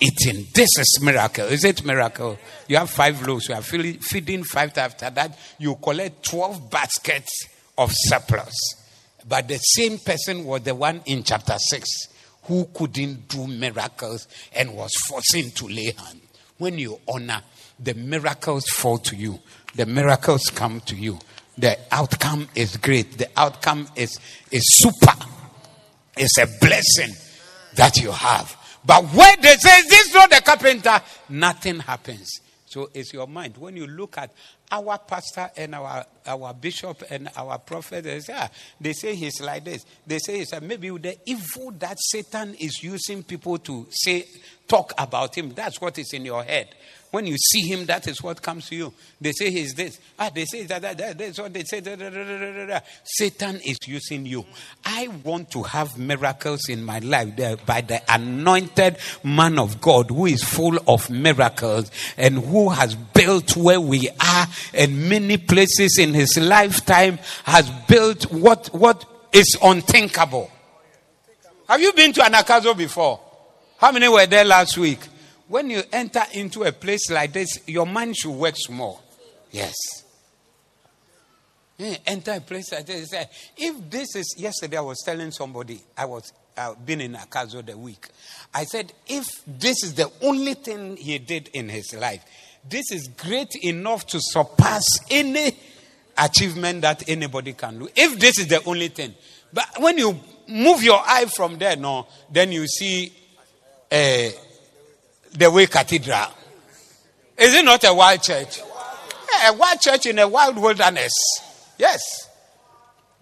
eating. 0.00 0.46
This 0.54 0.68
is 0.78 0.98
miracle. 1.02 1.46
Is 1.46 1.64
it 1.64 1.84
miracle? 1.84 2.38
You 2.68 2.76
have 2.76 2.90
five 2.90 3.26
loaves. 3.26 3.48
You 3.48 3.54
are 3.54 3.62
feeding 3.62 4.44
five. 4.44 4.76
After 4.76 5.10
that, 5.10 5.38
you 5.58 5.76
collect 5.76 6.24
12 6.24 6.70
baskets 6.70 7.46
of 7.76 7.90
surplus. 7.92 8.54
But 9.28 9.48
the 9.48 9.58
same 9.58 9.98
person 9.98 10.44
was 10.44 10.62
the 10.62 10.74
one 10.74 11.02
in 11.06 11.22
chapter 11.22 11.56
6 11.58 12.08
who 12.44 12.66
couldn't 12.74 13.28
do 13.28 13.46
miracles 13.46 14.26
and 14.54 14.74
was 14.74 14.90
forcing 15.08 15.50
to 15.52 15.68
lay 15.68 15.92
hands. 15.96 16.22
When 16.58 16.78
you 16.78 17.00
honor, 17.08 17.42
the 17.78 17.94
miracles 17.94 18.66
fall 18.68 18.98
to 18.98 19.16
you. 19.16 19.38
The 19.74 19.86
miracles 19.86 20.50
come 20.50 20.80
to 20.82 20.96
you. 20.96 21.18
The 21.56 21.78
outcome 21.90 22.48
is 22.54 22.76
great. 22.76 23.18
The 23.18 23.28
outcome 23.36 23.88
is, 23.96 24.18
is 24.50 24.62
super. 24.76 25.14
It's 26.16 26.38
a 26.38 26.46
blessing 26.60 27.14
that 27.76 27.96
you 27.96 28.10
have. 28.10 28.56
But 28.84 29.04
when 29.04 29.40
they 29.40 29.56
say 29.56 29.82
this 29.82 30.08
is 30.08 30.14
not 30.14 30.30
the 30.30 30.42
carpenter, 30.44 31.00
nothing 31.28 31.80
happens. 31.80 32.40
So 32.70 32.88
it's 32.94 33.12
your 33.12 33.26
mind. 33.26 33.56
When 33.56 33.76
you 33.76 33.88
look 33.88 34.16
at 34.16 34.30
our 34.70 34.96
pastor 34.98 35.50
and 35.56 35.74
our, 35.74 36.06
our 36.24 36.54
bishop 36.54 37.02
and 37.10 37.28
our 37.36 37.58
prophet, 37.58 38.04
they 38.04 38.20
say, 38.20 38.32
ah, 38.36 38.48
they 38.80 38.92
say 38.92 39.16
he's 39.16 39.40
like 39.40 39.64
this. 39.64 39.84
They 40.06 40.20
say 40.20 40.38
he's 40.38 40.52
like, 40.52 40.62
maybe 40.62 40.88
the 40.90 41.18
evil 41.26 41.72
that 41.80 41.96
Satan 41.98 42.54
is 42.54 42.80
using 42.80 43.24
people 43.24 43.58
to 43.58 43.88
say, 43.90 44.24
talk 44.68 44.92
about 44.98 45.36
him, 45.36 45.50
that's 45.50 45.80
what 45.80 45.98
is 45.98 46.12
in 46.12 46.24
your 46.24 46.44
head. 46.44 46.68
When 47.10 47.26
you 47.26 47.36
see 47.36 47.62
him, 47.62 47.86
that 47.86 48.06
is 48.06 48.22
what 48.22 48.40
comes 48.40 48.68
to 48.68 48.76
you. 48.76 48.92
They 49.20 49.32
say 49.32 49.50
he's 49.50 49.74
this. 49.74 49.98
Ah, 50.16 50.30
they 50.32 50.44
say 50.44 50.62
that, 50.64 50.80
that, 50.82 50.96
that 50.96 51.18
that's 51.18 51.40
what 51.40 51.52
they 51.52 51.64
say. 51.64 51.80
Da, 51.80 51.96
da, 51.96 52.08
da, 52.08 52.80
Satan 53.02 53.56
is 53.64 53.78
using 53.84 54.26
you. 54.26 54.46
I 54.84 55.08
want 55.24 55.50
to 55.50 55.64
have 55.64 55.98
miracles 55.98 56.68
in 56.68 56.84
my 56.84 57.00
life 57.00 57.66
by 57.66 57.80
the 57.80 58.00
anointed 58.08 58.98
man 59.24 59.58
of 59.58 59.80
God 59.80 60.10
who 60.10 60.26
is 60.26 60.44
full 60.44 60.78
of 60.86 61.10
miracles 61.10 61.90
and 62.16 62.38
who 62.38 62.68
has 62.68 62.94
built 62.94 63.56
where 63.56 63.80
we 63.80 64.08
are 64.08 64.46
and 64.72 65.08
many 65.08 65.36
places 65.36 65.98
in 65.98 66.14
his 66.14 66.38
lifetime 66.38 67.18
has 67.44 67.68
built 67.88 68.30
what, 68.30 68.68
what 68.68 69.04
is 69.32 69.58
unthinkable. 69.60 70.48
Have 71.68 71.80
you 71.80 71.92
been 71.92 72.12
to 72.12 72.20
Anagkazo 72.20 72.76
before? 72.76 73.20
How 73.78 73.90
many 73.90 74.08
were 74.08 74.26
there 74.26 74.44
last 74.44 74.78
week? 74.78 75.00
When 75.50 75.68
you 75.68 75.82
enter 75.92 76.22
into 76.34 76.62
a 76.62 76.70
place 76.70 77.10
like 77.10 77.32
this, 77.32 77.58
your 77.66 77.84
mind 77.84 78.16
should 78.16 78.30
work 78.30 78.54
small. 78.56 79.02
Yes. 79.50 79.74
You 81.76 81.96
enter 82.06 82.34
a 82.34 82.40
place 82.40 82.70
like 82.70 82.86
this. 82.86 83.12
If 83.56 83.90
this 83.90 84.14
is 84.14 84.36
yesterday, 84.38 84.76
I 84.76 84.82
was 84.82 85.02
telling 85.04 85.32
somebody 85.32 85.80
I 85.98 86.04
was 86.04 86.32
uh, 86.56 86.74
been 86.74 87.00
in 87.00 87.14
Akazo 87.14 87.66
the 87.66 87.76
week. 87.76 88.06
I 88.54 88.62
said, 88.62 88.92
if 89.08 89.24
this 89.44 89.82
is 89.82 89.94
the 89.94 90.08
only 90.22 90.54
thing 90.54 90.96
he 90.96 91.18
did 91.18 91.48
in 91.48 91.68
his 91.68 91.94
life, 91.94 92.24
this 92.68 92.92
is 92.92 93.08
great 93.08 93.56
enough 93.56 94.06
to 94.06 94.20
surpass 94.20 94.84
any 95.10 95.58
achievement 96.16 96.82
that 96.82 97.08
anybody 97.08 97.54
can 97.54 97.76
do. 97.76 97.88
If 97.96 98.20
this 98.20 98.38
is 98.38 98.46
the 98.46 98.62
only 98.62 98.86
thing, 98.86 99.16
but 99.52 99.66
when 99.80 99.98
you 99.98 100.16
move 100.46 100.84
your 100.84 101.00
eye 101.04 101.24
from 101.24 101.58
there, 101.58 101.74
no, 101.74 102.06
then 102.30 102.52
you 102.52 102.68
see. 102.68 103.12
Uh, 103.90 104.28
the 105.32 105.50
way 105.50 105.66
cathedral. 105.66 106.26
Is 107.36 107.54
it 107.54 107.64
not 107.64 107.84
a 107.84 107.94
wild 107.94 108.22
church? 108.22 108.58
Yeah, 108.58 109.50
a 109.50 109.52
wild 109.54 109.80
church 109.80 110.06
in 110.06 110.18
a 110.18 110.28
wild 110.28 110.58
wilderness. 110.58 111.12
Yes. 111.78 112.00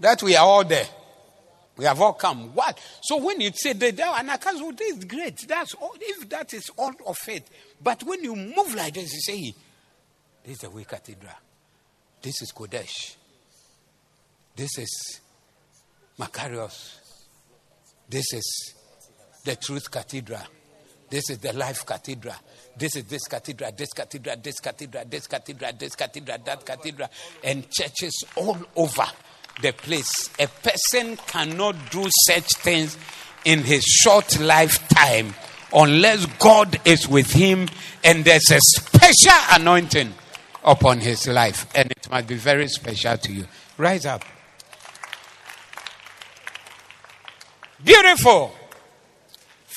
That 0.01 0.22
we 0.22 0.36
are 0.36 0.44
all 0.44 0.64
there. 0.64 0.86
We 1.76 1.85
have 1.85 2.01
all 2.01 2.14
come. 2.14 2.55
What? 2.55 2.80
So 3.02 3.18
when 3.18 3.40
you 3.40 3.52
say 3.55 3.72
that, 3.72 4.01
and 4.01 4.30
I 4.30 4.36
can 4.36 4.56
say, 4.59 4.70
this 4.72 4.97
is 4.98 5.05
great. 5.05 5.47
That's 5.47 5.74
all, 5.74 5.94
if 6.01 6.28
that 6.28 6.52
is 6.52 6.68
all 6.76 6.93
of 7.06 7.18
it. 7.28 7.48
But 7.80 8.02
when 8.02 8.24
you 8.24 8.35
move 8.35 8.74
like 8.74 8.94
this, 8.94 9.12
you 9.12 9.20
say, 9.20 9.55
this 10.44 10.55
is 10.55 10.59
the 10.59 10.70
way 10.70 10.85
cathedral. 10.85 11.32
This 12.20 12.43
is 12.43 12.52
Qodesh. 12.52 13.14
This 14.56 14.76
is 14.78 15.20
Macarius. 16.18 16.97
This 18.09 18.32
is 18.32 18.74
the 19.44 19.55
Truth 19.55 19.89
Cathedral. 19.89 20.40
This 21.10 21.30
is 21.30 21.39
the 21.39 21.52
life 21.52 21.86
cathedral. 21.86 22.35
This 22.76 22.97
is 22.97 23.05
this 23.05 23.26
cathedral, 23.26 23.72
this 23.76 23.93
cathedral, 23.93 24.36
this 24.43 24.60
cathedral, 24.60 25.05
this 25.09 25.26
cathedral, 25.26 25.72
this 25.78 25.97
cathedral, 25.97 26.39
that 26.44 26.64
cathedral, 26.64 27.09
and 27.43 27.68
churches 27.70 28.24
all 28.36 28.59
over 28.76 29.06
the 29.62 29.72
place. 29.72 30.30
A 30.39 30.47
person 30.47 31.16
cannot 31.26 31.90
do 31.90 32.06
such 32.26 32.55
things 32.56 32.97
in 33.44 33.60
his 33.60 33.82
short 33.85 34.39
lifetime 34.40 35.35
unless 35.74 36.26
God 36.39 36.80
is 36.85 37.09
with 37.09 37.32
him 37.32 37.68
and 38.05 38.24
there's 38.24 38.51
a 38.51 38.60
special 38.60 39.60
anointing 39.60 40.12
upon 40.64 41.01
his 41.01 41.26
life. 41.26 41.66
And 41.74 41.90
it 41.90 42.09
must 42.10 42.26
be 42.26 42.36
very 42.36 42.68
special 42.68 43.16
to 43.16 43.32
you. 43.32 43.47
Rise 43.76 44.06
up. 44.06 44.24
Beautiful. 47.85 48.52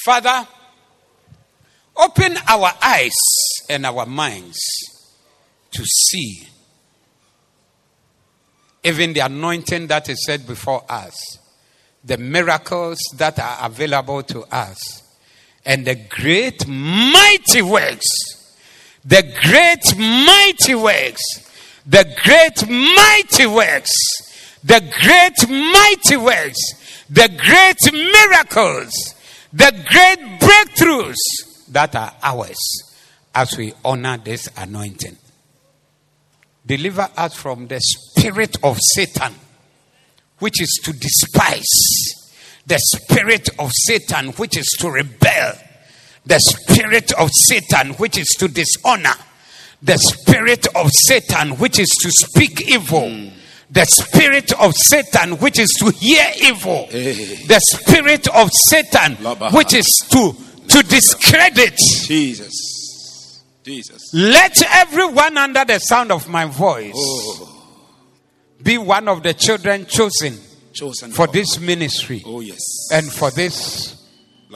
Father, 0.03 0.48
Open 2.02 2.36
our 2.49 2.72
eyes 2.82 3.11
and 3.69 3.86
our 3.86 4.07
minds 4.07 4.57
to 5.69 5.84
see 5.86 6.48
even 8.84 9.14
the 9.14 9.19
anointing 9.19 9.86
that 9.86 10.10
is 10.10 10.26
set 10.26 10.48
before 10.48 10.84
us, 10.90 11.38
the 12.03 12.18
miracles 12.18 12.98
that 13.18 13.38
are 13.38 13.68
available 13.68 14.23
to 14.23 14.41
us, 14.52 15.03
and 15.64 15.86
the 15.86 15.94
great 15.94 16.68
mighty 16.68 17.61
works, 17.61 18.07
the 19.06 19.22
great 19.44 19.95
mighty 19.95 20.73
works, 20.73 21.22
the 21.86 22.03
great 22.23 22.68
mighty 22.68 23.45
works, 23.45 23.91
the 24.64 24.80
great 25.03 25.48
mighty 25.48 26.18
works, 26.18 27.06
the 27.11 27.30
great 27.38 27.94
miracles, 27.94 28.91
the 29.53 29.72
great 29.88 30.40
breakthroughs 30.40 31.51
that 31.72 31.95
are 31.95 32.14
ours 32.22 32.57
as 33.34 33.57
we 33.57 33.73
honor 33.84 34.18
this 34.18 34.49
anointing. 34.57 35.18
Deliver 36.65 37.10
us 37.18 37.34
from 37.34 37.68
the 37.68 37.80
spirit 37.81 38.57
of 38.64 38.77
Satan, 38.80 39.34
which 40.39 40.61
is 40.61 40.80
to 40.84 40.93
despise, 40.93 41.65
the 42.68 42.77
spirit 42.80 43.49
of 43.57 43.72
Satan, 43.73 44.27
which 44.34 44.57
is 44.57 44.68
to 44.80 44.89
rebel, 44.89 45.53
the 46.26 46.39
spirit 46.39 47.11
of 47.14 47.30
Satan, 47.34 47.93
which 47.93 48.18
is 48.18 48.27
to 48.39 48.48
dishonor, 48.48 49.15
the 49.81 49.98
spirit 49.98 50.68
of 50.76 50.89
Satan, 50.91 51.57
which 51.57 51.80
is 51.80 51.89
to 51.89 52.11
speak 52.11 52.69
evil. 52.69 53.31
The 53.72 53.85
spirit 53.85 54.52
of 54.60 54.73
Satan, 54.76 55.38
which 55.38 55.57
is 55.57 55.72
to 55.80 55.91
hear 55.91 56.26
evil. 56.43 56.88
The 56.91 57.60
spirit 57.64 58.27
of 58.27 58.49
Satan, 58.68 59.15
which 59.53 59.73
is 59.73 59.88
to 60.11 60.35
to 60.68 60.84
discredit. 60.84 61.78
Jesus. 62.06 63.44
Jesus. 63.64 64.14
Let 64.14 64.62
everyone 64.64 65.38
under 65.38 65.66
the 65.66 65.80
sound 65.80 66.12
of 66.12 66.28
my 66.28 66.46
voice 66.46 66.94
oh. 66.96 67.76
be 68.62 68.78
one 68.78 69.08
of 69.08 69.24
the 69.24 69.34
children 69.34 69.86
chosen, 69.86 70.38
chosen 70.74 71.12
for 71.12 71.28
this 71.28 71.60
ministry. 71.60 72.24
Oh, 72.26 72.40
yes. 72.40 72.60
And 72.92 73.12
for 73.12 73.30
this 73.32 73.98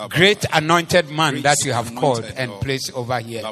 great 0.10 0.46
anointed 0.52 1.10
man 1.10 1.34
great 1.34 1.44
that 1.44 1.58
you 1.64 1.74
have 1.74 1.94
called 1.96 2.26
and 2.36 2.52
placed 2.62 2.94
over 2.94 3.20
here. 3.20 3.44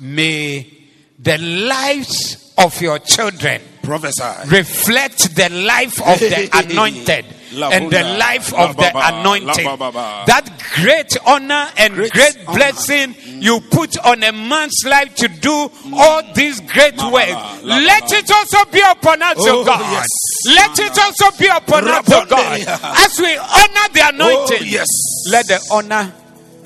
May 0.00 0.79
the 1.22 1.38
lives 1.38 2.54
of 2.56 2.80
your 2.80 2.98
children 2.98 3.60
Prophesy. 3.82 4.48
reflect 4.48 5.34
the 5.36 5.48
life 5.50 6.00
of 6.00 6.18
the 6.18 6.48
anointed 6.70 7.24
and 7.52 7.90
the 7.90 8.02
life 8.18 8.54
of 8.54 8.76
the 8.76 8.90
anointed. 8.94 9.66
That 9.66 10.48
great 10.76 11.16
honor 11.26 11.68
and 11.76 11.94
great, 11.94 12.12
great 12.12 12.46
blessing 12.46 13.14
you 13.24 13.60
put 13.60 13.98
on 13.98 14.22
a 14.22 14.32
man's 14.32 14.82
life 14.86 15.14
to 15.16 15.28
do 15.28 15.70
all 15.94 16.22
these 16.34 16.60
great 16.60 16.96
works. 17.10 17.62
Let 17.64 18.12
it 18.12 18.30
also 18.30 18.70
be 18.70 18.80
upon 18.80 19.22
us, 19.22 19.36
oh, 19.40 19.64
God. 19.64 19.80
Yes. 19.80 20.06
Let 20.54 20.78
it 20.78 20.98
also 20.98 21.36
be 21.36 21.46
upon 21.46 21.88
us, 21.88 22.04
oh 22.12 22.26
God. 22.26 22.60
As 22.60 23.18
we 23.18 23.36
honor 23.36 23.92
the 23.92 24.08
anointing, 24.14 24.58
oh, 24.60 24.64
yes. 24.64 24.86
let 25.30 25.46
the 25.46 25.60
honor 25.72 26.12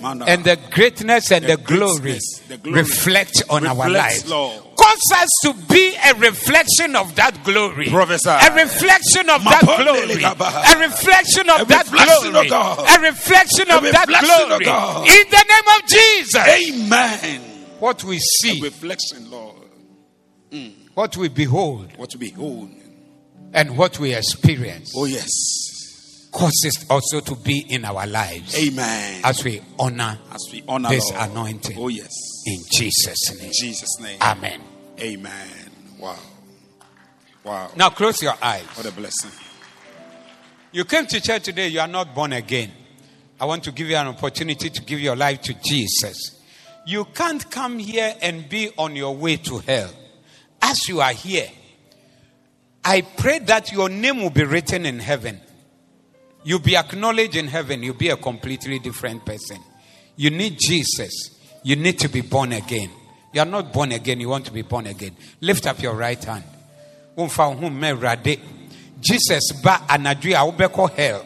and 0.05 0.45
the 0.45 0.59
greatness 0.71 1.33
and 1.33 1.45
the, 1.45 1.57
the 1.57 1.63
glory, 1.63 2.19
the 2.49 2.59
glory 2.59 2.81
reflect 2.81 3.43
on 3.49 3.67
our 3.67 3.89
lives. 3.89 4.29
Lord. 4.29 4.63
Cause 4.77 5.01
us 5.15 5.29
to 5.43 5.55
be 5.73 5.95
a 6.05 6.15
reflection 6.15 6.97
of 6.97 7.15
that 7.17 7.43
glory. 7.45 7.89
Professor. 7.89 8.31
A 8.31 8.55
reflection 8.55 9.31
of 9.31 9.45
that 9.45 9.63
glory. 9.63 10.23
A 10.23 10.79
reflection 10.79 11.49
of 11.49 11.69
that 11.69 11.87
glory. 11.87 12.49
A 12.49 13.01
reflection 13.01 13.71
of 13.71 13.83
that 13.83 14.07
glory. 14.09 14.65
In 14.67 15.25
the 15.31 15.45
name 15.49 15.69
of 15.77 15.89
Jesus. 15.89 16.83
Amen. 16.83 17.41
What 17.79 18.05
we 18.05 18.19
see. 18.19 18.59
A 18.61 18.63
reflection, 18.63 19.31
Lord. 19.31 19.57
Mm. 20.51 20.73
What 20.95 21.17
we 21.17 21.29
behold. 21.29 21.97
What 21.97 22.15
we 22.15 22.31
behold. 22.31 22.71
And 23.53 23.79
what 23.79 23.99
we 23.99 24.15
experience. 24.15 24.93
Oh, 24.97 25.05
yes 25.05 25.74
causes 26.35 26.85
also 26.91 27.21
to 27.21 27.37
be 27.37 27.65
in 27.71 27.85
our 27.85 28.07
lives. 28.07 28.59
Amen. 28.59 29.21
As 29.25 29.45
we 29.45 29.63
honor, 29.79 30.19
as 30.33 30.49
we 30.53 30.65
honor 30.67 30.89
this 30.89 31.11
Lord. 31.13 31.31
anointing. 31.31 31.77
Oh 31.79 31.89
yes. 31.89 32.11
In 32.45 32.59
Jesus' 32.77 33.39
name. 33.39 33.47
In 33.47 33.53
Jesus' 33.53 34.01
name. 34.01 34.19
Amen. 34.21 34.61
Amen. 35.01 35.71
Wow. 35.99 36.19
Wow. 37.45 37.71
Now 37.77 37.91
close 37.91 38.21
your 38.21 38.35
eyes. 38.43 38.65
What 38.75 38.87
a 38.87 38.93
blessing. 38.93 39.31
You 40.73 40.85
came 40.85 41.07
to 41.07 41.21
church 41.21 41.45
today, 41.45 41.69
you 41.69 41.79
are 41.79 41.87
not 41.87 42.15
born 42.15 42.33
again. 42.33 42.73
I 43.41 43.45
want 43.45 43.63
to 43.65 43.73
give 43.73 43.89
you 43.89 43.97
an 43.97 44.09
opportunity 44.09 44.71
to 44.71 44.83
give 44.83 44.99
your 44.99 45.15
life 45.15 45.41
to 45.43 45.55
Jesus. 45.55 46.43
You 46.85 47.05
can't 47.05 47.49
come 47.49 47.79
here 47.79 48.15
and 48.21 48.49
be 48.49 48.71
on 48.77 48.97
your 48.97 49.15
way 49.15 49.37
to 49.37 49.59
hell. 49.59 49.91
As 50.61 50.89
you 50.89 51.01
are 51.01 51.13
here, 51.13 51.49
I 52.85 53.03
pray 53.03 53.39
that 53.41 53.71
your 53.71 53.89
name 53.89 54.21
will 54.21 54.31
be 54.31 54.45
written 54.45 54.85
in 54.85 54.99
heaven. 54.99 55.41
You'll 56.45 56.59
be 56.61 56.77
acknowledged 56.77 57.37
in 57.37 57.49
heaven. 57.49 57.83
You'll 57.83 57.95
be 57.95 58.11
a 58.11 58.17
completely 58.17 58.79
different 58.79 59.25
person. 59.25 59.59
You 60.17 60.31
need 60.31 60.59
Jesus. 60.59 61.41
You 61.63 61.77
need 61.77 61.99
to 62.01 62.09
be 62.09 62.21
born 62.21 62.53
again. 62.53 62.91
You 63.33 63.41
are 63.41 63.47
not 63.47 63.73
born 63.73 63.93
again. 63.93 64.21
You 64.21 64.29
want 64.29 64.45
to 64.47 64.53
be 64.53 64.63
born 64.63 64.87
again. 64.87 65.17
Lift 65.41 65.67
up 65.67 65.83
your 65.83 65.95
right 65.95 66.23
hand. 66.23 66.45
Jesus 69.05 69.53
ba 69.63 69.83
anadwo 69.89 70.33
a 70.33 70.51
wobɛkɔ 70.51 70.97
hell 70.97 71.25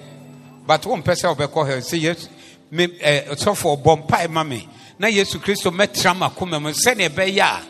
but 0.66 0.82
wompɛ 0.82 1.14
sɛ 1.14 1.34
wobɛkɔ 1.36 1.66
hell 1.66 1.78
sɛ 1.78 2.00
yesu 2.00 2.28
me 2.72 2.88
eh, 3.00 3.22
ɔsɔfo 3.30 3.80
ɔbɔ 3.82 4.06
mpae 4.06 4.28
ma 4.28 4.42
me 4.42 4.68
na 4.98 5.06
yesu 5.06 5.38
kristo 5.38 5.70
mɛtra 5.70 6.14
makoma 6.16 6.60
mu 6.60 6.70
sɛnea 6.70 7.08
ɛbɛyɛ 7.08 7.40
a 7.40 7.62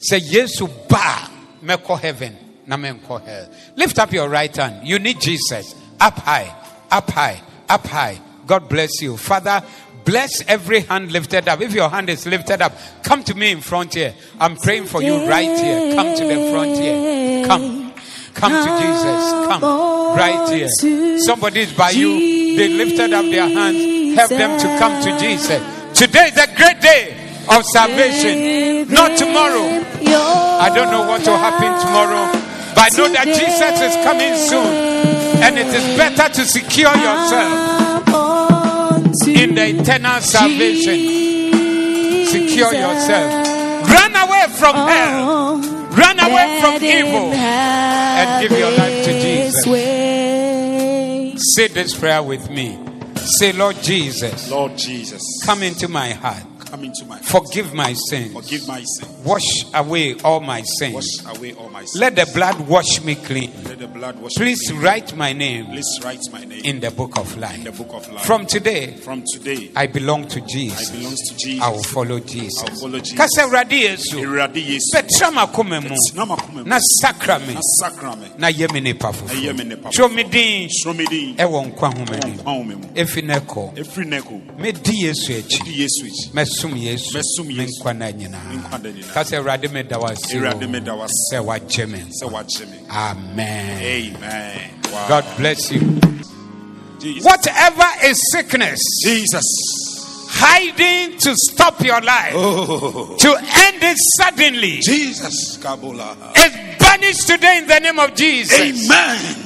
sɛ 0.00 0.32
yesu 0.32 0.68
ba 0.88 1.30
mɛkɔ 1.62 2.00
heaven 2.00 2.36
na 2.66 2.76
menkɔ 2.76 3.24
hell 3.24 3.48
lift 3.76 3.98
up 4.00 4.12
your 4.12 4.28
right 4.28 4.56
hand 4.56 4.86
you 4.86 4.98
need 4.98 5.20
jesus 5.20 5.76
up 6.00 6.18
high 6.18 6.52
up 6.90 7.10
high 7.10 7.40
up 7.68 7.86
high 7.86 8.20
god 8.46 8.68
bless 8.68 9.00
you 9.00 9.16
father 9.16 9.62
bless 10.04 10.42
every 10.48 10.80
hand 10.80 11.12
lifted 11.12 11.48
up 11.48 11.60
if 11.60 11.74
your 11.74 11.88
hand 11.88 12.08
is 12.08 12.26
lifted 12.26 12.62
up 12.62 12.72
come 13.02 13.22
to 13.22 13.34
me 13.34 13.50
in 13.50 13.60
front 13.60 13.94
here 13.94 14.14
i'm 14.40 14.56
praying 14.56 14.84
for 14.84 15.02
you 15.02 15.28
right 15.28 15.58
here 15.58 15.94
come 15.94 16.16
to 16.16 16.24
the 16.24 16.50
front 16.50 16.78
here 16.78 17.46
come 17.46 17.88
Come 18.38 18.52
to 18.52 18.70
Jesus. 18.78 19.22
Come 19.50 19.62
right 20.16 20.48
here. 20.52 20.68
Somebody 21.18 21.60
is 21.60 21.72
by 21.72 21.90
you. 21.90 22.56
They 22.56 22.68
lifted 22.68 23.12
up 23.12 23.24
their 23.24 23.48
hands. 23.48 24.14
Help 24.14 24.30
them 24.30 24.60
to 24.60 24.66
come 24.78 25.02
to 25.02 25.18
Jesus. 25.18 25.58
Today 25.98 26.28
is 26.28 26.38
a 26.38 26.46
great 26.54 26.80
day 26.80 27.18
of 27.50 27.64
salvation. 27.64 28.92
Not 28.94 29.18
tomorrow. 29.18 29.82
I 30.62 30.70
don't 30.72 30.90
know 30.92 31.08
what 31.08 31.26
will 31.26 31.36
happen 31.36 31.74
tomorrow. 31.82 32.30
But 32.74 32.92
I 32.92 32.96
know 32.96 33.08
that 33.12 33.26
Jesus 33.26 33.74
is 33.82 33.94
coming 34.06 34.34
soon. 34.38 35.27
And 35.42 35.58
it 35.58 35.66
is 35.66 35.96
better 35.96 36.28
to 36.34 36.44
secure 36.44 36.94
yourself 36.94 37.78
in 39.26 39.54
the 39.54 39.66
eternal 39.80 40.20
salvation. 40.20 40.96
Secure 42.26 42.72
yourself. 42.72 43.46
Run 43.88 44.16
away 44.16 44.46
from 44.50 44.74
hell. 44.74 45.58
Run 45.90 46.18
away 46.20 46.60
from 46.60 46.74
evil 46.84 47.32
and 47.32 48.48
give 48.48 48.58
your 48.58 48.70
life 48.70 49.04
to 49.04 49.12
Jesus. 49.20 49.64
Say 51.54 51.68
this 51.68 51.94
prayer 51.98 52.22
with 52.22 52.50
me. 52.50 52.78
Say, 53.16 53.52
Lord 53.52 53.76
Jesus. 53.82 54.50
Lord 54.50 54.76
Jesus. 54.76 55.22
Come 55.44 55.62
into 55.62 55.88
my 55.88 56.10
heart. 56.10 56.42
Come 56.70 56.84
into 56.84 57.04
my 57.06 57.18
Forgive 57.20 57.72
my 57.72 57.94
sins. 57.94 58.32
Forgive 58.32 58.68
my 58.68 58.82
sins. 58.82 59.08
Wash 59.24 59.64
away 59.74 60.14
all 60.22 60.40
my 60.40 60.62
sins. 60.62 60.94
Wash 60.94 61.36
away 61.38 61.54
all 61.54 61.70
my 61.70 61.80
sins. 61.84 61.96
Let 61.96 62.14
the 62.16 62.26
blood 62.34 62.60
wash 62.68 63.02
me 63.02 63.14
clean. 63.14 63.50
Let 63.64 63.78
the 63.78 63.88
blood 63.88 64.20
wash 64.20 64.34
Please 64.34 64.60
me 64.70 64.74
clean. 64.76 64.82
write 64.84 65.16
my 65.16 65.32
name 65.32 65.66
Please 65.66 66.00
write 66.04 66.20
my 66.30 66.44
name 66.44 66.60
in 66.64 66.80
the 66.80 66.90
book 66.90 67.16
of 67.18 67.36
life. 67.38 67.54
in 67.56 67.64
the 67.64 67.72
book 67.72 67.94
of 67.94 68.06
life. 68.12 68.24
From 68.24 68.44
today, 68.44 68.96
From 68.96 69.22
today, 69.32 69.70
I 69.74 69.86
belong 69.86 70.28
to 70.28 70.40
Jesus. 70.42 70.90
I 70.90 70.96
belong 70.98 71.14
to 71.16 71.36
Jesus. 71.38 71.62
I 71.62 71.70
will 71.70 71.82
follow 71.84 72.20
Jesus. 72.20 72.62
I 72.62 72.70
will 72.70 72.80
follow 72.80 72.98
Jesus. 72.98 73.16
Kasa 73.16 73.42
Awurade 73.48 73.80
Yesu. 73.80 74.20
Awurade 74.22 74.62
Yesu. 74.62 74.92
Petra 74.92 75.30
mu. 75.30 75.38
Makoma 75.38 75.80
mu. 76.54 76.64
Na 76.64 76.78
sakra 77.00 77.38
me. 77.38 77.54
Na 77.54 77.60
sakra 77.80 78.14
me. 78.16 78.26
Na 78.36 78.48
yɛ 78.48 78.70
me 78.72 78.80
nipa 78.80 79.10
Na 79.10 79.52
me 79.54 79.64
nipa 79.64 79.88
foforɔ. 79.88 79.92
Twerɛ 79.94 80.14
me 80.14 80.22
din 80.24 80.68
Soro 80.68 80.94
me 80.96 81.06
din. 81.06 81.34
ɛwɔ 81.36 81.72
nkwa 81.72 81.94
nhoma 81.94 82.24
nim. 82.24 82.34
Nkwa 82.38 82.44
nwoma 82.44 82.76
mu. 82.80 82.88
Efi 82.94 83.22
na 83.24 83.38
kɔ. 83.40 83.74
Efiri 83.76 84.04
nneko. 84.06 84.58
Medi 84.58 84.92
Yesu 85.04 85.32
akyi. 85.32 85.64
Di 85.64 85.72
Yesu 85.82 86.04
akyi. 86.04 86.34
Mɛsom 86.58 86.76
Yesu. 86.76 87.12
Mɛsom 87.18 87.46
Me 87.46 87.54
Yesu. 87.54 87.80
nkwa 87.80 87.92
na 87.96 88.06
Me 88.06 88.12
nyinaa. 88.12 88.52
nkwa 88.52 88.82
da 88.82 89.38
Awurade 89.38 89.68
meda 89.72 89.98
wo 89.98 90.06
ase 90.06 90.34
o. 90.34 90.40
Awurade 90.40 90.68
meda 90.70 90.94
wo 90.94 91.02
ase. 91.04 91.12
Sɛ 91.32 91.44
wagye 91.44 91.88
me. 91.88 91.98
Sɛ 92.22 92.30
wagye 92.30 92.66
me. 92.70 92.78
Amen. 92.90 93.82
Amen. 94.16 94.70
God 95.08 95.24
bless 95.36 95.70
you. 95.70 96.00
Jesus. 97.00 97.24
Whatever 97.24 97.84
is 98.04 98.18
sickness 98.32 98.80
Jesus. 99.04 99.44
hiding 100.30 101.16
to 101.18 101.34
stop 101.36 101.80
your 101.82 102.00
life, 102.00 102.32
Oh. 102.34 103.16
to 103.18 103.28
end 103.36 103.82
it 103.82 103.96
suddenly, 104.16 104.78
Jesus. 104.80 105.58
Kabola. 105.58 106.16
is 106.36 106.78
banished 106.78 107.26
today 107.26 107.58
in 107.58 107.66
the 107.66 107.80
name 107.80 107.98
of 107.98 108.14
Jesus. 108.14 108.60
Amen. 108.60 109.44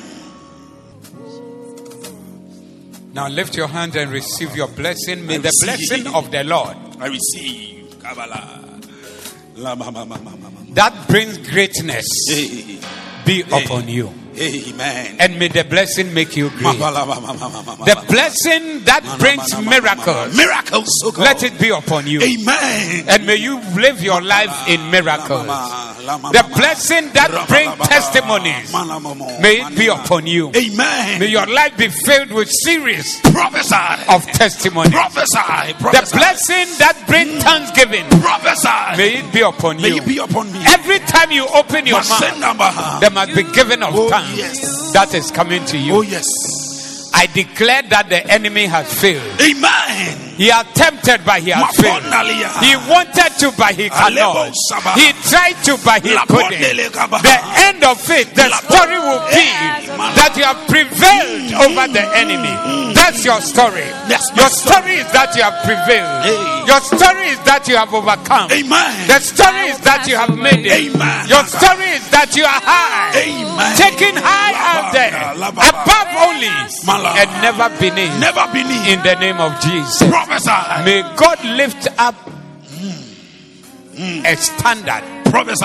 Now 3.14 3.28
lift 3.28 3.54
your 3.56 3.68
hand 3.68 3.94
and 3.96 4.10
receive 4.10 4.56
your 4.56 4.68
blessing. 4.68 5.26
May 5.26 5.36
the 5.38 5.52
blessing 5.62 6.06
of 6.14 6.30
the 6.30 6.44
Lord 6.44 6.76
I 7.02 7.08
receive. 7.08 7.98
Kabbalah. 7.98 8.78
That 10.74 11.08
brings 11.08 11.36
greatness 11.50 12.06
be 13.26 13.42
upon 13.42 13.88
you. 13.88 14.21
Amen. 14.38 15.16
And 15.18 15.38
may 15.38 15.48
the 15.48 15.64
blessing 15.64 16.12
make 16.14 16.36
you 16.36 16.50
great. 16.50 16.78
The 16.78 18.04
blessing 18.08 18.84
that 18.84 19.04
brings 19.18 19.52
miracles, 19.64 20.36
Miracles. 20.36 20.88
oh 21.04 21.12
let 21.18 21.42
it 21.42 21.58
be 21.60 21.70
upon 21.70 22.06
you. 22.06 22.22
Amen. 22.22 23.04
And 23.08 23.26
may 23.26 23.36
you 23.36 23.60
live 23.76 24.02
your 24.02 24.20
life 24.22 24.68
in 24.68 24.90
miracles. 24.90 25.46
The 26.02 26.44
blessing 26.56 27.12
that 27.14 27.30
brings 27.48 27.76
testimonies, 27.88 28.72
may 29.40 29.62
it 29.62 29.78
be 29.78 29.86
upon 29.86 30.26
you. 30.26 30.50
Amen. 30.54 31.20
May 31.20 31.26
your 31.28 31.46
life 31.46 31.76
be 31.76 31.88
filled 31.88 32.32
with 32.32 32.48
series 32.64 33.20
prophesy. 33.20 34.02
of 34.08 34.24
testimonies. 34.32 34.92
prophesy. 34.92 35.72
The 35.78 36.10
blessing 36.12 36.66
that 36.78 37.04
brings 37.06 37.42
thanksgiving, 37.44 38.04
prophesy. 38.20 38.96
may 38.96 39.18
it 39.18 39.32
be 39.32 39.40
upon 39.42 39.78
you. 39.78 39.82
May 39.82 39.96
it 39.98 40.06
be 40.06 40.18
upon 40.18 40.52
me. 40.52 40.60
Every 40.66 40.98
time 41.00 41.30
you 41.30 41.46
open 41.54 41.86
your 41.86 42.02
mouth, 42.02 43.00
there 43.00 43.10
must 43.10 43.34
be 43.34 43.44
given 43.44 43.82
of 43.82 43.94
Oh, 43.94 44.08
yes. 44.34 44.92
that 44.92 45.14
is 45.14 45.30
coming 45.30 45.64
to 45.66 45.78
you. 45.78 45.94
Oh 45.94 46.02
yes. 46.02 47.10
I 47.14 47.26
declare 47.26 47.82
that 47.82 48.08
the 48.08 48.26
enemy 48.30 48.66
has 48.66 48.92
failed. 49.00 49.40
Amen. 49.40 50.31
He 50.36 50.48
attempted, 50.50 51.24
but 51.24 51.40
he 51.42 51.50
has 51.50 51.62
failed. 51.76 52.02
He 52.64 52.76
wanted 52.88 53.32
to, 53.38 53.52
but 53.56 53.74
he 53.74 53.88
cannot. 53.88 54.52
He 54.96 55.12
tried 55.28 55.56
to, 55.64 55.76
but 55.84 56.02
he 56.02 56.14
couldn't. 56.26 56.60
The 57.22 57.38
end 57.68 57.84
of 57.84 57.98
it, 58.10 58.34
the 58.34 58.48
story 58.64 58.98
will 58.98 59.22
be 59.30 59.46
that 60.16 60.32
you 60.36 60.44
have 60.44 60.60
prevailed 60.68 61.52
over 61.62 61.86
the 61.92 62.04
enemy. 62.16 62.52
That's 62.94 63.24
your 63.24 63.40
story. 63.40 63.84
Your 64.36 64.48
story 64.48 64.94
is 65.04 65.08
that 65.12 65.34
you 65.36 65.42
have 65.42 65.62
prevailed. 65.64 66.66
Your 66.66 66.80
story 66.80 67.28
is 67.34 67.40
that 67.44 67.66
you 67.68 67.76
have 67.76 67.92
overcome. 67.92 68.48
The 68.48 69.18
story 69.20 69.68
is 69.70 69.78
that 69.84 70.06
you 70.08 70.16
have 70.16 70.36
made 70.36 70.64
it. 70.66 70.94
Your 71.28 71.44
story 71.46 71.90
is 71.98 72.08
that 72.10 72.34
you 72.36 72.44
are 72.44 72.60
high. 72.62 73.12
Taken 73.76 74.16
high 74.16 74.54
out 74.56 74.92
there. 74.92 75.12
Above 75.68 76.08
only. 76.28 76.48
And 77.20 77.30
never 77.42 77.68
beneath. 77.78 78.14
Never 78.18 78.46
beneath. 78.52 78.86
In 78.88 79.02
the 79.02 79.14
name 79.20 79.40
of 79.40 79.58
Jesus. 79.60 80.02
Prophesy. 80.26 80.84
May 80.84 81.02
God 81.16 81.44
lift 81.44 81.88
up 81.98 82.14
a 83.98 84.36
standard 84.36 85.24
Prophesy. 85.30 85.64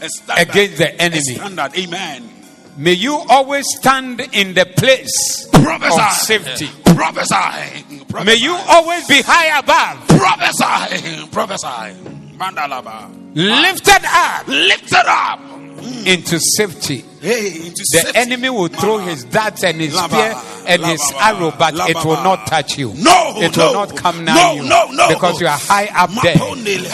A 0.00 0.08
standard. 0.08 0.48
against 0.50 0.78
the 0.78 0.88
A 0.94 0.96
enemy. 1.02 1.20
standard. 1.20 1.76
Amen. 1.76 2.30
May 2.76 2.92
you 2.94 3.14
always 3.28 3.64
stand 3.76 4.20
in 4.32 4.54
the 4.54 4.66
place 4.66 5.48
Prophesy. 5.52 6.00
of 6.00 6.12
safety. 6.12 6.68
Prophesy. 6.94 8.04
Prophesy. 8.08 8.24
May 8.24 8.34
you 8.36 8.54
always 8.68 9.06
be 9.06 9.22
high 9.22 9.58
above, 9.58 10.06
prophesy. 10.08 11.26
Prophesy. 11.30 11.94
Mandalaba. 12.36 13.10
lifted 13.34 14.04
up 14.04 14.48
Lift 14.48 14.92
it 14.92 15.06
up. 15.06 15.40
into 16.06 16.38
safety. 16.40 17.04
The 17.24 18.12
enemy 18.14 18.50
will 18.50 18.68
throw 18.68 18.98
his 18.98 19.24
darts 19.24 19.64
and 19.64 19.80
his 19.80 19.94
spear 19.94 20.34
and 20.66 20.84
his 20.84 21.00
arrow, 21.20 21.52
but 21.58 21.74
it 21.88 21.96
will 22.04 22.22
not 22.22 22.46
touch 22.46 22.76
you. 22.76 22.92
No, 22.94 23.32
it 23.36 23.56
will 23.56 23.72
not 23.72 23.96
come 23.96 24.24
no, 24.24 24.54
you 24.54 24.68
no, 24.68 24.90
no. 24.90 25.08
because 25.08 25.40
you 25.40 25.46
are 25.46 25.58
high 25.58 25.88
up 25.94 26.10
there 26.22 26.36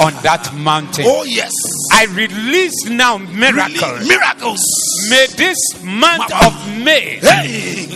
on 0.00 0.12
that 0.22 0.52
mountain. 0.54 1.04
Oh 1.08 1.24
yes. 1.24 1.52
I 1.92 2.04
release 2.06 2.88
now 2.88 3.18
miracles. 3.18 4.06
Miracles. 4.06 4.60
May 5.10 5.26
this 5.36 5.58
month 5.82 6.30
of 6.32 6.54
May 6.78 7.18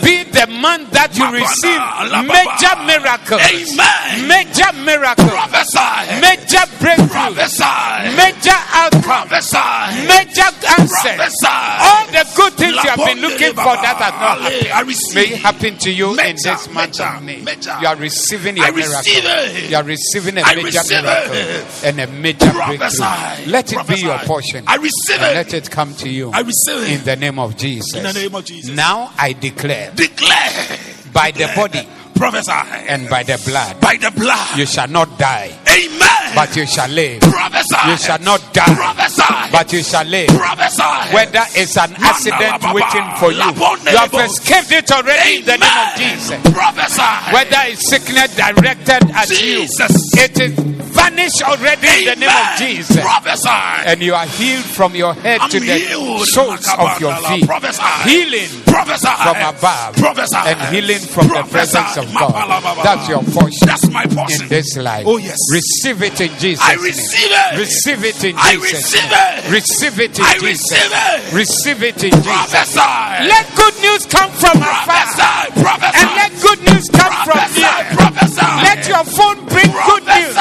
be 0.03 0.23
the 0.27 0.47
month 0.59 0.91
that 0.91 1.15
you 1.15 1.25
receive 1.31 1.79
major 2.27 2.75
miracles. 2.83 3.41
Amen. 3.47 4.27
Major 4.27 4.71
miracles. 4.83 5.31
Prophesy. 5.31 6.19
Major 6.19 6.65
breakthrough. 6.83 7.07
Prophesy. 7.07 8.11
Major 8.19 8.59
outcome. 8.75 9.27
Prophesy. 9.31 10.03
Major 10.03 10.49
answers. 10.75 11.15
Prophesy. 11.15 11.63
All 11.79 12.05
the 12.11 12.24
good 12.35 12.53
things 12.53 12.73
you 12.73 12.89
have 12.89 12.97
been 12.97 13.19
looking 13.19 13.49
for 13.53 13.75
that 13.75 13.97
has 13.97 14.13
not 14.19 14.39
happened. 14.41 14.95
May 15.13 15.21
it 15.33 15.39
happen 15.39 15.77
to 15.79 15.91
you 15.91 16.11
in 16.19 16.35
this 16.41 16.69
month 16.73 16.99
of 16.99 17.23
May. 17.23 17.39
You 17.39 17.87
are 17.87 17.95
receiving 17.95 18.57
your 18.57 18.73
miracle. 18.73 19.69
You 19.69 19.75
are 19.75 19.83
receiving 19.83 20.37
a 20.37 20.43
major 20.43 20.79
miracle 20.89 21.35
and 21.83 21.99
a 21.99 22.07
major 22.07 22.51
breakthrough. 22.51 23.51
Let 23.51 23.71
it 23.73 23.87
be 23.87 23.95
your 24.01 24.17
portion. 24.19 24.63
I 24.67 24.75
receive 24.77 25.21
it. 25.21 25.35
let 25.35 25.53
it 25.53 25.69
come 25.69 25.93
to 25.95 26.09
you 26.09 26.31
I 26.31 26.41
receive 26.41 26.83
it. 26.83 26.99
in 26.99 27.05
the 27.05 27.15
name 27.15 27.39
of 27.39 27.57
Jesus. 27.57 27.95
In 27.95 28.03
the 28.03 28.13
name 28.13 28.35
of 28.35 28.45
Jesus. 28.45 28.75
Now 28.75 29.11
I 29.17 29.33
declare 29.33 29.91
Declare. 29.95 30.77
by 31.13 31.31
the 31.31 31.51
body, 31.55 31.87
Prophesy. 32.15 32.51
And 32.87 33.09
by 33.09 33.23
the 33.23 33.41
blood. 33.45 33.79
By 33.81 33.97
the 33.97 34.11
blood. 34.11 34.57
You 34.57 34.65
shall 34.65 34.87
not 34.87 35.17
die. 35.19 35.51
Amen. 35.67 36.35
But 36.35 36.55
you 36.55 36.65
shall 36.65 36.89
live. 36.89 37.21
Prophesy. 37.21 37.89
You 37.89 37.97
shall 37.97 38.19
not 38.19 38.41
die. 38.53 38.73
Prophesy. 38.75 39.51
But 39.51 39.73
you 39.73 39.83
shall 39.83 40.05
live. 40.05 40.27
Prophesy. 40.29 41.13
Whether 41.13 41.43
it's 41.55 41.77
an 41.77 41.93
accident 41.99 42.63
waiting 42.73 43.07
for 43.19 43.31
you, 43.31 43.45
you 43.91 43.97
have 43.97 44.13
escaped 44.13 44.71
it 44.71 44.91
already 44.91 45.37
in 45.39 45.45
the 45.45 45.57
name 45.57 45.77
of 45.77 45.95
Jesus. 45.95 46.41
Prophesy. 46.51 47.33
Whether 47.33 47.61
it's 47.71 47.89
sickness 47.89 48.35
directed 48.35 49.11
at 49.11 49.27
Jesus. 49.27 49.91
you, 50.15 50.23
it 50.23 50.39
is 50.39 50.74
vanished 50.95 51.41
already 51.43 51.87
in 51.87 52.05
the 52.05 52.15
name 52.25 52.29
of 52.31 52.57
Jesus. 52.57 52.99
Prophesy. 53.01 53.49
And 53.85 54.01
you 54.01 54.13
are 54.15 54.25
healed 54.25 54.65
from 54.65 54.95
your 54.95 55.13
head 55.13 55.41
I'm 55.41 55.49
to 55.51 55.59
the 55.59 55.77
healed. 55.77 56.25
soles 56.27 56.65
of 56.77 56.99
your 56.99 57.15
feet. 57.27 57.45
Prophesy. 57.45 57.83
Healing 58.09 58.49
Prophesy. 58.65 59.07
from 59.23 59.37
above. 59.37 59.95
Prophesy. 59.97 60.37
And 60.37 60.59
healing 60.75 60.99
from 60.99 61.27
the 61.27 61.43
presence 61.51 61.97
of 61.97 62.05
God. 62.13 62.33
That's 62.83 63.07
your 63.09 63.23
portion. 63.23 63.65
That's 63.67 63.89
my 63.91 64.05
portion. 64.05 64.43
In 64.43 64.49
this 64.49 64.77
life. 64.77 65.05
Oh, 65.07 65.17
yes. 65.17 65.37
Receive 65.51 66.01
it 66.01 66.19
in 66.21 66.31
Jesus' 66.39 66.63
I 66.63 66.75
name. 66.75 66.83
receive 66.83 67.31
it. 67.31 67.57
Receive 67.59 68.03
it 68.03 68.23
in 68.23 68.35
I 68.37 68.53
Jesus' 68.55 68.71
receive 68.71 69.11
it. 69.11 69.51
Receive 69.51 69.99
it 69.99 70.19
in 70.19 70.25
I 70.25 70.33
Jesus' 70.39 70.71
receive 70.71 70.91
it. 70.91 71.33
Receive 71.33 71.83
it 71.83 72.03
in 72.03 72.11
Jesus' 72.11 72.25
Prophesy. 72.25 73.27
Let 73.27 73.45
good 73.55 73.75
news 73.81 74.05
come 74.05 74.31
from 74.31 74.57
afar. 74.61 74.85
Prophesy. 74.85 75.61
Prophesy. 75.61 75.97
And 75.99 76.09
let 76.15 76.31
good 76.41 76.59
news 76.71 76.85
come 76.89 77.13
from 77.25 77.37
Prophesy. 77.37 77.61
near. 77.61 77.83
Prophesy. 77.95 78.47
Let 78.63 78.79
your 78.87 79.03
phone 79.03 79.39
bring 79.45 79.71
good 79.71 80.03
news. 80.05 80.35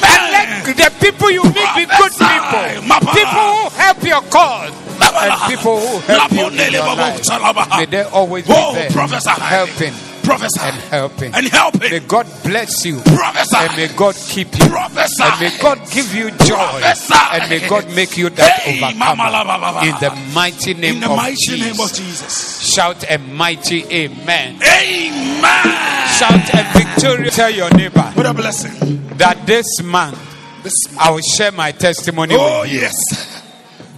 And 0.00 0.32
let 0.32 0.64
the 0.76 0.90
people 1.00 1.30
you 1.30 1.42
meet 1.44 1.70
be 1.76 1.84
good 1.86 2.12
people. 2.12 2.64
People 3.12 3.44
who 3.52 3.68
help 3.76 4.02
your 4.02 4.22
cause. 4.30 4.72
And 5.02 5.50
people 5.50 5.78
who 5.80 5.98
help 6.00 6.32
you 6.32 6.46
in 6.48 6.72
your 6.72 6.94
life. 6.96 7.20
May 7.78 7.86
they 7.86 8.02
always 8.04 8.46
be 8.46 8.52
there. 8.52 8.90
Helping 8.90 9.92
Prophesy. 10.22 10.60
and 10.62 10.76
helping. 10.76 11.34
And 11.34 11.48
helping. 11.48 11.90
May 11.90 11.98
God 11.98 12.26
bless 12.44 12.84
you. 12.86 13.00
Prophesy. 13.00 13.56
And 13.56 13.76
may 13.76 13.88
God 13.96 14.14
keep 14.14 14.56
you. 14.56 14.66
Prophesy. 14.68 15.22
And 15.24 15.40
may 15.40 15.58
God 15.58 15.78
give 15.90 16.14
you 16.14 16.30
joy. 16.30 16.54
Prophesy. 16.56 17.14
And 17.32 17.50
may 17.50 17.68
God 17.68 17.86
make 17.96 18.16
you 18.16 18.30
that 18.30 18.60
Hey, 18.60 18.78
overcomer. 18.84 19.84
In 19.84 19.94
the 19.98 20.32
mighty 20.32 20.74
name 20.74 20.94
In 20.94 21.00
the 21.00 21.10
of 21.10 21.16
mighty 21.16 21.34
Jesus. 21.36 21.60
name 21.60 21.80
of 21.84 21.92
Jesus. 21.92 22.72
Shout 22.72 23.04
a 23.10 23.18
mighty 23.18 23.84
amen. 23.92 24.60
Amen. 24.62 26.08
Shout 26.14 26.54
a 26.54 26.72
victorious. 26.78 27.34
Tell 27.34 27.50
your 27.50 27.70
neighbor 27.74 28.02
What 28.14 28.26
a 28.26 28.32
blessing. 28.34 29.06
that 29.18 29.44
this 29.46 29.66
month 29.82 30.18
This 30.62 30.72
I 30.98 31.10
will 31.10 31.20
share 31.36 31.50
my 31.50 31.72
testimony 31.72 32.36
Oh, 32.38 32.60
with 32.62 32.70
you. 32.72 32.80
yes. 32.80 33.41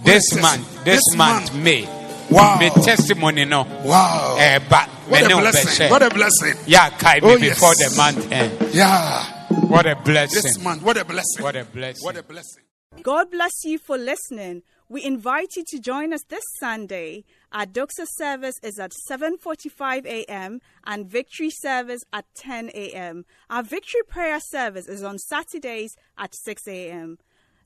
This 0.05 0.23
What 0.31 0.37
is 0.37 0.41
month, 0.41 0.83
this, 0.85 0.95
This 1.05 1.17
month, 1.17 1.51
month. 1.53 1.63
May. 1.63 1.83
Wow. 2.29 2.57
May 2.59 2.69
testimony 2.69 3.45
no. 3.45 3.63
Wow. 3.83 4.35
Eh, 4.39 4.59
but 4.69 4.87
What 5.09 5.31
a 5.31 5.35
blessing. 5.37 5.89
What 5.89 6.01
a 6.03 6.09
blessing. 6.09 6.53
Yeah, 6.67 6.89
kai 6.91 7.19
me 7.19 7.21
Oh, 7.33 7.39
before 7.39 7.73
yes. 7.77 7.91
the 7.91 7.97
month 7.97 8.31
end. 8.31 8.73
Yeah. 8.73 9.23
What 9.67 9.85
a 9.85 9.95
blessing. 9.95 10.41
This 10.41 10.59
month. 10.63 10.81
What 10.83 10.97
a 10.97 11.05
blessing. 11.05 11.43
What 11.43 11.55
a 11.55 11.65
blessing. 11.65 12.03
What 12.03 12.17
a 12.17 12.23
blessing. 12.23 12.63
God 13.03 13.29
bless 13.29 13.51
you 13.63 13.77
for 13.77 13.97
listening. 13.97 14.63
We 14.87 15.03
invite 15.03 15.55
you 15.55 15.63
to 15.69 15.79
join 15.79 16.13
us 16.13 16.23
this 16.29 16.43
Sunday. 16.59 17.23
Our 17.51 17.65
Doxa 17.65 18.05
service 18.17 18.55
is 18.63 18.79
at 18.79 18.91
7:45 19.09 20.05
a.m. 20.05 20.59
and 20.85 21.09
Victory 21.09 21.49
service 21.49 22.01
at 22.13 22.25
10 22.35 22.69
a.m. 22.73 23.25
Our 23.49 23.63
Victory 23.63 24.01
prayer 24.07 24.39
service 24.39 24.87
is 24.87 25.03
on 25.03 25.17
Saturdays 25.17 25.95
at 26.17 26.33
6 26.35 26.67
a.m. 26.67 27.17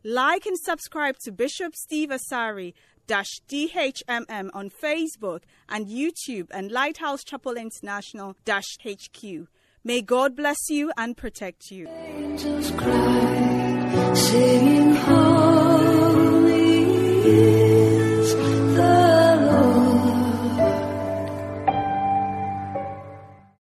Like 0.03 0.45
and 0.45 0.57
subscribe 0.57 1.17
to 1.25 1.31
Bishop 1.31 1.75
Steve 1.75 2.09
Asari 2.09 2.73
DHMM 3.49 4.49
on 4.53 4.69
Facebook 4.69 5.41
and 5.67 5.87
YouTube 5.87 6.47
and 6.51 6.71
Lighthouse 6.71 7.23
Chapel 7.23 7.57
International 7.57 8.35
HQ. 8.83 9.47
May 9.83 10.01
God 10.01 10.35
bless 10.35 10.69
you 10.69 10.91
and 10.95 11.17
protect 11.17 11.71
you. 11.71 11.87
Angels 11.87 12.71
cry, 12.71 14.13
singing 14.13 14.95
holy. 14.95 16.09